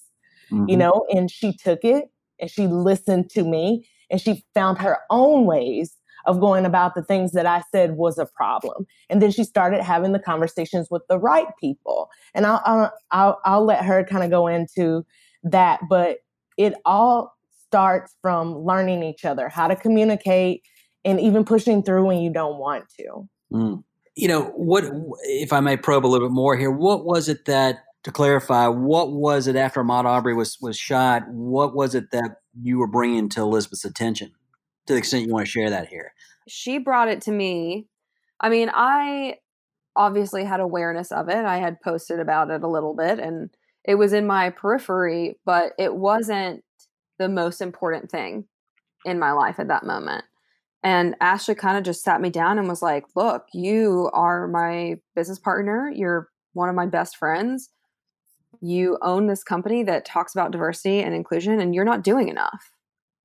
mm-hmm. 0.52 0.68
you 0.68 0.76
know? 0.76 1.06
And 1.14 1.30
she 1.30 1.54
took 1.54 1.84
it 1.84 2.06
and 2.40 2.50
she 2.50 2.68
listened 2.68 3.30
to 3.32 3.44
me 3.44 3.88
and 4.16 4.22
she 4.22 4.46
found 4.54 4.78
her 4.78 5.00
own 5.10 5.44
ways 5.46 5.98
of 6.26 6.40
going 6.40 6.66
about 6.66 6.96
the 6.96 7.04
things 7.04 7.34
that 7.34 7.46
I 7.46 7.64
said 7.70 7.98
was 7.98 8.18
a 8.18 8.26
problem. 8.26 8.88
And 9.10 9.22
then 9.22 9.30
she 9.30 9.44
started 9.44 9.84
having 9.84 10.14
the 10.14 10.20
conversations 10.20 10.88
with 10.90 11.02
the 11.10 11.20
right 11.20 11.48
people. 11.60 12.10
And 12.34 12.46
I'll 12.46 12.62
I'll 12.66 12.94
I'll, 13.12 13.42
I'll 13.44 13.66
let 13.66 13.84
her 13.84 14.06
kind 14.06 14.24
of 14.24 14.30
go 14.30 14.48
into 14.48 15.06
that, 15.44 15.82
but 15.90 16.20
it 16.58 16.76
all 16.86 17.36
starts 17.68 18.16
from 18.22 18.58
learning 18.58 19.04
each 19.04 19.26
other, 19.26 19.50
how 19.50 19.68
to 19.68 19.76
communicate, 19.76 20.64
and 21.04 21.20
even 21.20 21.44
pushing 21.44 21.84
through 21.84 22.06
when 22.06 22.20
you 22.20 22.32
don't 22.32 22.58
want 22.58 22.86
to. 22.98 23.28
Mm. 23.52 23.84
You 24.16 24.30
know, 24.30 24.44
what 24.56 24.86
if 25.24 25.52
I 25.52 25.60
may 25.60 25.76
probe 25.76 26.06
a 26.06 26.08
little 26.08 26.30
bit 26.30 26.34
more 26.34 26.56
here? 26.56 26.72
What 26.72 27.04
was 27.04 27.28
it 27.28 27.44
that 27.48 27.80
to 28.04 28.14
clarify, 28.14 28.70
what 28.70 29.12
was 29.12 29.46
it 29.46 29.58
after 29.58 29.84
Ahmaud 29.84 30.06
Arbery 30.06 30.36
was 30.36 30.58
was 30.62 30.78
shot? 30.78 31.24
What 31.28 31.76
was 31.76 31.96
it 31.96 32.12
that 32.12 32.38
you 32.60 32.78
were 32.78 32.88
bringing 32.88 33.30
to 33.30 33.42
Elizabeth's 33.42 33.86
attention? 33.86 34.32
to 34.86 34.94
the 34.94 35.00
extent 35.00 35.26
you 35.26 35.34
want 35.34 35.46
to 35.46 35.52
share 35.52 35.70
that 35.70 35.88
here. 35.88 36.14
She 36.48 36.78
brought 36.78 37.08
it 37.08 37.22
to 37.22 37.32
me. 37.32 37.88
I 38.40 38.50
mean, 38.50 38.70
I 38.74 39.38
obviously 39.96 40.44
had 40.44 40.60
awareness 40.60 41.12
of 41.12 41.30
it. 41.30 41.46
I 41.46 41.58
had 41.58 41.82
posted 41.82 42.20
about 42.20 42.52
it 42.52 42.64
a 42.64 42.68
little 42.68 42.96
bit 42.96 43.20
and 43.20 43.50
it 43.84 43.96
was 43.96 44.14
in 44.14 44.28
my 44.28 44.50
periphery, 44.50 45.40
but 45.46 45.74
it 45.80 45.96
wasn't 45.96 46.64
the 47.18 47.30
most 47.30 47.62
important 47.62 48.12
thing 48.12 48.46
in 49.06 49.20
my 49.20 49.32
life 49.32 49.60
at 49.60 49.68
that 49.70 49.86
moment. 49.86 50.26
And 50.84 51.16
Ashley 51.22 51.56
kind 51.56 51.78
of 51.78 51.84
just 51.84 52.04
sat 52.04 52.22
me 52.22 52.30
down 52.30 52.60
and 52.60 52.68
was 52.68 52.82
like, 52.82 53.06
Look, 53.16 53.46
you 53.54 54.10
are 54.14 54.48
my 54.48 54.98
business 55.16 55.40
partner. 55.40 55.92
You're 55.94 56.30
one 56.54 56.70
of 56.70 56.76
my 56.76 56.86
best 56.86 57.18
friends. 57.18 57.70
You 58.62 58.98
own 59.02 59.28
this 59.28 59.44
company 59.44 59.84
that 59.84 60.06
talks 60.06 60.34
about 60.34 60.52
diversity 60.52 61.02
and 61.02 61.14
inclusion, 61.14 61.60
and 61.60 61.74
you're 61.74 61.86
not 61.86 62.04
doing 62.04 62.30
enough. 62.30 62.72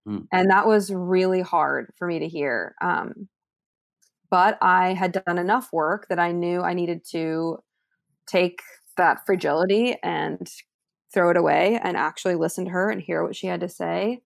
Mm. 0.08 0.26
And 0.32 0.50
that 0.50 0.66
was 0.66 0.92
really 0.92 1.42
hard 1.42 1.92
for 1.98 2.06
me 2.06 2.18
to 2.18 2.28
hear. 2.28 2.74
Um, 2.80 3.28
but 4.30 4.58
I 4.62 4.94
had 4.94 5.22
done 5.26 5.38
enough 5.38 5.68
work 5.72 6.06
that 6.08 6.18
I 6.18 6.32
knew 6.32 6.60
I 6.60 6.74
needed 6.74 7.04
to 7.10 7.58
take 8.26 8.60
that 8.96 9.26
fragility 9.26 9.96
and 10.02 10.48
throw 11.12 11.30
it 11.30 11.36
away 11.36 11.80
and 11.82 11.96
actually 11.96 12.36
listen 12.36 12.66
to 12.66 12.70
her 12.70 12.90
and 12.90 13.00
hear 13.00 13.24
what 13.24 13.34
she 13.34 13.48
had 13.48 13.60
to 13.60 13.68
say 13.68 14.22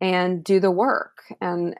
and 0.00 0.44
do 0.44 0.60
the 0.60 0.70
work. 0.70 1.22
And 1.40 1.74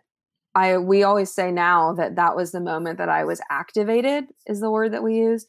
I 0.54 0.78
we 0.78 1.02
always 1.02 1.32
say 1.32 1.50
now 1.50 1.92
that 1.94 2.16
that 2.16 2.36
was 2.36 2.52
the 2.52 2.60
moment 2.60 2.98
that 2.98 3.08
I 3.08 3.24
was 3.24 3.40
activated 3.50 4.24
is 4.46 4.60
the 4.60 4.70
word 4.70 4.92
that 4.92 5.02
we 5.02 5.16
used. 5.16 5.48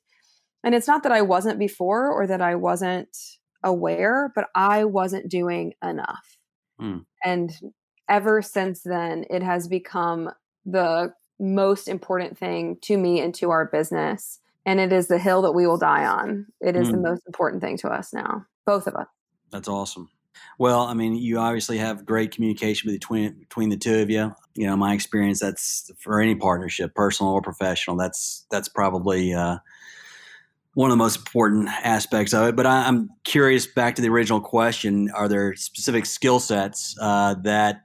And 0.65 0.73
it's 0.73 0.87
not 0.87 1.03
that 1.03 1.11
I 1.11 1.21
wasn't 1.21 1.59
before 1.59 2.11
or 2.11 2.25
that 2.27 2.41
I 2.41 2.55
wasn't 2.55 3.15
aware, 3.63 4.31
but 4.35 4.47
I 4.55 4.83
wasn't 4.83 5.29
doing 5.29 5.73
enough. 5.83 6.37
Mm. 6.81 7.05
And 7.23 7.51
ever 8.09 8.41
since 8.41 8.81
then, 8.81 9.25
it 9.29 9.43
has 9.43 9.67
become 9.67 10.31
the 10.65 11.13
most 11.39 11.87
important 11.87 12.37
thing 12.37 12.77
to 12.81 12.97
me 12.97 13.21
and 13.21 13.33
to 13.35 13.51
our 13.51 13.65
business. 13.65 14.39
And 14.65 14.79
it 14.79 14.91
is 14.91 15.07
the 15.07 15.19
hill 15.19 15.43
that 15.43 15.51
we 15.51 15.67
will 15.67 15.77
die 15.77 16.05
on. 16.05 16.47
It 16.59 16.75
is 16.75 16.87
mm. 16.87 16.93
the 16.93 16.97
most 16.97 17.21
important 17.27 17.61
thing 17.61 17.77
to 17.77 17.89
us 17.89 18.11
now, 18.11 18.45
both 18.65 18.87
of 18.87 18.95
us. 18.95 19.07
That's 19.51 19.67
awesome. 19.67 20.09
Well, 20.57 20.81
I 20.81 20.95
mean, 20.95 21.15
you 21.15 21.37
obviously 21.37 21.77
have 21.77 22.05
great 22.05 22.31
communication 22.31 22.91
between 22.91 23.39
between 23.39 23.69
the 23.69 23.77
two 23.77 23.99
of 23.99 24.09
you. 24.09 24.33
You 24.55 24.67
know, 24.67 24.75
my 24.75 24.93
experience 24.93 25.39
that's 25.39 25.91
for 25.99 26.19
any 26.19 26.35
partnership, 26.35 26.95
personal 26.95 27.31
or 27.33 27.41
professional. 27.41 27.95
That's 27.95 28.45
that's 28.49 28.67
probably 28.67 29.33
uh, 29.33 29.57
one 30.75 30.91
of 30.91 30.93
the 30.93 31.03
most 31.03 31.17
important 31.17 31.69
aspects 31.69 32.33
of 32.33 32.49
it. 32.49 32.55
But 32.55 32.67
I, 32.67 32.87
am 32.87 33.09
curious 33.23 33.65
back 33.65 33.95
to 33.95 34.01
the 34.01 34.09
original 34.09 34.39
question: 34.39 35.09
Are 35.15 35.27
there 35.27 35.55
specific 35.55 36.05
skill 36.05 36.39
sets 36.39 36.95
uh, 37.01 37.35
that 37.43 37.81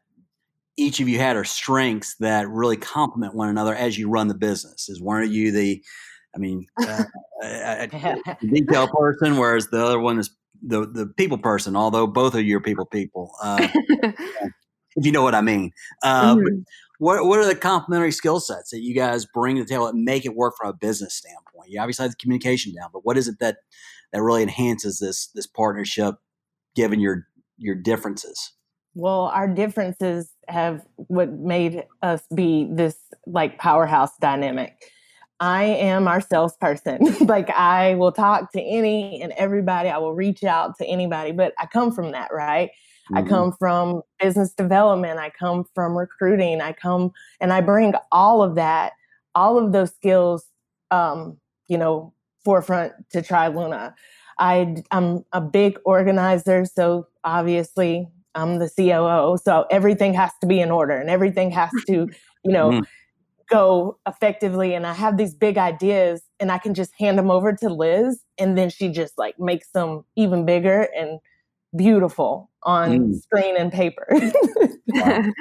each 0.76 1.00
of 1.00 1.08
you 1.08 1.18
had 1.18 1.36
or 1.36 1.44
strengths 1.44 2.16
that 2.16 2.48
really 2.48 2.76
complement 2.76 3.34
one 3.34 3.48
another 3.48 3.74
as 3.74 3.96
you 3.96 4.10
run 4.10 4.28
the 4.28 4.34
business? 4.34 4.88
Is 4.88 5.00
one 5.00 5.22
of 5.22 5.32
you 5.32 5.52
the, 5.52 5.82
I 6.34 6.38
mean, 6.38 6.66
uh, 6.82 7.04
a, 7.42 7.88
a 7.92 8.36
detail 8.46 8.88
person, 8.88 9.36
whereas 9.36 9.68
the 9.68 9.82
other 9.82 10.00
one 10.00 10.18
is 10.18 10.30
the 10.60 10.86
the 10.86 11.06
people 11.16 11.38
person? 11.38 11.76
Although 11.76 12.08
both 12.08 12.34
of 12.34 12.42
you 12.42 12.56
are 12.56 12.60
people 12.60 12.86
people, 12.86 13.32
uh, 13.40 13.68
if 14.96 15.06
you 15.06 15.12
know 15.12 15.22
what 15.22 15.36
I 15.36 15.42
mean. 15.42 15.70
Uh, 16.02 16.34
mm-hmm. 16.34 16.62
What 17.00 17.24
what 17.24 17.38
are 17.38 17.46
the 17.46 17.54
complementary 17.54 18.12
skill 18.12 18.40
sets 18.40 18.70
that 18.72 18.82
you 18.82 18.94
guys 18.94 19.24
bring 19.24 19.56
to 19.56 19.62
the 19.62 19.68
table 19.68 19.86
that 19.86 19.94
make 19.94 20.26
it 20.26 20.34
work 20.34 20.54
from 20.58 20.68
a 20.68 20.74
business 20.74 21.14
standpoint? 21.14 21.70
You 21.70 21.80
obviously 21.80 22.02
have 22.02 22.12
the 22.12 22.16
communication 22.16 22.74
down, 22.74 22.90
but 22.92 23.06
what 23.06 23.16
is 23.16 23.26
it 23.26 23.38
that 23.40 23.56
that 24.12 24.20
really 24.20 24.42
enhances 24.42 24.98
this 24.98 25.28
this 25.28 25.46
partnership, 25.46 26.16
given 26.76 27.00
your 27.00 27.26
your 27.56 27.74
differences? 27.74 28.52
Well, 28.94 29.30
our 29.32 29.48
differences 29.48 30.30
have 30.46 30.84
what 30.96 31.32
made 31.32 31.84
us 32.02 32.20
be 32.34 32.68
this 32.70 32.98
like 33.26 33.56
powerhouse 33.56 34.14
dynamic. 34.20 34.74
I 35.40 35.64
am 35.64 36.06
our 36.06 36.20
salesperson. 36.20 36.98
like 37.22 37.48
I 37.48 37.94
will 37.94 38.12
talk 38.12 38.52
to 38.52 38.60
any 38.60 39.22
and 39.22 39.32
everybody. 39.38 39.88
I 39.88 39.96
will 39.96 40.14
reach 40.14 40.44
out 40.44 40.76
to 40.76 40.86
anybody, 40.86 41.32
but 41.32 41.54
I 41.58 41.64
come 41.64 41.92
from 41.92 42.12
that, 42.12 42.28
right? 42.30 42.68
Mm-hmm. 43.10 43.26
I 43.26 43.28
come 43.28 43.52
from 43.58 44.02
business 44.20 44.52
development. 44.52 45.18
I 45.18 45.30
come 45.30 45.64
from 45.74 45.96
recruiting. 45.96 46.60
I 46.60 46.72
come 46.72 47.12
and 47.40 47.52
I 47.52 47.60
bring 47.60 47.94
all 48.12 48.42
of 48.42 48.54
that, 48.54 48.92
all 49.34 49.58
of 49.58 49.72
those 49.72 49.90
skills, 49.90 50.44
um, 50.90 51.38
you 51.68 51.78
know, 51.78 52.12
forefront 52.44 52.92
to 53.10 53.22
Triluna. 53.22 53.94
I, 54.38 54.76
I'm 54.90 55.24
a 55.32 55.40
big 55.40 55.78
organizer, 55.84 56.64
so 56.64 57.06
obviously 57.24 58.08
I'm 58.34 58.58
the 58.58 58.70
COO. 58.70 59.36
So 59.42 59.66
everything 59.70 60.14
has 60.14 60.30
to 60.40 60.46
be 60.46 60.60
in 60.60 60.70
order 60.70 60.96
and 60.96 61.10
everything 61.10 61.50
has 61.50 61.70
to, 61.88 62.08
you 62.44 62.52
know, 62.52 62.70
mm 62.70 62.82
go 63.50 63.98
effectively 64.06 64.74
and 64.74 64.86
I 64.86 64.92
have 64.92 65.16
these 65.16 65.34
big 65.34 65.58
ideas 65.58 66.22
and 66.38 66.52
I 66.52 66.58
can 66.58 66.72
just 66.72 66.92
hand 66.98 67.18
them 67.18 67.30
over 67.30 67.52
to 67.52 67.68
Liz 67.68 68.22
and 68.38 68.56
then 68.56 68.70
she 68.70 68.88
just 68.88 69.18
like 69.18 69.38
makes 69.38 69.70
them 69.72 70.04
even 70.16 70.46
bigger 70.46 70.88
and 70.96 71.18
beautiful 71.76 72.49
on 72.62 72.98
mm. 72.98 73.20
screen 73.20 73.56
and 73.56 73.72
paper. 73.72 74.06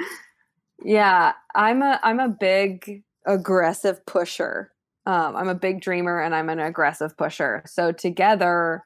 yeah, 0.84 1.32
I'm 1.54 1.82
a 1.82 2.00
I'm 2.02 2.20
a 2.20 2.28
big 2.28 3.02
aggressive 3.26 4.04
pusher. 4.06 4.72
Um, 5.06 5.36
I'm 5.36 5.48
a 5.48 5.54
big 5.54 5.80
dreamer 5.80 6.20
and 6.20 6.34
I'm 6.34 6.48
an 6.50 6.60
aggressive 6.60 7.16
pusher. 7.16 7.62
So 7.66 7.92
together 7.92 8.84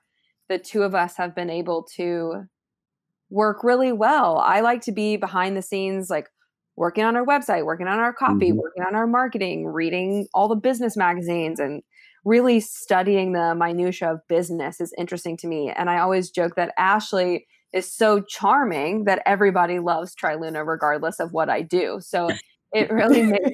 the 0.49 0.59
two 0.59 0.83
of 0.83 0.95
us 0.95 1.17
have 1.17 1.35
been 1.35 1.51
able 1.51 1.87
to 1.97 2.45
work 3.31 3.65
really 3.65 3.93
well. 3.93 4.39
I 4.39 4.61
like 4.61 4.83
to 4.83 4.93
be 4.93 5.17
behind 5.17 5.57
the 5.57 5.63
scenes 5.63 6.11
like 6.11 6.29
working 6.77 7.05
on 7.05 7.17
our 7.17 7.25
website, 7.25 7.65
working 7.65 7.87
on 7.87 7.99
our 7.99 8.13
copy, 8.13 8.51
mm-hmm. 8.51 8.59
working 8.59 8.83
on 8.85 8.95
our 8.95 9.07
marketing, 9.07 9.67
reading 9.67 10.27
all 10.35 10.49
the 10.49 10.57
business 10.57 10.97
magazines 10.97 11.59
and 11.59 11.83
really 12.25 12.61
studying 12.61 13.33
the 13.33 13.55
minutia 13.55 14.13
of 14.13 14.21
business 14.29 14.81
is 14.81 14.95
interesting 14.99 15.37
to 15.39 15.47
me. 15.47 15.73
And 15.75 15.91
I 15.91 15.99
always 15.99 16.31
joke 16.31 16.55
that 16.57 16.73
Ashley 16.79 17.47
is 17.75 17.93
so 17.93 18.21
charming 18.21 19.05
that 19.05 19.21
everybody 19.27 19.81
loves 19.81 20.15
Triluna 20.15 20.65
regardless 20.65 21.19
of 21.19 21.33
what 21.33 21.51
I 21.51 21.61
do. 21.61 21.99
So 22.01 22.31
it 22.73 22.91
really 22.91 23.23
makes 23.27 23.51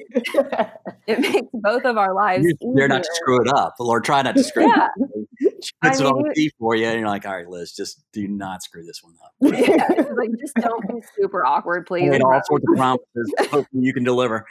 it 1.07 1.19
makes 1.19 1.47
both 1.53 1.85
of 1.85 1.97
our 1.97 2.13
lives. 2.13 2.45
You're, 2.61 2.87
not 2.87 3.03
to 3.03 3.09
screw 3.13 3.41
it 3.41 3.47
up, 3.47 3.75
or 3.79 3.99
try 3.99 4.21
not 4.21 4.35
to 4.35 4.43
screw 4.43 4.67
yeah. 4.67 4.73
it 4.73 4.81
up. 4.81 4.91
She 5.63 5.71
puts 5.81 5.99
I 5.99 6.03
it 6.03 6.07
on 6.07 6.23
the 6.23 6.51
for 6.57 6.75
you, 6.75 6.85
and 6.87 6.99
you're 6.99 7.07
like, 7.07 7.25
"All 7.25 7.35
right, 7.35 7.47
Liz, 7.47 7.71
just 7.71 8.03
do 8.13 8.27
not 8.27 8.63
screw 8.63 8.83
this 8.83 9.01
one 9.03 9.13
up." 9.23 9.31
Yeah, 9.41 10.05
like 10.15 10.29
just 10.39 10.55
don't 10.55 10.87
be 10.87 11.01
super 11.15 11.45
awkward, 11.45 11.85
please. 11.85 12.11
And 12.11 12.23
all 12.23 12.41
sorts 12.45 12.65
of 12.67 12.77
promises, 12.77 13.33
hoping 13.49 13.83
you 13.83 13.93
can 13.93 14.03
deliver. 14.03 14.45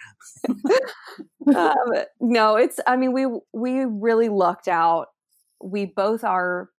um, 0.48 2.04
no, 2.20 2.56
it's. 2.56 2.78
I 2.86 2.96
mean, 2.96 3.12
we 3.12 3.26
we 3.52 3.84
really 3.84 4.28
lucked 4.28 4.68
out. 4.68 5.08
We 5.62 5.86
both 5.86 6.22
are 6.22 6.70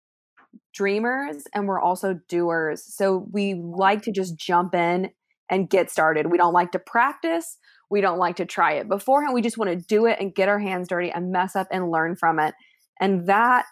dreamers, 0.73 1.43
and 1.53 1.67
we're 1.67 1.79
also 1.79 2.19
doers. 2.27 2.83
So 2.83 3.27
we 3.31 3.53
like 3.55 4.01
to 4.03 4.11
just 4.11 4.37
jump 4.37 4.75
in 4.75 5.11
and 5.49 5.69
get 5.69 5.91
started. 5.91 6.31
We 6.31 6.37
don't 6.37 6.53
like 6.53 6.71
to 6.71 6.79
practice. 6.79 7.57
We 7.89 7.99
don't 7.99 8.19
like 8.19 8.37
to 8.37 8.45
try 8.45 8.73
it 8.73 8.87
beforehand. 8.87 9.33
We 9.33 9.41
just 9.41 9.57
want 9.57 9.71
to 9.71 9.85
do 9.85 10.05
it 10.05 10.17
and 10.19 10.33
get 10.33 10.47
our 10.47 10.59
hands 10.59 10.87
dirty 10.87 11.11
and 11.11 11.31
mess 11.31 11.55
up 11.55 11.67
and 11.71 11.91
learn 11.91 12.15
from 12.15 12.39
it. 12.39 12.55
And 12.99 13.27
that 13.27 13.65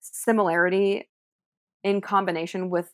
similarity 0.00 1.08
in 1.82 2.00
combination 2.00 2.70
with 2.70 2.90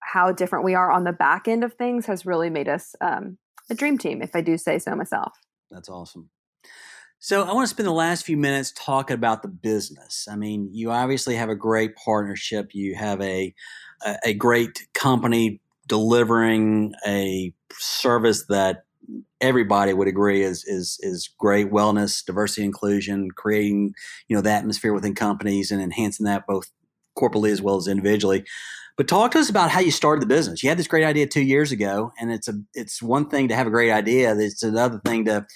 how 0.00 0.32
different 0.32 0.64
we 0.64 0.74
are 0.74 0.90
on 0.90 1.04
the 1.04 1.12
back 1.12 1.48
end 1.48 1.64
of 1.64 1.74
things 1.74 2.06
has 2.06 2.24
really 2.24 2.48
made 2.48 2.68
us 2.68 2.94
um, 3.00 3.38
a 3.68 3.74
dream 3.74 3.98
team, 3.98 4.22
if 4.22 4.34
I 4.34 4.40
do 4.40 4.56
say 4.56 4.78
so 4.78 4.94
myself. 4.94 5.32
That's 5.70 5.88
awesome. 5.88 6.30
So 7.22 7.42
I 7.42 7.52
want 7.52 7.64
to 7.64 7.70
spend 7.70 7.86
the 7.86 7.92
last 7.92 8.24
few 8.24 8.38
minutes 8.38 8.72
talking 8.74 9.14
about 9.14 9.42
the 9.42 9.48
business. 9.48 10.26
I 10.30 10.36
mean, 10.36 10.70
you 10.72 10.90
obviously 10.90 11.36
have 11.36 11.50
a 11.50 11.54
great 11.54 11.94
partnership. 11.94 12.70
You 12.74 12.94
have 12.94 13.20
a 13.20 13.54
a, 14.24 14.32
great 14.32 14.88
company 14.94 15.60
delivering 15.86 16.94
a 17.06 17.52
service 17.78 18.46
that 18.46 18.84
everybody 19.42 19.92
would 19.92 20.08
agree 20.08 20.42
is 20.42 20.64
is 20.64 20.98
is 21.02 21.28
great 21.38 21.70
wellness, 21.70 22.24
diversity, 22.24 22.64
inclusion, 22.64 23.30
creating 23.32 23.92
you 24.28 24.34
know 24.34 24.40
the 24.40 24.50
atmosphere 24.50 24.94
within 24.94 25.14
companies 25.14 25.70
and 25.70 25.82
enhancing 25.82 26.24
that 26.24 26.46
both 26.46 26.70
corporately 27.18 27.50
as 27.50 27.60
well 27.60 27.76
as 27.76 27.86
individually. 27.86 28.46
But 28.96 29.08
talk 29.08 29.32
to 29.32 29.38
us 29.38 29.50
about 29.50 29.70
how 29.70 29.80
you 29.80 29.90
started 29.90 30.22
the 30.22 30.26
business. 30.26 30.62
You 30.62 30.70
had 30.70 30.78
this 30.78 30.88
great 30.88 31.04
idea 31.04 31.26
two 31.26 31.42
years 31.42 31.70
ago, 31.70 32.12
and 32.18 32.32
it's 32.32 32.48
a 32.48 32.54
it's 32.72 33.02
one 33.02 33.28
thing 33.28 33.48
to 33.48 33.54
have 33.54 33.66
a 33.66 33.70
great 33.70 33.90
idea. 33.90 34.34
It's 34.34 34.62
another 34.62 35.00
thing 35.04 35.26
to 35.26 35.46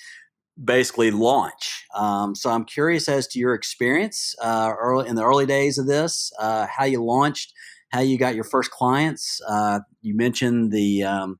basically 0.62 1.10
launch. 1.10 1.84
Um, 1.94 2.34
so 2.34 2.50
I'm 2.50 2.64
curious 2.64 3.08
as 3.08 3.26
to 3.28 3.38
your 3.38 3.54
experience 3.54 4.34
uh, 4.40 4.72
early 4.78 5.08
in 5.08 5.16
the 5.16 5.24
early 5.24 5.46
days 5.46 5.78
of 5.78 5.86
this, 5.86 6.32
uh, 6.38 6.66
how 6.66 6.84
you 6.84 7.02
launched, 7.02 7.52
how 7.90 8.00
you 8.00 8.18
got 8.18 8.34
your 8.34 8.44
first 8.44 8.70
clients. 8.70 9.40
Uh, 9.48 9.80
you 10.02 10.16
mentioned 10.16 10.72
the 10.72 11.04
um, 11.04 11.38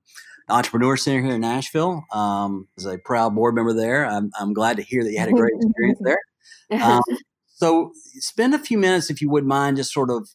Entrepreneur 0.48 0.96
Center 0.96 1.22
here 1.22 1.34
in 1.34 1.40
Nashville. 1.40 2.04
Um, 2.12 2.68
as 2.76 2.86
a 2.86 2.98
proud 2.98 3.34
board 3.34 3.54
member 3.54 3.72
there, 3.72 4.04
I'm, 4.04 4.30
I'm 4.38 4.52
glad 4.52 4.76
to 4.76 4.82
hear 4.82 5.04
that 5.04 5.10
you 5.10 5.18
had 5.18 5.28
a 5.28 5.32
great 5.32 5.54
experience 5.60 6.00
there. 6.00 6.82
Um, 6.82 7.02
so, 7.54 7.92
spend 8.14 8.54
a 8.54 8.58
few 8.58 8.78
minutes, 8.78 9.10
if 9.10 9.20
you 9.20 9.30
wouldn't 9.30 9.48
mind, 9.48 9.76
just 9.76 9.92
sort 9.92 10.10
of, 10.10 10.28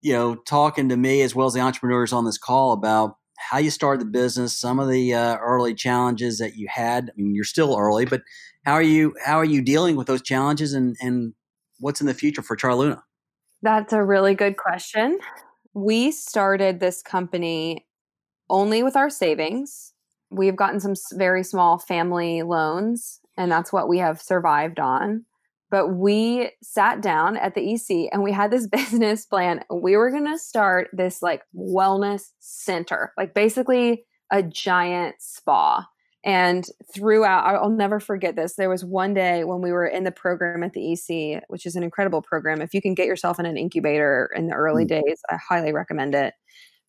you 0.00 0.12
know, 0.12 0.34
talking 0.34 0.88
to 0.88 0.96
me 0.96 1.22
as 1.22 1.34
well 1.34 1.46
as 1.46 1.54
the 1.54 1.60
entrepreneurs 1.60 2.12
on 2.12 2.24
this 2.24 2.38
call 2.38 2.72
about 2.72 3.16
how 3.38 3.58
you 3.58 3.70
started 3.70 4.00
the 4.00 4.10
business, 4.10 4.56
some 4.56 4.80
of 4.80 4.88
the 4.88 5.14
uh, 5.14 5.36
early 5.38 5.74
challenges 5.74 6.38
that 6.38 6.56
you 6.56 6.66
had. 6.68 7.10
I 7.10 7.20
mean, 7.20 7.34
you're 7.34 7.44
still 7.44 7.76
early, 7.78 8.04
but 8.04 8.22
how 8.64 8.72
are 8.72 8.82
you? 8.82 9.14
How 9.24 9.36
are 9.36 9.44
you 9.44 9.62
dealing 9.62 9.96
with 9.96 10.06
those 10.06 10.22
challenges, 10.22 10.74
and 10.74 10.96
and 11.00 11.34
what's 11.78 12.00
in 12.00 12.06
the 12.06 12.14
future 12.14 12.42
for 12.42 12.56
Triluna? 12.56 13.02
That's 13.62 13.92
a 13.92 14.02
really 14.02 14.34
good 14.34 14.56
question. 14.56 15.18
We 15.74 16.10
started 16.10 16.80
this 16.80 17.02
company 17.02 17.86
only 18.50 18.82
with 18.82 18.96
our 18.96 19.10
savings. 19.10 19.92
We've 20.30 20.56
gotten 20.56 20.80
some 20.80 20.94
very 21.14 21.44
small 21.44 21.78
family 21.78 22.42
loans, 22.42 23.20
and 23.36 23.50
that's 23.50 23.72
what 23.72 23.88
we 23.88 23.98
have 23.98 24.20
survived 24.20 24.80
on. 24.80 25.24
But 25.70 25.88
we 25.88 26.50
sat 26.62 27.02
down 27.02 27.36
at 27.36 27.54
the 27.54 27.74
EC 27.74 28.08
and 28.12 28.22
we 28.22 28.32
had 28.32 28.50
this 28.50 28.66
business 28.72 29.26
plan. 29.26 29.64
We 29.70 29.96
were 29.96 30.10
going 30.10 30.26
to 30.26 30.38
start 30.38 30.88
this 30.92 31.22
like 31.22 31.42
wellness 31.54 32.30
center, 32.38 33.12
like 33.16 33.34
basically 33.34 34.04
a 34.30 34.42
giant 34.42 35.16
spa. 35.18 35.86
And 36.24 36.66
throughout, 36.92 37.46
I'll 37.46 37.70
never 37.70 38.00
forget 38.00 38.34
this. 38.34 38.56
There 38.56 38.68
was 38.68 38.84
one 38.84 39.14
day 39.14 39.44
when 39.44 39.62
we 39.62 39.70
were 39.70 39.86
in 39.86 40.04
the 40.04 40.10
program 40.10 40.64
at 40.64 40.72
the 40.72 40.92
EC, 40.92 41.42
which 41.48 41.64
is 41.64 41.76
an 41.76 41.84
incredible 41.84 42.22
program. 42.22 42.60
If 42.60 42.74
you 42.74 42.82
can 42.82 42.94
get 42.94 43.06
yourself 43.06 43.38
in 43.38 43.46
an 43.46 43.56
incubator 43.56 44.28
in 44.34 44.48
the 44.48 44.54
early 44.54 44.84
mm. 44.84 44.88
days, 44.88 45.20
I 45.30 45.36
highly 45.36 45.72
recommend 45.72 46.14
it 46.14 46.34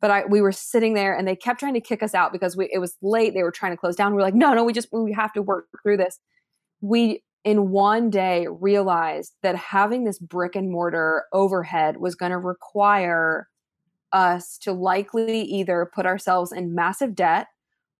but 0.01 0.11
I 0.11 0.25
we 0.25 0.41
were 0.41 0.51
sitting 0.51 0.93
there 0.93 1.15
and 1.15 1.27
they 1.27 1.35
kept 1.35 1.59
trying 1.59 1.73
to 1.73 1.81
kick 1.81 2.01
us 2.03 2.13
out 2.13 2.31
because 2.31 2.55
we 2.55 2.69
it 2.71 2.79
was 2.79 2.95
late. 3.01 3.33
They 3.33 3.43
were 3.43 3.51
trying 3.51 3.73
to 3.73 3.77
close 3.77 3.95
down. 3.95 4.13
We 4.13 4.21
are 4.21 4.25
like, 4.25 4.33
no, 4.33 4.53
no, 4.53 4.63
we 4.63 4.73
just 4.73 4.87
we 4.91 5.13
have 5.13 5.33
to 5.33 5.41
work 5.41 5.65
through 5.83 5.97
this. 5.97 6.19
We 6.81 7.23
in 7.43 7.69
one 7.69 8.09
day 8.09 8.47
realized 8.49 9.33
that 9.41 9.55
having 9.55 10.03
this 10.03 10.19
brick 10.19 10.55
and 10.55 10.71
mortar 10.71 11.23
overhead 11.31 11.97
was 11.97 12.15
going 12.15 12.31
to 12.31 12.37
require 12.37 13.47
us 14.11 14.57
to 14.57 14.73
likely 14.73 15.41
either 15.41 15.89
put 15.93 16.05
ourselves 16.05 16.51
in 16.51 16.75
massive 16.75 17.15
debt 17.15 17.47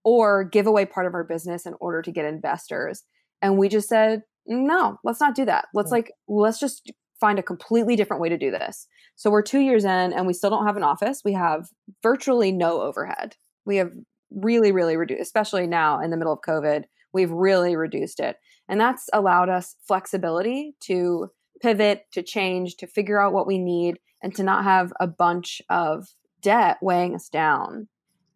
or 0.03 0.43
give 0.43 0.67
away 0.67 0.85
part 0.85 1.05
of 1.05 1.13
our 1.13 1.23
business 1.23 1.65
in 1.65 1.73
order 1.79 2.01
to 2.01 2.11
get 2.11 2.25
investors. 2.25 3.03
And 3.41 3.57
we 3.57 3.69
just 3.69 3.87
said, 3.87 4.23
no, 4.45 4.97
let's 5.03 5.21
not 5.21 5.35
do 5.35 5.45
that. 5.45 5.65
Let's 5.73 5.91
like, 5.91 6.11
let's 6.27 6.59
just 6.59 6.91
find 7.19 7.37
a 7.37 7.43
completely 7.43 7.95
different 7.95 8.21
way 8.21 8.29
to 8.29 8.37
do 8.37 8.49
this. 8.49 8.87
So 9.15 9.29
we're 9.29 9.41
two 9.41 9.59
years 9.59 9.83
in 9.83 10.13
and 10.13 10.25
we 10.25 10.33
still 10.33 10.49
don't 10.49 10.65
have 10.65 10.77
an 10.77 10.83
office. 10.83 11.21
We 11.23 11.33
have 11.33 11.69
virtually 12.01 12.51
no 12.51 12.81
overhead. 12.81 13.35
We 13.65 13.77
have 13.77 13.91
really, 14.31 14.71
really 14.71 14.97
reduced, 14.97 15.21
especially 15.21 15.67
now 15.67 16.01
in 16.01 16.09
the 16.09 16.17
middle 16.17 16.33
of 16.33 16.39
COVID, 16.47 16.83
we've 17.13 17.31
really 17.31 17.75
reduced 17.75 18.19
it. 18.19 18.37
And 18.69 18.79
that's 18.79 19.09
allowed 19.11 19.49
us 19.49 19.75
flexibility 19.85 20.75
to 20.81 21.31
pivot, 21.61 22.05
to 22.13 22.23
change, 22.23 22.77
to 22.77 22.87
figure 22.87 23.19
out 23.19 23.33
what 23.33 23.47
we 23.47 23.57
need, 23.57 23.99
and 24.21 24.33
to 24.35 24.43
not 24.43 24.63
have 24.63 24.93
a 24.99 25.07
bunch 25.07 25.61
of 25.69 26.13
debt 26.41 26.77
weighing 26.81 27.15
us 27.15 27.27
down. 27.29 27.87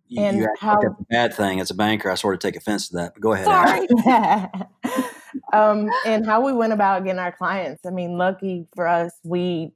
You, 0.08 0.22
and 0.22 0.38
you 0.38 0.48
how, 0.60 0.82
that's 0.82 0.94
a 1.00 1.06
bad 1.10 1.34
thing 1.34 1.60
as 1.60 1.72
a 1.72 1.76
banker. 1.76 2.10
I 2.10 2.16
sort 2.16 2.34
of 2.34 2.42
take 2.42 2.56
offense 2.56 2.90
to 2.90 2.98
that. 2.98 3.14
But 3.14 3.22
go 3.22 3.34
ahead. 3.34 3.46
Sorry. 3.46 3.88
um, 5.54 5.90
and 6.06 6.26
how 6.26 6.44
we 6.44 6.52
went 6.52 6.74
about 6.74 7.04
getting 7.06 7.20
our 7.20 7.32
clients. 7.32 7.86
I 7.86 7.92
mean, 7.92 8.18
lucky 8.18 8.68
for 8.76 8.88
us, 8.88 9.14
we, 9.24 9.72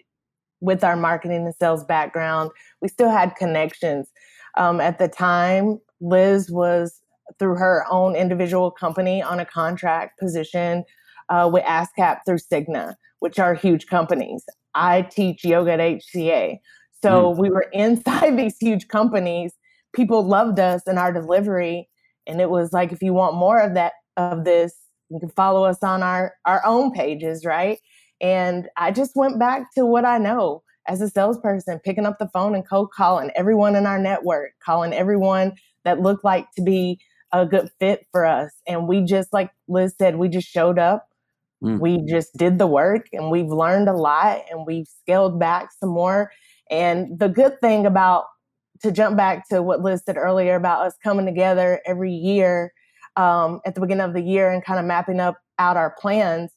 with 0.60 0.84
our 0.84 0.96
marketing 0.96 1.46
and 1.46 1.56
sales 1.56 1.84
background, 1.84 2.52
we 2.82 2.88
still 2.88 3.10
had 3.10 3.36
connections. 3.36 4.10
Um, 4.58 4.82
at 4.82 4.98
the 4.98 5.08
time, 5.08 5.80
Liz 6.02 6.50
was 6.52 7.02
through 7.40 7.56
her 7.56 7.86
own 7.90 8.16
individual 8.16 8.72
company 8.72 9.22
on 9.22 9.40
a 9.40 9.46
contract 9.46 10.20
position 10.20 10.84
uh, 11.30 11.50
with 11.52 11.64
ASCAP 11.64 12.20
through 12.26 12.38
Cigna, 12.38 12.96
which 13.20 13.40
are 13.40 13.54
huge 13.54 13.88
companies. 13.88 14.46
I 14.74 15.02
teach 15.04 15.44
yoga 15.44 15.74
at 15.74 15.80
HCA. 15.80 16.60
So 17.02 17.34
mm. 17.34 17.38
we 17.38 17.50
were 17.50 17.68
inside 17.74 18.38
these 18.38 18.58
huge 18.60 18.88
companies. 18.88 19.54
People 19.94 20.24
loved 20.24 20.60
us 20.60 20.84
and 20.86 21.00
our 21.00 21.12
delivery. 21.12 21.90
And 22.26 22.42
it 22.42 22.50
was 22.50 22.74
like, 22.74 22.92
if 22.92 23.02
you 23.02 23.14
want 23.14 23.36
more 23.36 23.60
of 23.60 23.74
that, 23.74 23.94
of 24.18 24.46
this, 24.46 24.74
You 25.10 25.20
can 25.20 25.30
follow 25.30 25.64
us 25.64 25.84
on 25.84 26.04
our, 26.04 26.34
our 26.46 26.66
own 26.66 26.92
pages, 26.92 27.46
right? 27.46 27.80
And 28.20 28.68
I 28.78 28.92
just 28.92 29.16
went 29.16 29.40
back 29.40 29.74
to 29.76 29.86
what 29.86 30.06
I 30.06 30.18
know 30.18 30.64
as 30.88 31.02
a 31.02 31.10
salesperson, 31.10 31.80
picking 31.84 32.06
up 32.06 32.18
the 32.18 32.30
phone 32.30 32.56
and 32.56 32.68
cold 32.68 32.92
calling 32.92 33.32
everyone 33.36 33.76
in 33.76 33.86
our 33.86 34.00
network, 34.00 34.52
calling 34.64 34.94
everyone 34.94 35.54
that 35.84 36.02
looked 36.02 36.24
like 36.24 36.50
to 36.56 36.62
be 36.62 37.00
a 37.32 37.46
good 37.46 37.70
fit 37.80 38.06
for 38.12 38.26
us. 38.26 38.52
And 38.68 38.88
we 38.88 39.02
just, 39.02 39.34
like 39.34 39.52
Liz 39.68 39.94
said, 39.98 40.18
we 40.18 40.30
just 40.30 40.48
showed 40.48 40.80
up. 40.80 41.08
Mm. 41.64 41.80
We 41.80 42.06
just 42.08 42.38
did 42.38 42.60
the 42.60 42.68
work 42.68 43.08
and 43.14 43.32
we've 43.32 43.48
learned 43.48 43.90
a 43.90 43.94
lot 43.94 44.44
and 44.52 44.66
we've 44.66 44.88
scaled 44.88 45.40
back 45.40 45.70
some 45.80 45.90
more. 45.90 46.32
And 46.70 47.18
the 47.18 47.30
good 47.30 47.60
thing 47.62 47.86
about, 47.86 48.26
to 48.84 48.92
jump 48.92 49.18
back 49.18 49.50
to 49.50 49.64
what 49.64 49.82
Liz 49.82 50.04
said 50.06 50.18
earlier 50.18 50.56
about 50.56 50.86
us 50.86 50.94
coming 51.04 51.26
together 51.26 51.82
every 51.86 52.14
year 52.14 52.72
um, 53.16 53.60
at 53.66 53.74
the 53.74 53.82
beginning 53.82 54.06
of 54.06 54.14
the 54.14 54.22
year 54.22 54.52
and 54.52 54.64
kind 54.64 54.80
of 54.80 54.86
mapping 54.86 55.20
up 55.20 55.38
out 55.58 55.78
our 55.78 55.96
plans, 56.00 56.52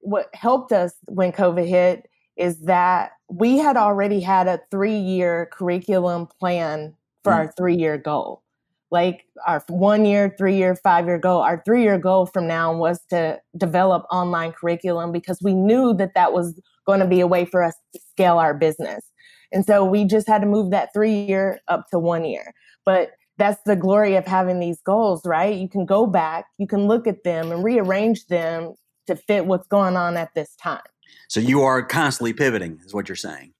what 0.00 0.30
helped 0.32 0.72
us 0.72 0.94
when 1.08 1.30
COVID 1.30 1.66
hit 1.66 2.08
is 2.38 2.60
that 2.62 3.10
we 3.28 3.58
had 3.58 3.76
already 3.76 4.20
had 4.20 4.48
a 4.48 4.60
three 4.70 4.96
year 4.96 5.50
curriculum 5.52 6.26
plan 6.26 6.94
for 7.22 7.32
mm. 7.32 7.36
our 7.36 7.52
three 7.58 7.76
year 7.76 7.98
goal 7.98 8.42
like 8.90 9.24
our 9.46 9.62
one 9.68 10.04
year, 10.04 10.34
three 10.38 10.56
year, 10.56 10.74
five 10.76 11.06
year 11.06 11.18
goal. 11.18 11.40
Our 11.40 11.62
three 11.64 11.82
year 11.82 11.98
goal 11.98 12.26
from 12.26 12.46
now 12.46 12.74
was 12.74 13.00
to 13.10 13.40
develop 13.56 14.04
online 14.10 14.52
curriculum 14.52 15.12
because 15.12 15.38
we 15.42 15.54
knew 15.54 15.94
that 15.94 16.14
that 16.14 16.32
was 16.32 16.58
going 16.86 17.00
to 17.00 17.06
be 17.06 17.20
a 17.20 17.26
way 17.26 17.44
for 17.44 17.62
us 17.62 17.74
to 17.94 18.00
scale 18.10 18.38
our 18.38 18.54
business. 18.54 19.04
And 19.52 19.64
so 19.64 19.84
we 19.84 20.04
just 20.04 20.26
had 20.26 20.40
to 20.40 20.46
move 20.46 20.70
that 20.70 20.90
three 20.92 21.24
year 21.24 21.60
up 21.68 21.86
to 21.90 21.98
one 21.98 22.24
year. 22.24 22.52
But 22.84 23.10
that's 23.36 23.60
the 23.64 23.76
glory 23.76 24.16
of 24.16 24.26
having 24.26 24.58
these 24.58 24.80
goals, 24.82 25.22
right? 25.24 25.56
You 25.56 25.68
can 25.68 25.86
go 25.86 26.06
back, 26.06 26.46
you 26.58 26.66
can 26.66 26.86
look 26.86 27.06
at 27.06 27.24
them 27.24 27.52
and 27.52 27.62
rearrange 27.62 28.26
them 28.26 28.74
to 29.06 29.16
fit 29.16 29.46
what's 29.46 29.66
going 29.68 29.96
on 29.96 30.16
at 30.16 30.34
this 30.34 30.54
time. 30.56 30.82
So 31.28 31.40
you 31.40 31.62
are 31.62 31.82
constantly 31.82 32.32
pivoting, 32.32 32.80
is 32.84 32.94
what 32.94 33.08
you're 33.08 33.16
saying. 33.16 33.52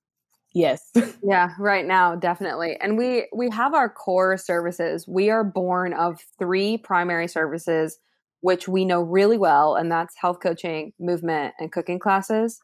Yes. 0.59 0.91
yeah, 1.23 1.51
right 1.61 1.87
now 1.87 2.17
definitely. 2.17 2.77
And 2.81 2.99
we 2.99 3.29
we 3.33 3.49
have 3.51 3.75
our 3.75 3.89
core 3.89 4.37
services. 4.37 5.07
We 5.07 5.31
are 5.31 5.45
born 5.45 5.93
of 5.93 6.21
three 6.39 6.77
primary 6.79 7.29
services 7.29 7.99
which 8.41 8.69
we 8.69 8.85
know 8.85 9.01
really 9.03 9.39
well 9.39 9.75
and 9.77 9.91
that's 9.91 10.15
health 10.17 10.39
coaching, 10.41 10.93
movement 10.99 11.55
and 11.61 11.71
cooking 11.71 12.01
classes. 12.01 12.61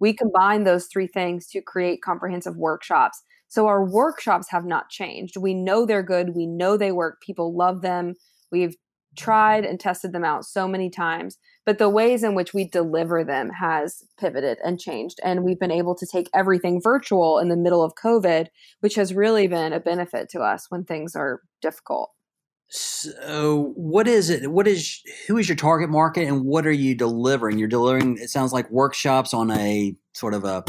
We 0.00 0.12
combine 0.14 0.64
those 0.64 0.86
three 0.86 1.06
things 1.06 1.46
to 1.48 1.62
create 1.62 2.02
comprehensive 2.02 2.56
workshops. 2.56 3.22
So 3.48 3.66
our 3.66 3.84
workshops 3.84 4.48
have 4.50 4.66
not 4.66 4.90
changed. 4.90 5.36
We 5.38 5.54
know 5.54 5.86
they're 5.86 6.02
good, 6.02 6.34
we 6.36 6.46
know 6.46 6.76
they 6.76 6.92
work, 6.92 7.22
people 7.24 7.56
love 7.56 7.80
them. 7.80 8.16
We've 8.52 8.76
tried 9.16 9.64
and 9.64 9.80
tested 9.80 10.12
them 10.12 10.24
out 10.24 10.44
so 10.44 10.68
many 10.68 10.90
times 10.90 11.38
but 11.64 11.78
the 11.78 11.88
ways 11.88 12.22
in 12.22 12.34
which 12.34 12.54
we 12.54 12.64
deliver 12.64 13.22
them 13.24 13.50
has 13.50 14.04
pivoted 14.18 14.58
and 14.64 14.80
changed 14.80 15.20
and 15.22 15.44
we've 15.44 15.60
been 15.60 15.70
able 15.70 15.94
to 15.94 16.06
take 16.06 16.28
everything 16.34 16.80
virtual 16.82 17.38
in 17.38 17.48
the 17.48 17.56
middle 17.56 17.82
of 17.82 17.94
covid 17.94 18.46
which 18.80 18.94
has 18.94 19.14
really 19.14 19.46
been 19.46 19.72
a 19.72 19.80
benefit 19.80 20.28
to 20.30 20.40
us 20.40 20.66
when 20.70 20.84
things 20.84 21.14
are 21.14 21.40
difficult. 21.60 22.10
So 22.68 23.72
what 23.74 24.06
is 24.06 24.30
it 24.30 24.52
what 24.52 24.68
is 24.68 25.02
who 25.26 25.38
is 25.38 25.48
your 25.48 25.56
target 25.56 25.90
market 25.90 26.28
and 26.28 26.44
what 26.44 26.66
are 26.66 26.72
you 26.72 26.94
delivering? 26.94 27.58
You're 27.58 27.68
delivering 27.68 28.18
it 28.18 28.30
sounds 28.30 28.52
like 28.52 28.70
workshops 28.70 29.34
on 29.34 29.50
a 29.50 29.96
sort 30.14 30.34
of 30.34 30.44
a 30.44 30.62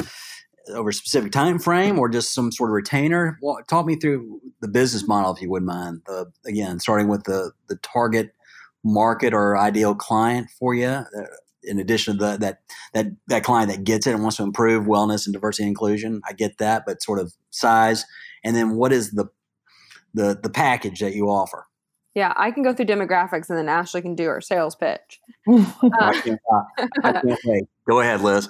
over 0.69 0.89
a 0.89 0.93
specific 0.93 1.31
time 1.31 1.59
frame 1.59 1.99
or 1.99 2.09
just 2.09 2.33
some 2.33 2.51
sort 2.51 2.71
of 2.71 2.73
retainer? 2.73 3.37
Well, 3.41 3.59
talk 3.67 3.85
me 3.85 3.97
through 3.97 4.41
the 4.61 4.67
business 4.67 5.07
model 5.07 5.33
if 5.33 5.41
you 5.41 5.49
wouldn't 5.49 5.71
mind 5.71 6.01
the 6.07 6.31
again 6.45 6.79
starting 6.79 7.07
with 7.07 7.25
the 7.25 7.51
the 7.69 7.75
target 7.77 8.33
market 8.83 9.33
or 9.33 9.57
ideal 9.57 9.95
client 9.95 10.49
for 10.59 10.73
you 10.73 10.87
uh, 10.87 11.05
in 11.63 11.79
addition 11.79 12.17
to 12.17 12.25
the, 12.25 12.37
that 12.37 12.61
that 12.93 13.07
that 13.27 13.43
client 13.43 13.71
that 13.71 13.83
gets 13.83 14.07
it 14.07 14.13
and 14.13 14.23
wants 14.23 14.37
to 14.37 14.43
improve 14.43 14.85
wellness 14.85 15.25
and 15.25 15.33
diversity 15.33 15.63
and 15.63 15.69
inclusion 15.69 16.21
i 16.27 16.33
get 16.33 16.57
that 16.57 16.83
but 16.85 17.01
sort 17.01 17.19
of 17.19 17.33
size. 17.51 18.05
And 18.43 18.55
then 18.55 18.75
what 18.75 18.91
is 18.91 19.11
the 19.11 19.27
the 20.13 20.39
the 20.41 20.49
package 20.49 20.99
that 20.99 21.13
you 21.13 21.29
offer? 21.29 21.67
Yeah 22.15 22.33
i 22.35 22.51
can 22.51 22.63
go 22.63 22.73
through 22.73 22.85
demographics 22.85 23.49
and 23.49 23.57
then 23.57 23.69
ashley 23.69 24.01
can 24.01 24.15
do 24.15 24.27
our 24.27 24.41
sales 24.41 24.75
pitch. 24.75 25.19
I 25.47 26.21
can't, 26.23 26.39
I 27.03 27.11
can't 27.45 27.69
go 27.87 27.99
ahead 27.99 28.21
liz. 28.21 28.49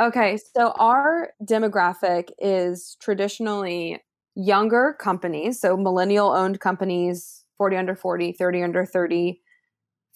Okay 0.00 0.38
so 0.54 0.70
our 0.78 1.30
demographic 1.42 2.28
is 2.38 2.96
traditionally 3.00 4.02
younger 4.34 4.96
companies 4.98 5.60
so 5.60 5.76
millennial 5.76 6.30
owned 6.30 6.60
companies 6.60 7.44
40 7.58 7.76
under 7.76 7.94
40 7.94 8.32
30 8.32 8.62
under 8.62 8.86
30 8.86 9.41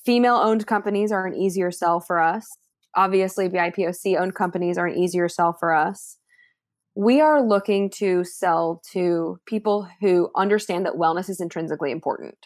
Female 0.07 0.37
owned 0.37 0.69
companies 0.69 1.11
are 1.11 1.27
an 1.27 1.35
easier 1.35 1.73
sell 1.73 1.99
for 1.99 2.21
us. 2.21 2.47
Obviously, 2.95 3.49
BIPOC 3.49 4.17
owned 4.21 4.37
companies 4.37 4.79
are 4.79 4.87
an 4.87 4.97
easier 4.97 5.29
sell 5.29 5.53
for 5.53 5.75
us. 5.75 6.19
We 6.95 7.21
are 7.21 7.43
looking 7.43 7.91
to 7.97 8.23
sell 8.23 8.81
to 8.93 9.39
people 9.47 9.89
who 10.01 10.31
understand 10.37 10.87
that 10.87 10.95
wellness 10.95 11.29
is 11.29 11.41
intrinsically 11.41 11.91
important. 11.91 12.37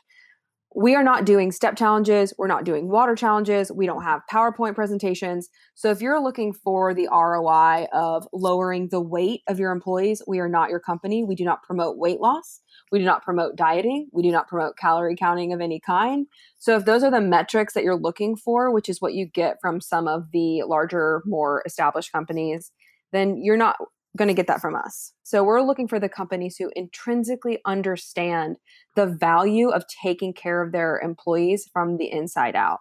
We 0.75 0.95
are 0.95 1.03
not 1.03 1.27
doing 1.27 1.53
step 1.53 1.77
challenges. 1.77 2.33
We're 2.39 2.47
not 2.47 2.65
doing 2.65 2.89
water 2.89 3.15
challenges. 3.15 3.71
We 3.71 3.87
don't 3.87 4.05
have 4.05 4.23
PowerPoint 4.33 4.75
presentations. 4.75 5.51
So, 5.75 5.91
if 5.91 6.01
you're 6.01 6.23
looking 6.23 6.55
for 6.55 6.95
the 6.95 7.09
ROI 7.13 7.89
of 7.93 8.27
lowering 8.33 8.89
the 8.91 9.03
weight 9.03 9.43
of 9.49 9.59
your 9.59 9.73
employees, 9.73 10.23
we 10.27 10.39
are 10.39 10.49
not 10.49 10.71
your 10.71 10.81
company. 10.81 11.25
We 11.25 11.35
do 11.35 11.45
not 11.45 11.63
promote 11.63 11.99
weight 11.99 12.21
loss. 12.21 12.63
We 12.91 12.99
do 12.99 13.05
not 13.05 13.22
promote 13.22 13.57
dieting. 13.57 14.09
We 14.12 14.22
do 14.22 14.32
not 14.32 14.49
promote 14.49 14.76
calorie 14.76 15.16
counting 15.16 15.53
of 15.53 15.61
any 15.61 15.80
kind. 15.80 16.26
So, 16.59 16.76
if 16.76 16.84
those 16.84 17.03
are 17.03 17.11
the 17.11 17.20
metrics 17.20 17.74
that 17.74 17.84
you're 17.84 17.97
looking 17.97 18.36
for, 18.36 18.72
which 18.72 18.88
is 18.88 19.01
what 19.01 19.14
you 19.14 19.26
get 19.26 19.59
from 19.61 19.80
some 19.80 20.09
of 20.09 20.30
the 20.32 20.62
larger, 20.64 21.22
more 21.24 21.62
established 21.66 22.12
companies, 22.12 22.72
then 23.12 23.41
you're 23.43 23.57
not 23.57 23.76
going 24.16 24.28
to 24.28 24.34
get 24.34 24.49
that 24.49 24.61
from 24.61 24.74
us. 24.74 25.12
So, 25.22 25.45
we're 25.45 25.62
looking 25.62 25.86
for 25.86 26.01
the 26.01 26.09
companies 26.09 26.57
who 26.57 26.70
intrinsically 26.74 27.59
understand 27.64 28.57
the 28.97 29.07
value 29.07 29.70
of 29.70 29.84
taking 30.03 30.32
care 30.32 30.62
of 30.62 30.72
their 30.72 30.99
employees 30.99 31.68
from 31.72 31.97
the 31.97 32.11
inside 32.11 32.57
out. 32.57 32.80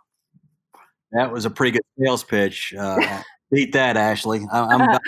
That 1.12 1.32
was 1.32 1.45
a 1.45 1.49
pretty 1.49 1.72
good 1.72 1.84
sales 1.99 2.24
pitch. 2.24 2.74
Uh, 2.78 3.22
beat 3.51 3.74
that, 3.74 3.97
Ashley. 3.97 4.41
I, 4.51 4.99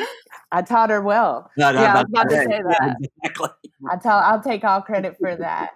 I 0.52 0.62
taught 0.62 0.90
her 0.90 1.02
well. 1.02 1.50
No, 1.58 1.72
no, 1.72 1.82
yeah, 1.82 1.94
I 1.94 1.96
was 1.96 2.06
about 2.10 2.30
to 2.30 2.36
say 2.36 2.62
that. 2.62 2.98
Yeah, 3.00 3.08
exactly. 3.24 3.50
I 3.90 3.98
tell 3.98 4.18
I'll 4.18 4.42
take 4.42 4.64
all 4.64 4.82
credit 4.82 5.16
for 5.20 5.36
that. 5.36 5.72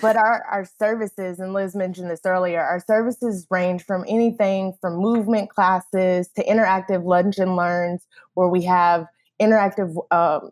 but 0.00 0.16
our, 0.16 0.44
our 0.50 0.64
services, 0.64 1.40
and 1.40 1.52
Liz 1.52 1.74
mentioned 1.74 2.10
this 2.10 2.20
earlier, 2.24 2.60
our 2.60 2.80
services 2.80 3.46
range 3.50 3.84
from 3.84 4.04
anything 4.08 4.74
from 4.80 4.96
movement 4.96 5.50
classes 5.50 6.28
to 6.36 6.44
interactive 6.44 7.04
lunch 7.04 7.38
and 7.38 7.56
learns, 7.56 8.06
where 8.34 8.48
we 8.48 8.62
have 8.62 9.06
interactive 9.40 9.94
um, 10.10 10.50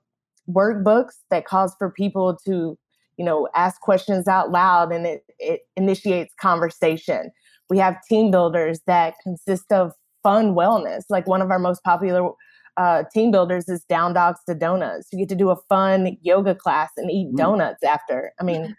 workbooks 0.50 1.14
that 1.30 1.44
cause 1.44 1.74
for 1.78 1.90
people 1.90 2.36
to, 2.44 2.76
you 3.16 3.24
know, 3.24 3.48
ask 3.54 3.80
questions 3.80 4.26
out 4.26 4.50
loud 4.50 4.92
and 4.92 5.06
it, 5.06 5.24
it 5.38 5.60
initiates 5.76 6.34
conversation. 6.40 7.30
We 7.70 7.78
have 7.78 7.96
team 8.08 8.30
builders 8.30 8.80
that 8.86 9.14
consist 9.22 9.70
of 9.70 9.92
fun 10.22 10.54
wellness. 10.54 11.04
Like 11.08 11.26
one 11.26 11.42
of 11.42 11.50
our 11.50 11.58
most 11.58 11.82
popular 11.84 12.30
uh, 12.76 13.04
team 13.12 13.30
builders 13.30 13.68
is 13.68 13.84
down 13.84 14.14
dogs 14.14 14.40
to 14.48 14.54
donuts. 14.54 15.08
You 15.12 15.18
get 15.18 15.28
to 15.30 15.34
do 15.34 15.50
a 15.50 15.56
fun 15.68 16.16
yoga 16.22 16.54
class 16.54 16.90
and 16.96 17.10
eat 17.10 17.28
mm. 17.32 17.36
donuts 17.36 17.82
after. 17.82 18.32
I 18.40 18.44
mean, 18.44 18.74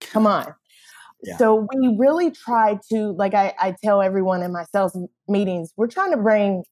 come 0.00 0.26
on. 0.26 0.54
Yeah. 1.22 1.36
So 1.38 1.66
we 1.74 1.96
really 1.98 2.30
try 2.30 2.78
to, 2.92 3.12
like 3.12 3.34
I, 3.34 3.54
I 3.58 3.76
tell 3.82 4.02
everyone 4.02 4.42
in 4.42 4.52
my 4.52 4.64
sales 4.64 4.98
meetings, 5.26 5.72
we're 5.76 5.86
trying 5.86 6.10
to 6.10 6.18
bring 6.18 6.64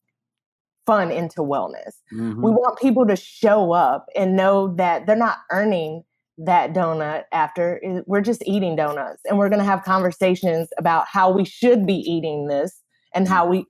fun 0.85 1.11
into 1.11 1.41
wellness. 1.41 1.93
Mm-hmm. 2.13 2.43
We 2.43 2.51
want 2.51 2.77
people 2.77 3.07
to 3.07 3.15
show 3.15 3.71
up 3.71 4.05
and 4.15 4.35
know 4.35 4.75
that 4.75 5.07
they're 5.07 5.15
not 5.15 5.37
earning 5.49 6.03
that 6.37 6.73
donut 6.73 7.23
after. 7.31 7.81
We're 8.05 8.21
just 8.21 8.43
eating 8.45 8.75
donuts 8.75 9.21
and 9.25 9.37
we're 9.37 9.49
going 9.49 9.59
to 9.59 9.65
have 9.65 9.83
conversations 9.83 10.67
about 10.77 11.05
how 11.07 11.31
we 11.31 11.45
should 11.45 11.87
be 11.87 11.95
eating 11.95 12.47
this 12.47 12.79
and 13.15 13.27
how 13.27 13.47
we, 13.47 13.65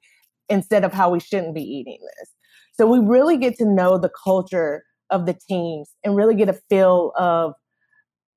instead 0.49 0.83
of 0.83 0.91
how 0.91 1.09
we 1.09 1.19
shouldn't 1.19 1.55
be 1.55 1.61
eating 1.61 1.99
this. 2.01 2.29
So 2.73 2.87
we 2.87 2.99
really 2.99 3.37
get 3.37 3.55
to 3.57 3.65
know 3.65 3.97
the 3.97 4.11
culture 4.23 4.83
of 5.09 5.25
the 5.25 5.33
teams 5.33 5.91
and 6.03 6.15
really 6.15 6.35
get 6.35 6.49
a 6.49 6.59
feel 6.69 7.11
of, 7.17 7.53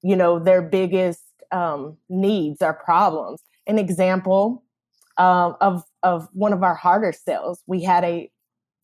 you 0.03 0.15
know, 0.15 0.39
their 0.39 0.63
biggest 0.63 1.23
um, 1.53 1.97
needs 2.09 2.61
or 2.61 2.75
problems. 2.75 3.41
An 3.67 3.79
example 3.79 4.63
um, 5.17 5.57
of 5.61 5.83
of 6.03 6.29
one 6.33 6.53
of 6.53 6.63
our 6.63 6.75
harder 6.75 7.13
sales, 7.13 7.63
we 7.67 7.83
had 7.83 8.05
a 8.05 8.31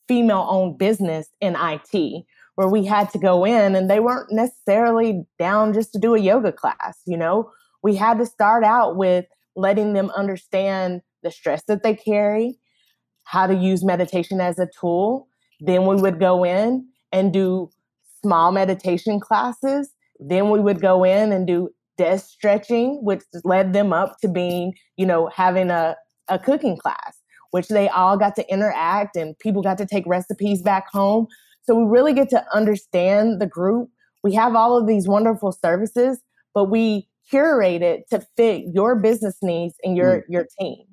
female-owned 0.09 0.79
business 0.79 1.29
in 1.41 1.57
IT 1.57 2.25
where 2.55 2.69
we 2.69 2.85
had 2.85 3.11
to 3.11 3.19
go 3.19 3.45
in, 3.45 3.75
and 3.75 3.89
they 3.89 4.01
weren't 4.01 4.33
necessarily 4.33 5.25
down 5.39 5.73
just 5.73 5.93
to 5.93 5.99
do 5.99 6.15
a 6.15 6.21
yoga 6.21 6.53
class. 6.53 7.01
You 7.07 7.17
know, 7.17 7.51
we 7.83 7.95
had 7.95 8.19
to 8.19 8.27
start 8.27 8.65
out 8.65 8.97
with 8.97 9.27
letting 9.55 9.93
them 9.93 10.11
understand 10.17 11.03
the 11.23 11.31
stress 11.31 11.63
that 11.69 11.83
they 11.83 11.95
carry, 11.95 12.59
how 13.25 13.47
to 13.47 13.55
use 13.55 13.85
meditation 13.85 14.41
as 14.41 14.59
a 14.59 14.69
tool, 14.81 15.29
then 15.65 15.87
we 15.87 15.97
would 15.97 16.19
go 16.19 16.45
in 16.45 16.87
and 17.13 17.33
do 17.33 17.71
small 18.23 18.51
meditation 18.51 19.21
classes. 19.21 19.91
Then 20.19 20.51
we 20.51 20.61
would 20.61 20.81
go 20.81 21.05
in 21.05 21.33
and 21.33 21.47
do 21.47 21.71
desk 21.97 22.31
stretching, 22.31 22.99
which 23.05 23.23
led 23.45 23.73
them 23.73 23.93
up 23.93 24.17
to 24.23 24.29
being, 24.29 24.75
you 24.97 25.07
know, 25.07 25.31
having 25.35 25.71
a, 25.71 25.97
a 26.29 26.39
cooking 26.39 26.77
class, 26.77 27.17
which 27.53 27.69
they 27.69 27.89
all 27.89 28.17
got 28.17 28.35
to 28.37 28.53
interact 28.53 29.17
and 29.17 29.39
people 29.39 29.63
got 29.63 29.79
to 29.79 29.87
take 29.87 30.05
recipes 30.07 30.63
back 30.63 30.87
home. 30.91 31.27
So 31.65 31.77
we 31.77 31.85
really 31.85 32.13
get 32.13 32.29
to 32.31 32.45
understand 32.53 33.41
the 33.41 33.47
group. 33.47 33.89
We 34.25 34.35
have 34.35 34.57
all 34.57 34.77
of 34.77 34.89
these 34.89 35.07
wonderful 35.07 35.53
services, 35.53 36.21
but 36.55 36.71
we 36.71 37.09
curate 37.31 37.83
it 37.83 38.11
to 38.11 38.27
fit 38.37 38.65
your 38.73 38.97
business 38.97 39.37
needs 39.43 39.75
and 39.85 39.97
your 39.97 40.19
mm. 40.19 40.25
your 40.29 40.47
team. 40.59 40.85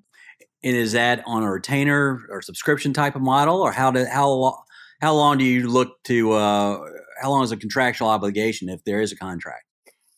And 0.64 0.76
is 0.76 0.92
that 0.92 1.24
on 1.26 1.44
a 1.44 1.52
retainer 1.52 2.22
or 2.30 2.42
subscription 2.42 2.94
type 2.94 3.16
of 3.16 3.22
model, 3.22 3.62
or 3.62 3.72
how 3.72 3.92
do 3.92 4.06
how 4.06 4.64
how 5.02 5.14
long 5.14 5.38
do 5.38 5.46
you 5.46 5.68
look 5.70 6.04
to? 6.04 6.34
Uh, 6.34 6.80
how 7.22 7.30
long 7.30 7.44
is 7.44 7.52
a 7.52 7.58
contractual 7.58 8.10
obligation 8.10 8.70
if 8.70 8.84
there 8.84 9.02
is 9.02 9.12
a 9.12 9.16
contract? 9.16 9.64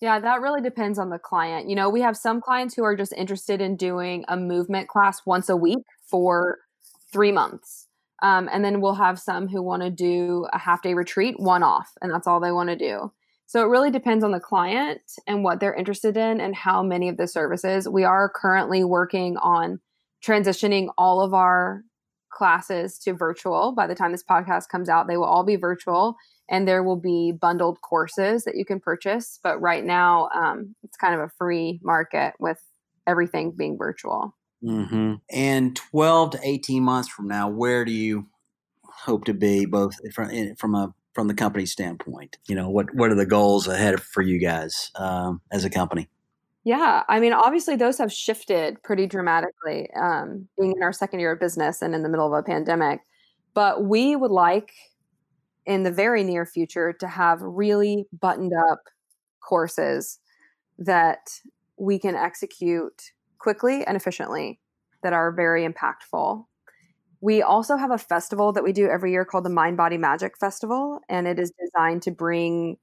Yeah, 0.02 0.20
that 0.20 0.42
really 0.42 0.62
depends 0.62 0.98
on 0.98 1.12
the 1.12 1.20
client. 1.20 1.70
You 1.70 1.76
know, 1.76 1.90
we 1.90 2.02
have 2.02 2.18
some 2.18 2.42
clients 2.42 2.76
who 2.76 2.84
are 2.84 2.96
just 2.96 3.14
interested 3.14 3.62
in 3.62 3.76
doing 3.76 4.26
a 4.28 4.36
movement 4.36 4.88
class 4.88 5.22
once 5.28 5.48
a 5.48 5.56
week 5.56 5.84
for 6.08 6.58
three 7.14 7.32
months. 7.32 7.88
Um, 8.24 8.50
and 8.52 8.66
then 8.66 8.82
we'll 8.82 8.96
have 8.96 9.20
some 9.20 9.48
who 9.48 9.62
want 9.62 9.84
to 9.84 9.90
do 9.90 10.48
a 10.54 10.58
half 10.58 10.82
day 10.82 10.94
retreat 10.94 11.40
one 11.40 11.64
off, 11.64 11.92
and 12.02 12.12
that's 12.12 12.28
all 12.28 12.40
they 12.40 12.52
want 12.52 12.70
to 12.70 12.76
do. 12.76 13.12
So 13.46 13.62
it 13.62 13.70
really 13.70 13.92
depends 13.92 14.24
on 14.24 14.32
the 14.32 14.40
client 14.40 15.02
and 15.28 15.44
what 15.44 15.60
they're 15.60 15.74
interested 15.74 16.16
in 16.16 16.40
and 16.40 16.56
how 16.56 16.82
many 16.82 17.10
of 17.10 17.18
the 17.18 17.28
services. 17.28 17.88
We 17.88 18.04
are 18.04 18.30
currently 18.30 18.84
working 18.84 19.38
on 19.38 19.82
transitioning 20.24 20.90
all 20.98 21.22
of 21.22 21.34
our 21.34 21.84
classes 22.32 22.98
to 23.00 23.14
virtual. 23.14 23.74
By 23.74 23.88
the 23.88 23.96
time 23.96 24.12
this 24.12 24.24
podcast 24.24 24.70
comes 24.70 24.90
out, 24.90 25.08
they 25.08 25.18
will 25.18 25.26
all 25.26 25.44
be 25.44 25.58
virtual 25.58 26.16
and 26.50 26.68
there 26.68 26.84
will 26.84 26.98
be 26.98 27.32
bundled 27.32 27.82
courses 27.82 28.44
that 28.46 28.56
you 28.56 28.66
can 28.66 28.80
purchase. 28.80 29.40
But 29.44 29.62
right 29.62 29.84
now, 29.84 30.30
um, 30.34 30.76
it's 30.84 30.98
kind 30.98 31.14
of 31.14 31.22
a 31.22 31.32
free 31.38 31.80
market 31.84 32.34
with 32.40 32.60
everything 33.08 33.52
being 33.52 33.78
virtual. 33.78 34.36
Mm-hmm. 34.64 35.16
And 35.30 35.76
12 35.76 36.32
to 36.32 36.40
18 36.44 36.84
months 36.84 37.10
from 37.10 37.28
now, 37.28 37.50
where 37.50 37.84
do 37.86 37.92
you 37.92 38.28
hope 38.84 39.26
to 39.26 39.34
be 39.34 39.66
both 39.66 39.96
from, 40.14 40.56
from 40.56 40.76
a 40.76 40.94
from 41.14 41.28
the 41.28 41.34
company 41.34 41.66
standpoint? 41.66 42.38
You 42.48 42.56
know, 42.56 42.70
what 42.70 42.94
what 42.94 43.12
are 43.12 43.16
the 43.16 43.26
goals 43.26 43.68
ahead 43.68 44.00
for 44.02 44.22
you 44.22 44.40
guys 44.40 44.92
um, 44.96 45.42
as 45.52 45.66
a 45.66 45.70
company? 45.70 46.10
Yeah, 46.64 47.04
I 47.10 47.20
mean, 47.20 47.34
obviously 47.34 47.76
those 47.76 47.98
have 47.98 48.14
shifted 48.14 48.82
pretty 48.84 49.08
dramatically, 49.08 49.90
um, 50.00 50.48
being 50.60 50.74
in 50.78 50.84
our 50.84 50.94
second 50.94 51.20
year 51.20 51.32
of 51.32 51.40
business 51.40 51.82
and 51.82 51.96
in 51.96 52.04
the 52.04 52.10
middle 52.10 52.28
of 52.28 52.34
a 52.34 52.44
pandemic. 52.44 53.00
But 53.56 53.84
we 53.86 54.16
would 54.16 54.32
like, 54.32 54.72
in 55.66 55.84
the 55.84 55.92
very 55.92 56.24
near 56.24 56.46
future, 56.46 56.94
to 56.94 57.08
have 57.08 57.42
really 57.42 58.06
buttoned 58.20 58.54
up 58.72 58.80
courses 59.48 60.20
that 60.80 61.32
we 61.78 62.00
can 62.00 62.16
execute 62.16 63.12
quickly 63.40 63.86
and 63.86 63.98
efficiently 63.98 64.60
that 65.04 65.14
are 65.14 65.32
very 65.32 65.68
impactful. 65.68 66.46
We 67.22 67.42
also 67.44 67.78
have 67.78 67.92
a 67.92 67.98
festival 68.00 68.54
that 68.54 68.64
we 68.64 68.74
do 68.74 68.88
every 68.90 69.12
year 69.12 69.26
called 69.26 69.46
the 69.46 69.50
Mind 69.52 69.78
Body 69.78 69.98
Magic 69.98 70.38
Festival, 70.40 71.00
and 71.10 71.28
it 71.28 71.40
is 71.40 71.52
designed 71.60 72.04
to 72.04 72.12
bring 72.12 72.78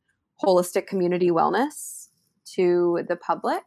holistic 0.45 0.87
community 0.89 1.31
wellness 1.31 2.08
to 2.55 3.01
the 3.09 3.17
public. 3.17 3.63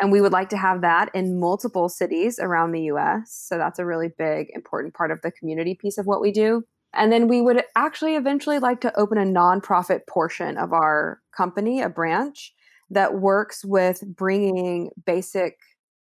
And 0.00 0.10
we 0.10 0.20
would 0.20 0.32
like 0.32 0.48
to 0.50 0.56
have 0.56 0.80
that 0.80 1.10
in 1.14 1.38
multiple 1.38 1.88
cities 1.88 2.38
around 2.38 2.72
the 2.72 2.82
US. 2.92 3.32
So 3.48 3.58
that's 3.58 3.78
a 3.78 3.84
really 3.84 4.08
big, 4.16 4.48
important 4.54 4.94
part 4.94 5.10
of 5.10 5.20
the 5.22 5.30
community 5.30 5.74
piece 5.74 5.98
of 5.98 6.06
what 6.06 6.22
we 6.22 6.32
do. 6.32 6.64
And 6.92 7.12
then 7.12 7.28
we 7.28 7.40
would 7.40 7.62
actually 7.76 8.16
eventually 8.16 8.58
like 8.58 8.80
to 8.80 8.98
open 8.98 9.18
a 9.18 9.24
nonprofit 9.24 10.00
portion 10.08 10.56
of 10.56 10.72
our 10.72 11.20
company, 11.36 11.80
a 11.80 11.88
branch 11.88 12.54
that 12.90 13.14
works 13.14 13.64
with 13.64 14.02
bringing 14.16 14.90
basic 15.06 15.58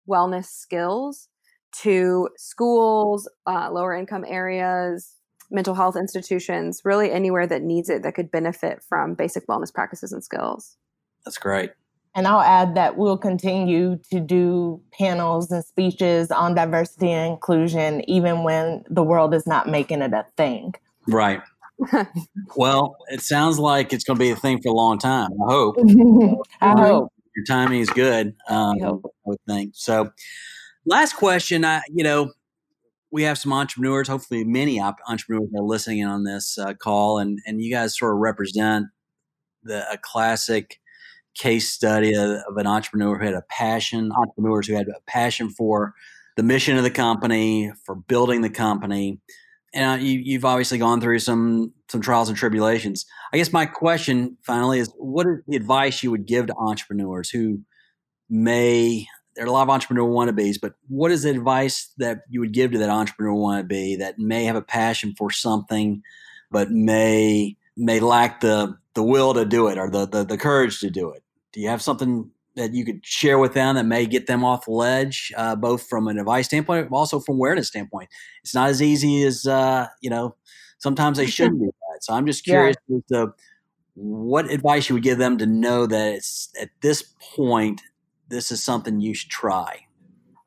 wellness 0.10 0.46
skills 0.46 1.30
to 1.82 2.30
schools, 2.38 3.30
uh, 3.48 3.70
lower 3.72 3.96
income 3.96 4.26
areas, 4.28 5.16
mental 5.50 5.76
health 5.76 5.96
institutions, 5.96 6.82
really 6.84 7.12
anywhere 7.12 7.48
that 7.48 7.62
needs 7.62 7.90
it 7.90 8.04
that 8.04 8.16
could 8.16 8.32
benefit 8.32 8.84
from 8.84 9.14
basic 9.14 9.48
wellness 9.48 9.74
practices 9.74 10.12
and 10.12 10.24
skills. 10.24 10.78
That's 11.26 11.38
great. 11.38 11.72
And 12.16 12.28
I'll 12.28 12.42
add 12.42 12.76
that 12.76 12.98
we'll 12.98 13.18
continue 13.18 14.00
to 14.12 14.20
do 14.20 14.80
panels 14.92 15.52
and 15.52 15.66
speeches 15.66 16.30
on 16.30 16.54
diversity 16.54 17.10
and 17.10 17.34
inclusion, 17.34 18.08
even 18.10 18.44
when 18.44 18.84
the 18.90 19.02
world 19.02 19.34
is 19.34 19.48
not 19.48 19.68
making 19.68 20.02
it 20.02 20.14
a 20.14 20.26
thing. 20.38 20.76
Right. 21.08 21.42
well, 22.56 22.98
it 23.10 23.22
sounds 23.22 23.58
like 23.58 23.94
it's 23.94 24.04
going 24.04 24.18
to 24.18 24.24
be 24.24 24.30
a 24.30 24.36
thing 24.36 24.62
for 24.62 24.70
a 24.70 24.76
long 24.76 25.00
time. 25.00 25.32
I 25.48 25.52
hope. 25.52 25.76
I 26.62 26.80
hope. 26.80 27.12
Your 27.36 27.46
timing 27.46 27.80
is 27.80 27.90
good. 27.90 28.36
Um, 28.48 28.78
I, 28.84 28.88
I 28.90 28.94
would 29.26 29.40
think. 29.48 29.72
So, 29.76 30.12
last 30.86 31.16
question. 31.16 31.66
I, 31.66 31.82
you 31.92 32.04
know, 32.04 32.32
we 33.12 33.24
have 33.24 33.40
some 33.40 33.52
entrepreneurs. 33.54 34.08
Hopefully, 34.08 34.44
many 34.44 34.80
entrepreneurs 34.80 35.50
are 35.58 35.64
listening 35.64 36.00
in 36.00 36.08
on 36.08 36.26
this 36.26 36.60
uh, 36.60 36.74
call, 36.76 37.18
and 37.18 37.40
and 37.48 37.60
you 37.60 37.72
guys 37.72 37.98
sort 37.98 38.14
of 38.14 38.20
represent 38.20 38.88
the 39.64 39.90
a 39.92 39.98
classic 39.98 40.80
case 41.36 41.70
study 41.70 42.14
of, 42.14 42.30
of, 42.48 42.58
an 42.58 42.68
entrepreneur 42.68 43.18
who 43.18 43.26
had 43.26 43.34
a 43.34 43.44
passion, 43.50 44.12
entrepreneurs 44.12 44.68
who 44.68 44.76
had 44.76 44.88
a 44.88 45.00
passion 45.08 45.50
for 45.50 45.94
the 46.36 46.44
mission 46.44 46.78
of 46.78 46.84
the 46.84 46.92
company, 46.92 47.72
for 47.86 47.96
building 47.96 48.42
the 48.42 48.50
company. 48.50 49.20
And 49.74 50.02
uh, 50.02 50.04
you, 50.04 50.38
have 50.38 50.46
obviously 50.46 50.78
gone 50.78 51.02
through 51.02 51.20
some 51.20 51.74
some 51.90 52.02
trials 52.02 52.30
and 52.30 52.38
tribulations. 52.38 53.06
I 53.34 53.38
guess 53.38 53.52
my 53.52 53.66
question 53.66 54.38
finally 54.44 54.80
is, 54.80 54.92
what 54.98 55.26
is 55.26 55.40
the 55.48 55.56
advice 55.56 56.04
you 56.04 56.12
would 56.12 56.28
give 56.28 56.48
to 56.48 56.56
entrepreneurs 56.56 57.30
who 57.30 57.62
may 58.30 59.08
there 59.36 59.46
are 59.46 59.48
a 59.48 59.52
lot 59.52 59.64
of 59.64 59.70
entrepreneur 59.70 60.08
wannabes, 60.08 60.58
but 60.62 60.74
what 60.88 61.12
is 61.12 61.24
the 61.24 61.32
advice 61.32 61.92
that 61.98 62.22
you 62.30 62.40
would 62.40 62.54
give 62.54 62.72
to 62.72 62.78
that 62.78 62.90
entrepreneur 62.90 63.34
wannabe 63.34 63.98
that 64.00 64.20
may 64.20 64.46
have 64.46 64.56
a 64.56 64.62
passion 64.62 65.16
for 65.18 65.32
something, 65.32 66.02
but 66.52 66.70
may 66.70 67.58
may 67.76 68.00
lack 68.00 68.42
the 68.42 68.78
the 68.94 69.04
will 69.04 69.34
to 69.34 69.46
do 69.46 69.68
it 69.68 69.78
or 69.78 69.90
the, 69.90 70.06
the 70.06 70.24
the 70.24 70.38
courage 70.38 70.80
to 70.80 70.90
do 70.90 71.12
it? 71.12 71.23
Do 71.54 71.62
you 71.62 71.70
have 71.70 71.82
something 71.82 72.30
that 72.56 72.74
you 72.74 72.86
could 72.86 73.06
share 73.06 73.40
with 73.40 73.54
them 73.54 73.76
that 73.76 73.86
may 73.86 74.06
get 74.06 74.28
them 74.28 74.44
off 74.44 74.66
the 74.66 74.72
ledge, 74.72 75.32
uh, 75.38 75.56
both 75.56 75.88
from 75.88 76.08
an 76.08 76.20
advice 76.20 76.48
standpoint, 76.48 76.90
but 76.90 76.96
also 76.96 77.20
from 77.20 77.36
awareness 77.36 77.68
standpoint? 77.68 78.10
It's 78.44 78.54
not 78.54 78.70
as 78.70 78.82
easy 78.82 79.24
as 79.24 79.48
uh, 79.48 79.88
you 80.02 80.10
know. 80.10 80.36
Sometimes 80.80 81.18
they 81.18 81.28
shouldn't 81.28 81.60
do 81.60 81.68
that. 81.68 82.04
So 82.04 82.14
I'm 82.14 82.26
just 82.26 82.44
curious 82.46 82.76
yeah. 82.88 82.98
as 82.98 83.04
to 83.12 83.34
what 83.96 84.50
advice 84.52 84.90
you 84.90 84.96
would 84.96 85.04
give 85.04 85.18
them 85.18 85.38
to 85.38 85.46
know 85.46 85.86
that 85.86 86.16
it's 86.16 86.50
at 86.60 86.70
this 86.82 87.04
point, 87.36 87.82
this 88.28 88.52
is 88.52 88.64
something 88.64 89.00
you 89.00 89.14
should 89.14 89.30
try. 89.30 89.86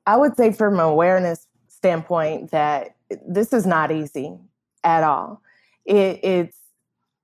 I 0.07 0.17
would 0.17 0.37
say, 0.37 0.53
from 0.53 0.75
an 0.75 0.81
awareness 0.81 1.47
standpoint, 1.69 2.51
that 2.51 2.97
this 3.27 3.53
is 3.53 3.67
not 3.67 3.91
easy 3.93 4.37
at 4.85 5.05
all. 5.05 5.41
It, 5.85 6.21
it's 6.23 6.59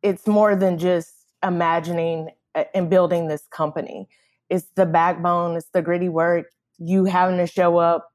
it's 0.02 0.26
more 0.26 0.56
than 0.56 0.78
just 0.78 1.12
imagining 1.42 2.30
in 2.74 2.88
building 2.88 3.28
this 3.28 3.46
company. 3.50 4.08
It's 4.50 4.66
the 4.74 4.86
backbone, 4.86 5.56
it's 5.56 5.70
the 5.72 5.82
gritty 5.82 6.08
work, 6.08 6.46
you 6.78 7.04
having 7.04 7.38
to 7.38 7.46
show 7.46 7.78
up 7.78 8.08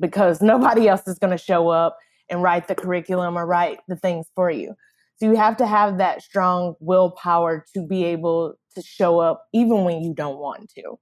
because 0.00 0.40
nobody 0.42 0.88
else 0.88 1.06
is 1.06 1.18
going 1.18 1.36
to 1.36 1.42
show 1.42 1.68
up 1.68 1.98
and 2.30 2.42
write 2.42 2.68
the 2.68 2.74
curriculum 2.74 3.36
or 3.36 3.46
write 3.46 3.80
the 3.88 3.96
things 3.96 4.26
for 4.34 4.50
you. 4.50 4.74
So 5.16 5.26
you 5.26 5.36
have 5.36 5.56
to 5.58 5.66
have 5.66 5.98
that 5.98 6.22
strong 6.22 6.74
willpower 6.80 7.64
to 7.74 7.86
be 7.86 8.04
able 8.04 8.54
to 8.74 8.82
show 8.82 9.20
up 9.20 9.44
even 9.52 9.84
when 9.84 10.02
you 10.02 10.12
don't 10.14 10.38
want 10.38 10.70
to. 10.74 10.98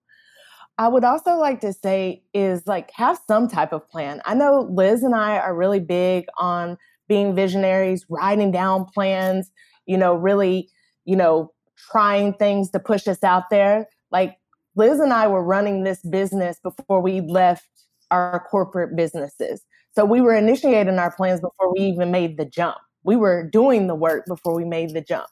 I 0.78 0.88
would 0.88 1.04
also 1.04 1.36
like 1.36 1.60
to 1.60 1.72
say 1.72 2.22
is 2.34 2.66
like 2.66 2.90
have 2.92 3.20
some 3.26 3.48
type 3.48 3.72
of 3.72 3.88
plan. 3.88 4.20
I 4.24 4.34
know 4.34 4.68
Liz 4.70 5.02
and 5.02 5.14
I 5.14 5.38
are 5.38 5.54
really 5.54 5.80
big 5.80 6.24
on 6.38 6.76
being 7.08 7.34
visionaries, 7.34 8.06
writing 8.08 8.50
down 8.50 8.86
plans, 8.86 9.50
you 9.86 9.96
know, 9.96 10.14
really, 10.14 10.68
you 11.04 11.16
know, 11.16 11.52
trying 11.90 12.34
things 12.34 12.70
to 12.70 12.78
push 12.78 13.06
us 13.08 13.22
out 13.22 13.44
there. 13.50 13.86
Like 14.10 14.36
Liz 14.76 15.00
and 15.00 15.12
I 15.12 15.26
were 15.26 15.42
running 15.42 15.84
this 15.84 16.00
business 16.02 16.58
before 16.62 17.00
we 17.00 17.20
left 17.20 17.66
our 18.10 18.44
corporate 18.50 18.96
businesses. 18.96 19.64
So 19.94 20.04
we 20.04 20.20
were 20.20 20.34
initiating 20.34 20.98
our 20.98 21.14
plans 21.14 21.40
before 21.40 21.72
we 21.72 21.80
even 21.80 22.10
made 22.10 22.36
the 22.36 22.44
jump. 22.44 22.78
We 23.04 23.16
were 23.16 23.48
doing 23.50 23.86
the 23.86 23.94
work 23.94 24.24
before 24.26 24.54
we 24.54 24.64
made 24.64 24.90
the 24.90 25.00
jump. 25.00 25.26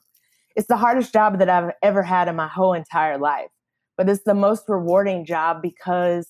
It's 0.55 0.67
the 0.67 0.77
hardest 0.77 1.13
job 1.13 1.39
that 1.39 1.49
I've 1.49 1.71
ever 1.81 2.03
had 2.03 2.27
in 2.27 2.35
my 2.35 2.47
whole 2.47 2.73
entire 2.73 3.17
life, 3.17 3.49
but 3.97 4.09
it's 4.09 4.23
the 4.23 4.33
most 4.33 4.65
rewarding 4.67 5.25
job 5.25 5.61
because 5.61 6.27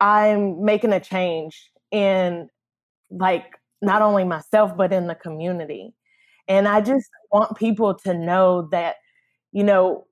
I'm 0.00 0.64
making 0.64 0.92
a 0.92 1.00
change 1.00 1.70
in 1.90 2.48
like 3.10 3.44
not 3.82 4.02
only 4.02 4.24
myself 4.24 4.76
but 4.76 4.92
in 4.92 5.06
the 5.06 5.14
community. 5.14 5.94
And 6.48 6.68
I 6.68 6.80
just 6.80 7.08
want 7.32 7.56
people 7.56 7.94
to 8.04 8.14
know 8.14 8.68
that 8.70 8.96
you 9.54 9.64
know, 9.64 10.04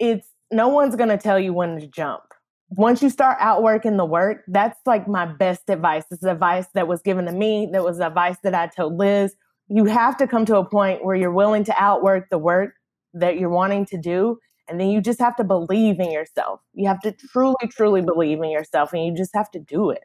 it's 0.00 0.26
no 0.50 0.68
one's 0.68 0.96
going 0.96 1.10
to 1.10 1.18
tell 1.18 1.38
you 1.38 1.52
when 1.52 1.78
to 1.78 1.86
jump. 1.86 2.22
Once 2.70 3.02
you 3.02 3.10
start 3.10 3.36
outworking 3.38 3.96
the 3.96 4.04
work, 4.04 4.42
that's 4.48 4.78
like 4.86 5.06
my 5.06 5.26
best 5.26 5.68
advice. 5.68 6.04
This 6.10 6.20
is 6.20 6.24
advice 6.24 6.66
that 6.74 6.88
was 6.88 7.02
given 7.02 7.26
to 7.26 7.32
me, 7.32 7.68
that 7.72 7.84
was 7.84 8.00
advice 8.00 8.38
that 8.42 8.54
I 8.54 8.68
told 8.68 8.96
Liz. 8.96 9.36
You 9.68 9.84
have 9.84 10.16
to 10.16 10.26
come 10.26 10.46
to 10.46 10.56
a 10.56 10.64
point 10.64 11.04
where 11.04 11.14
you're 11.14 11.32
willing 11.32 11.62
to 11.64 11.74
outwork 11.76 12.30
the 12.30 12.38
work 12.38 12.74
that 13.14 13.38
you're 13.38 13.50
wanting 13.50 13.86
to 13.86 13.98
do. 13.98 14.38
And 14.68 14.80
then 14.80 14.88
you 14.88 15.00
just 15.00 15.18
have 15.18 15.36
to 15.36 15.44
believe 15.44 16.00
in 16.00 16.10
yourself. 16.10 16.60
You 16.72 16.88
have 16.88 17.00
to 17.00 17.12
truly, 17.12 17.56
truly 17.68 18.02
believe 18.02 18.38
in 18.38 18.50
yourself 18.50 18.92
and 18.92 19.04
you 19.04 19.14
just 19.14 19.34
have 19.34 19.50
to 19.50 19.58
do 19.58 19.90
it. 19.90 20.04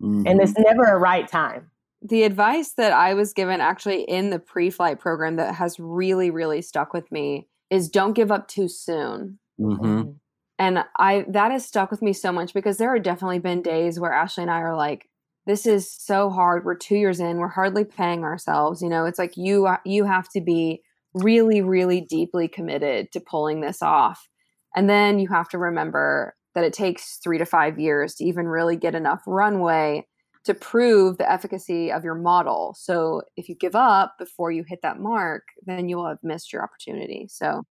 Mm-hmm. 0.00 0.26
And 0.26 0.40
it's 0.40 0.54
never 0.56 0.84
a 0.84 0.98
right 0.98 1.28
time. 1.28 1.70
The 2.00 2.22
advice 2.22 2.72
that 2.76 2.92
I 2.92 3.14
was 3.14 3.32
given 3.32 3.60
actually 3.60 4.02
in 4.02 4.30
the 4.30 4.38
pre 4.38 4.70
flight 4.70 5.00
program 5.00 5.36
that 5.36 5.54
has 5.56 5.78
really, 5.78 6.30
really 6.30 6.62
stuck 6.62 6.92
with 6.92 7.10
me 7.10 7.48
is 7.74 7.88
don't 7.88 8.12
give 8.12 8.30
up 8.30 8.46
too 8.48 8.68
soon. 8.68 9.38
Mm-hmm. 9.60 9.84
mm-hmm. 9.84 10.10
And 10.56 10.84
I 10.96 11.24
that 11.30 11.50
has 11.50 11.66
stuck 11.66 11.90
with 11.90 12.00
me 12.00 12.12
so 12.12 12.30
much 12.30 12.54
because 12.54 12.76
there 12.76 12.94
have 12.94 13.02
definitely 13.02 13.40
been 13.40 13.60
days 13.60 13.98
where 13.98 14.12
Ashley 14.12 14.42
and 14.42 14.50
I 14.52 14.60
are 14.60 14.76
like, 14.76 15.08
this 15.46 15.66
is 15.66 15.92
so 15.92 16.30
hard. 16.30 16.64
We're 16.64 16.76
two 16.76 16.94
years 16.94 17.18
in. 17.18 17.38
We're 17.38 17.48
hardly 17.48 17.84
paying 17.84 18.22
ourselves. 18.22 18.80
You 18.80 18.88
know, 18.88 19.04
it's 19.04 19.18
like 19.18 19.36
you 19.36 19.68
you 19.84 20.04
have 20.04 20.28
to 20.28 20.40
be 20.40 20.80
really, 21.12 21.60
really 21.60 22.00
deeply 22.00 22.46
committed 22.46 23.10
to 23.12 23.20
pulling 23.20 23.62
this 23.62 23.82
off. 23.82 24.28
And 24.76 24.88
then 24.88 25.18
you 25.18 25.26
have 25.28 25.48
to 25.48 25.58
remember 25.58 26.36
that 26.54 26.64
it 26.64 26.72
takes 26.72 27.16
three 27.16 27.38
to 27.38 27.44
five 27.44 27.80
years 27.80 28.14
to 28.14 28.24
even 28.24 28.46
really 28.46 28.76
get 28.76 28.94
enough 28.94 29.22
runway 29.26 30.06
to 30.44 30.54
prove 30.54 31.18
the 31.18 31.30
efficacy 31.30 31.90
of 31.90 32.04
your 32.04 32.14
model. 32.14 32.74
So 32.78 33.22
if 33.36 33.48
you 33.48 33.54
give 33.54 33.74
up 33.74 34.16
before 34.18 34.52
you 34.52 34.62
hit 34.66 34.80
that 34.82 35.00
mark, 35.00 35.44
then 35.64 35.88
you 35.88 35.96
will 35.96 36.08
have 36.08 36.18
missed 36.22 36.52
your 36.52 36.62
opportunity. 36.62 37.26
So 37.30 37.64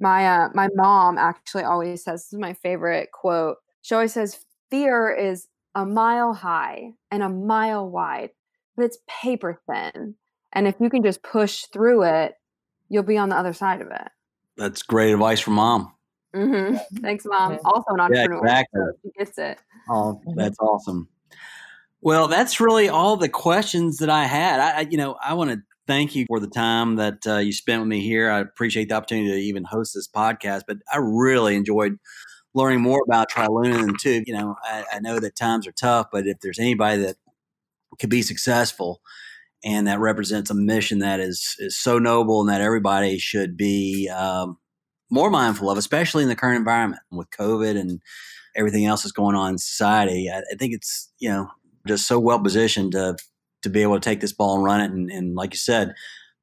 my 0.00 0.26
uh, 0.26 0.48
my 0.54 0.68
mom 0.74 1.18
actually 1.18 1.64
always 1.64 2.04
says 2.04 2.22
this 2.22 2.32
is 2.32 2.38
my 2.38 2.54
favorite 2.54 3.10
quote. 3.12 3.58
She 3.82 3.94
always 3.94 4.12
says 4.12 4.44
fear 4.70 5.12
is 5.12 5.48
a 5.74 5.84
mile 5.84 6.32
high 6.32 6.92
and 7.10 7.22
a 7.22 7.28
mile 7.28 7.88
wide, 7.88 8.30
but 8.76 8.84
it's 8.84 8.98
paper 9.08 9.60
thin. 9.68 10.14
And 10.52 10.68
if 10.68 10.76
you 10.80 10.90
can 10.90 11.02
just 11.02 11.22
push 11.22 11.64
through 11.72 12.04
it, 12.04 12.34
you'll 12.88 13.02
be 13.02 13.16
on 13.16 13.30
the 13.30 13.36
other 13.36 13.52
side 13.52 13.80
of 13.80 13.88
it. 13.88 14.08
That's 14.56 14.82
great 14.82 15.12
advice 15.12 15.40
from 15.40 15.54
mom. 15.54 15.92
Mm-hmm. 16.34 16.98
Thanks, 17.00 17.24
mom. 17.26 17.58
Also 17.64 17.94
an 17.94 18.00
entrepreneur. 18.00 18.46
Yeah, 18.46 18.60
exactly. 18.60 18.80
So 18.80 18.92
she 19.02 19.10
gets 19.18 19.38
it. 19.38 19.58
Oh, 19.88 20.20
that's 20.36 20.58
awesome. 20.58 21.08
Well, 22.02 22.26
that's 22.26 22.60
really 22.60 22.88
all 22.88 23.16
the 23.16 23.28
questions 23.28 23.98
that 23.98 24.10
I 24.10 24.24
had. 24.24 24.58
I, 24.58 24.80
you 24.90 24.96
know, 24.96 25.16
I 25.24 25.34
want 25.34 25.50
to 25.50 25.62
thank 25.86 26.16
you 26.16 26.26
for 26.26 26.40
the 26.40 26.48
time 26.48 26.96
that 26.96 27.24
uh, 27.26 27.38
you 27.38 27.52
spent 27.52 27.80
with 27.80 27.88
me 27.88 28.00
here. 28.00 28.28
I 28.28 28.40
appreciate 28.40 28.88
the 28.88 28.96
opportunity 28.96 29.30
to 29.30 29.38
even 29.38 29.62
host 29.62 29.94
this 29.94 30.08
podcast, 30.08 30.62
but 30.66 30.78
I 30.92 30.98
really 30.98 31.54
enjoyed 31.54 31.96
learning 32.54 32.80
more 32.80 33.00
about 33.06 33.30
Triluna 33.30 33.78
and 33.78 33.98
too. 34.00 34.24
You 34.26 34.34
know, 34.34 34.56
I, 34.64 34.84
I 34.94 34.98
know 34.98 35.20
that 35.20 35.36
times 35.36 35.66
are 35.68 35.72
tough, 35.72 36.08
but 36.10 36.26
if 36.26 36.40
there's 36.40 36.58
anybody 36.58 37.02
that 37.02 37.16
could 38.00 38.10
be 38.10 38.22
successful 38.22 39.00
and 39.64 39.86
that 39.86 40.00
represents 40.00 40.50
a 40.50 40.54
mission 40.54 40.98
that 41.00 41.20
is 41.20 41.54
is 41.60 41.76
so 41.76 42.00
noble 42.00 42.40
and 42.40 42.50
that 42.50 42.60
everybody 42.60 43.16
should 43.18 43.56
be 43.56 44.08
um, 44.08 44.58
more 45.08 45.30
mindful 45.30 45.70
of, 45.70 45.78
especially 45.78 46.24
in 46.24 46.28
the 46.28 46.34
current 46.34 46.58
environment 46.58 47.02
with 47.12 47.30
COVID 47.30 47.78
and 47.78 48.00
everything 48.56 48.86
else 48.86 49.04
that's 49.04 49.12
going 49.12 49.36
on 49.36 49.52
in 49.52 49.58
society. 49.58 50.28
I, 50.28 50.38
I 50.38 50.56
think 50.58 50.74
it's 50.74 51.12
you 51.20 51.28
know 51.28 51.48
just 51.86 52.06
so 52.06 52.18
well 52.18 52.40
positioned 52.40 52.92
to 52.92 53.16
to 53.62 53.70
be 53.70 53.82
able 53.82 53.94
to 53.94 54.00
take 54.00 54.20
this 54.20 54.32
ball 54.32 54.56
and 54.56 54.64
run 54.64 54.80
it, 54.80 54.90
and, 54.90 55.10
and 55.10 55.34
like 55.36 55.52
you 55.52 55.58
said, 55.58 55.94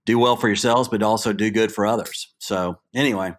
do 0.05 0.17
well 0.17 0.37
for 0.37 0.47
yourselves, 0.47 0.87
but 0.87 1.03
also 1.03 1.33
do 1.33 1.51
good 1.51 1.71
for 1.71 1.85
others. 1.85 2.33
So 2.39 2.79
anyway, 2.95 3.33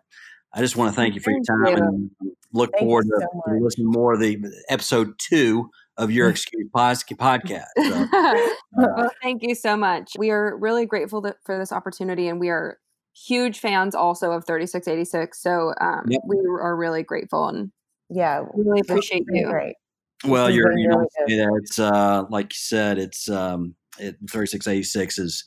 I 0.53 0.61
just 0.61 0.77
want 0.77 0.93
to 0.93 0.97
thank 0.97 1.15
you 1.15 1.21
for 1.21 1.31
your 1.31 1.43
time 1.43 1.83
and 1.83 2.11
look 2.53 2.71
thank 2.73 2.83
forward 2.83 3.05
to, 3.05 3.21
so 3.21 3.53
to 3.53 3.59
listening 3.65 3.91
more 3.91 4.13
of 4.13 4.21
the 4.21 4.39
episode 4.69 5.15
two 5.19 5.71
of 5.97 6.11
your 6.11 6.29
excuse 6.31 6.69
podcast. 6.75 7.65
So, 7.79 8.09
well, 8.73 9.11
thank 9.23 9.43
you 9.43 9.55
so 9.55 9.77
much. 9.77 10.13
We 10.19 10.31
are 10.31 10.57
really 10.59 10.87
grateful 10.87 11.23
that, 11.23 11.37
for 11.45 11.59
this 11.59 11.73
opportunity, 11.73 12.29
and 12.29 12.39
we 12.39 12.51
are 12.51 12.79
huge 13.15 13.59
fans 13.59 13.95
also 13.95 14.33
of 14.33 14.45
3686. 14.47 15.41
So 15.43 15.73
um, 15.81 16.05
yep. 16.09 16.23
we 16.27 16.37
are 16.61 16.77
really 16.77 17.03
grateful 17.03 17.49
and 17.49 17.71
yeah, 18.09 18.45
really 18.55 18.81
appreciate 18.81 19.25
you. 19.31 19.49
Great. 19.49 19.77
Well, 20.25 20.51
you're 20.51 20.77
you 20.77 20.89
know 20.89 21.57
it's 21.57 21.79
uh, 21.79 22.25
like 22.31 22.53
you 22.53 22.59
said, 22.59 22.99
it's 22.99 23.29
um, 23.29 23.75
it, 23.99 24.17
3686 24.31 25.19
is 25.19 25.45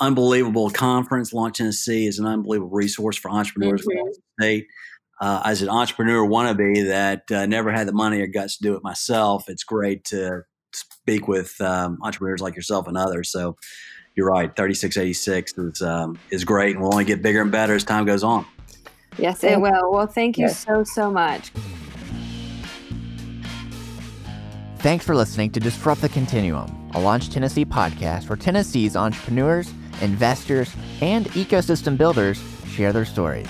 unbelievable 0.00 0.70
conference. 0.70 1.32
Launch 1.32 1.58
Tennessee 1.58 2.06
is 2.06 2.18
an 2.18 2.26
unbelievable 2.26 2.70
resource 2.70 3.16
for 3.16 3.30
entrepreneurs 3.30 3.82
mm-hmm. 3.82 3.98
across 3.98 4.16
the 4.16 4.42
state 4.42 4.66
uh, 5.20 5.42
as 5.44 5.62
an 5.62 5.68
entrepreneur 5.68 6.26
wannabe 6.26 6.86
that 6.86 7.30
uh, 7.30 7.46
never 7.46 7.70
had 7.70 7.86
the 7.86 7.92
money 7.92 8.20
or 8.20 8.26
guts 8.26 8.56
to 8.56 8.62
do 8.62 8.74
it 8.74 8.82
myself, 8.82 9.48
it's 9.48 9.64
great 9.64 10.04
to 10.04 10.42
speak 10.72 11.28
with 11.28 11.60
um, 11.60 11.98
entrepreneurs 12.02 12.40
like 12.40 12.56
yourself 12.56 12.86
and 12.88 12.96
others. 12.96 13.30
So 13.30 13.56
you're 14.16 14.28
right, 14.28 14.54
3686 14.56 15.58
is 15.58 15.82
um, 15.82 16.18
is 16.30 16.44
great, 16.44 16.74
and 16.74 16.82
will 16.82 16.92
only 16.92 17.04
get 17.04 17.22
bigger 17.22 17.42
and 17.42 17.52
better 17.52 17.74
as 17.74 17.84
time 17.84 18.06
goes 18.06 18.24
on. 18.24 18.46
Yes, 19.18 19.44
it 19.44 19.60
will. 19.60 19.92
Well, 19.92 20.06
thank 20.06 20.38
you 20.38 20.46
yes. 20.46 20.64
so 20.64 20.84
so 20.84 21.10
much. 21.10 21.52
Thanks 24.80 25.04
for 25.04 25.14
listening 25.14 25.50
to 25.50 25.60
Disrupt 25.60 26.00
the 26.00 26.08
Continuum, 26.08 26.90
a 26.94 27.00
Launch 27.00 27.28
Tennessee 27.28 27.66
podcast 27.66 28.30
where 28.30 28.36
Tennessee's 28.38 28.96
entrepreneurs, 28.96 29.70
investors, 30.00 30.74
and 31.02 31.26
ecosystem 31.32 31.98
builders 31.98 32.42
share 32.66 32.90
their 32.90 33.04
stories. 33.04 33.46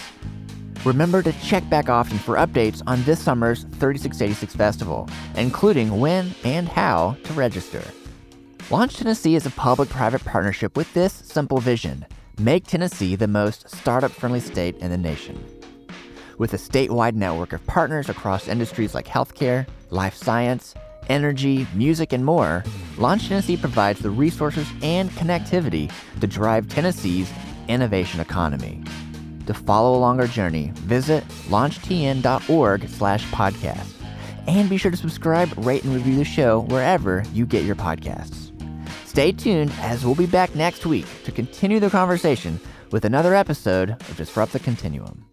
Remember 0.84 1.22
to 1.22 1.32
check 1.34 1.70
back 1.70 1.88
often 1.88 2.18
for 2.18 2.34
updates 2.34 2.82
on 2.88 3.04
this 3.04 3.20
summer's 3.20 3.62
3686 3.62 4.56
Festival, 4.56 5.08
including 5.36 6.00
when 6.00 6.34
and 6.42 6.68
how 6.68 7.16
to 7.22 7.32
register. 7.34 7.84
Launch 8.68 8.96
Tennessee 8.96 9.36
is 9.36 9.46
a 9.46 9.50
public 9.50 9.88
private 9.88 10.24
partnership 10.24 10.76
with 10.76 10.92
this 10.94 11.12
simple 11.12 11.58
vision 11.58 12.04
make 12.40 12.66
Tennessee 12.66 13.14
the 13.14 13.28
most 13.28 13.70
startup 13.70 14.10
friendly 14.10 14.40
state 14.40 14.76
in 14.78 14.90
the 14.90 14.98
nation. 14.98 15.40
With 16.38 16.54
a 16.54 16.56
statewide 16.56 17.14
network 17.14 17.52
of 17.52 17.64
partners 17.68 18.08
across 18.08 18.48
industries 18.48 18.96
like 18.96 19.06
healthcare, 19.06 19.68
life 19.90 20.16
science, 20.16 20.74
energy, 21.08 21.66
music, 21.74 22.12
and 22.12 22.24
more, 22.24 22.64
Launch 22.98 23.28
Tennessee 23.28 23.56
provides 23.56 24.00
the 24.00 24.10
resources 24.10 24.68
and 24.82 25.10
connectivity 25.10 25.90
to 26.20 26.26
drive 26.26 26.68
Tennessee's 26.68 27.30
innovation 27.68 28.20
economy. 28.20 28.82
To 29.46 29.54
follow 29.54 29.96
along 29.96 30.20
our 30.20 30.26
journey, 30.26 30.72
visit 30.76 31.26
launchtn.org 31.48 32.88
slash 32.88 33.24
podcast. 33.26 33.92
And 34.46 34.68
be 34.68 34.76
sure 34.76 34.90
to 34.90 34.96
subscribe, 34.96 35.52
rate, 35.58 35.84
and 35.84 35.94
review 35.94 36.16
the 36.16 36.24
show 36.24 36.60
wherever 36.60 37.24
you 37.32 37.46
get 37.46 37.64
your 37.64 37.76
podcasts. 37.76 38.50
Stay 39.06 39.32
tuned 39.32 39.72
as 39.80 40.04
we'll 40.04 40.14
be 40.14 40.26
back 40.26 40.54
next 40.54 40.86
week 40.86 41.06
to 41.24 41.32
continue 41.32 41.80
the 41.80 41.90
conversation 41.90 42.60
with 42.92 43.04
another 43.04 43.34
episode 43.34 43.90
of 43.90 44.16
Disrupt 44.16 44.52
the 44.52 44.60
Continuum. 44.60 45.24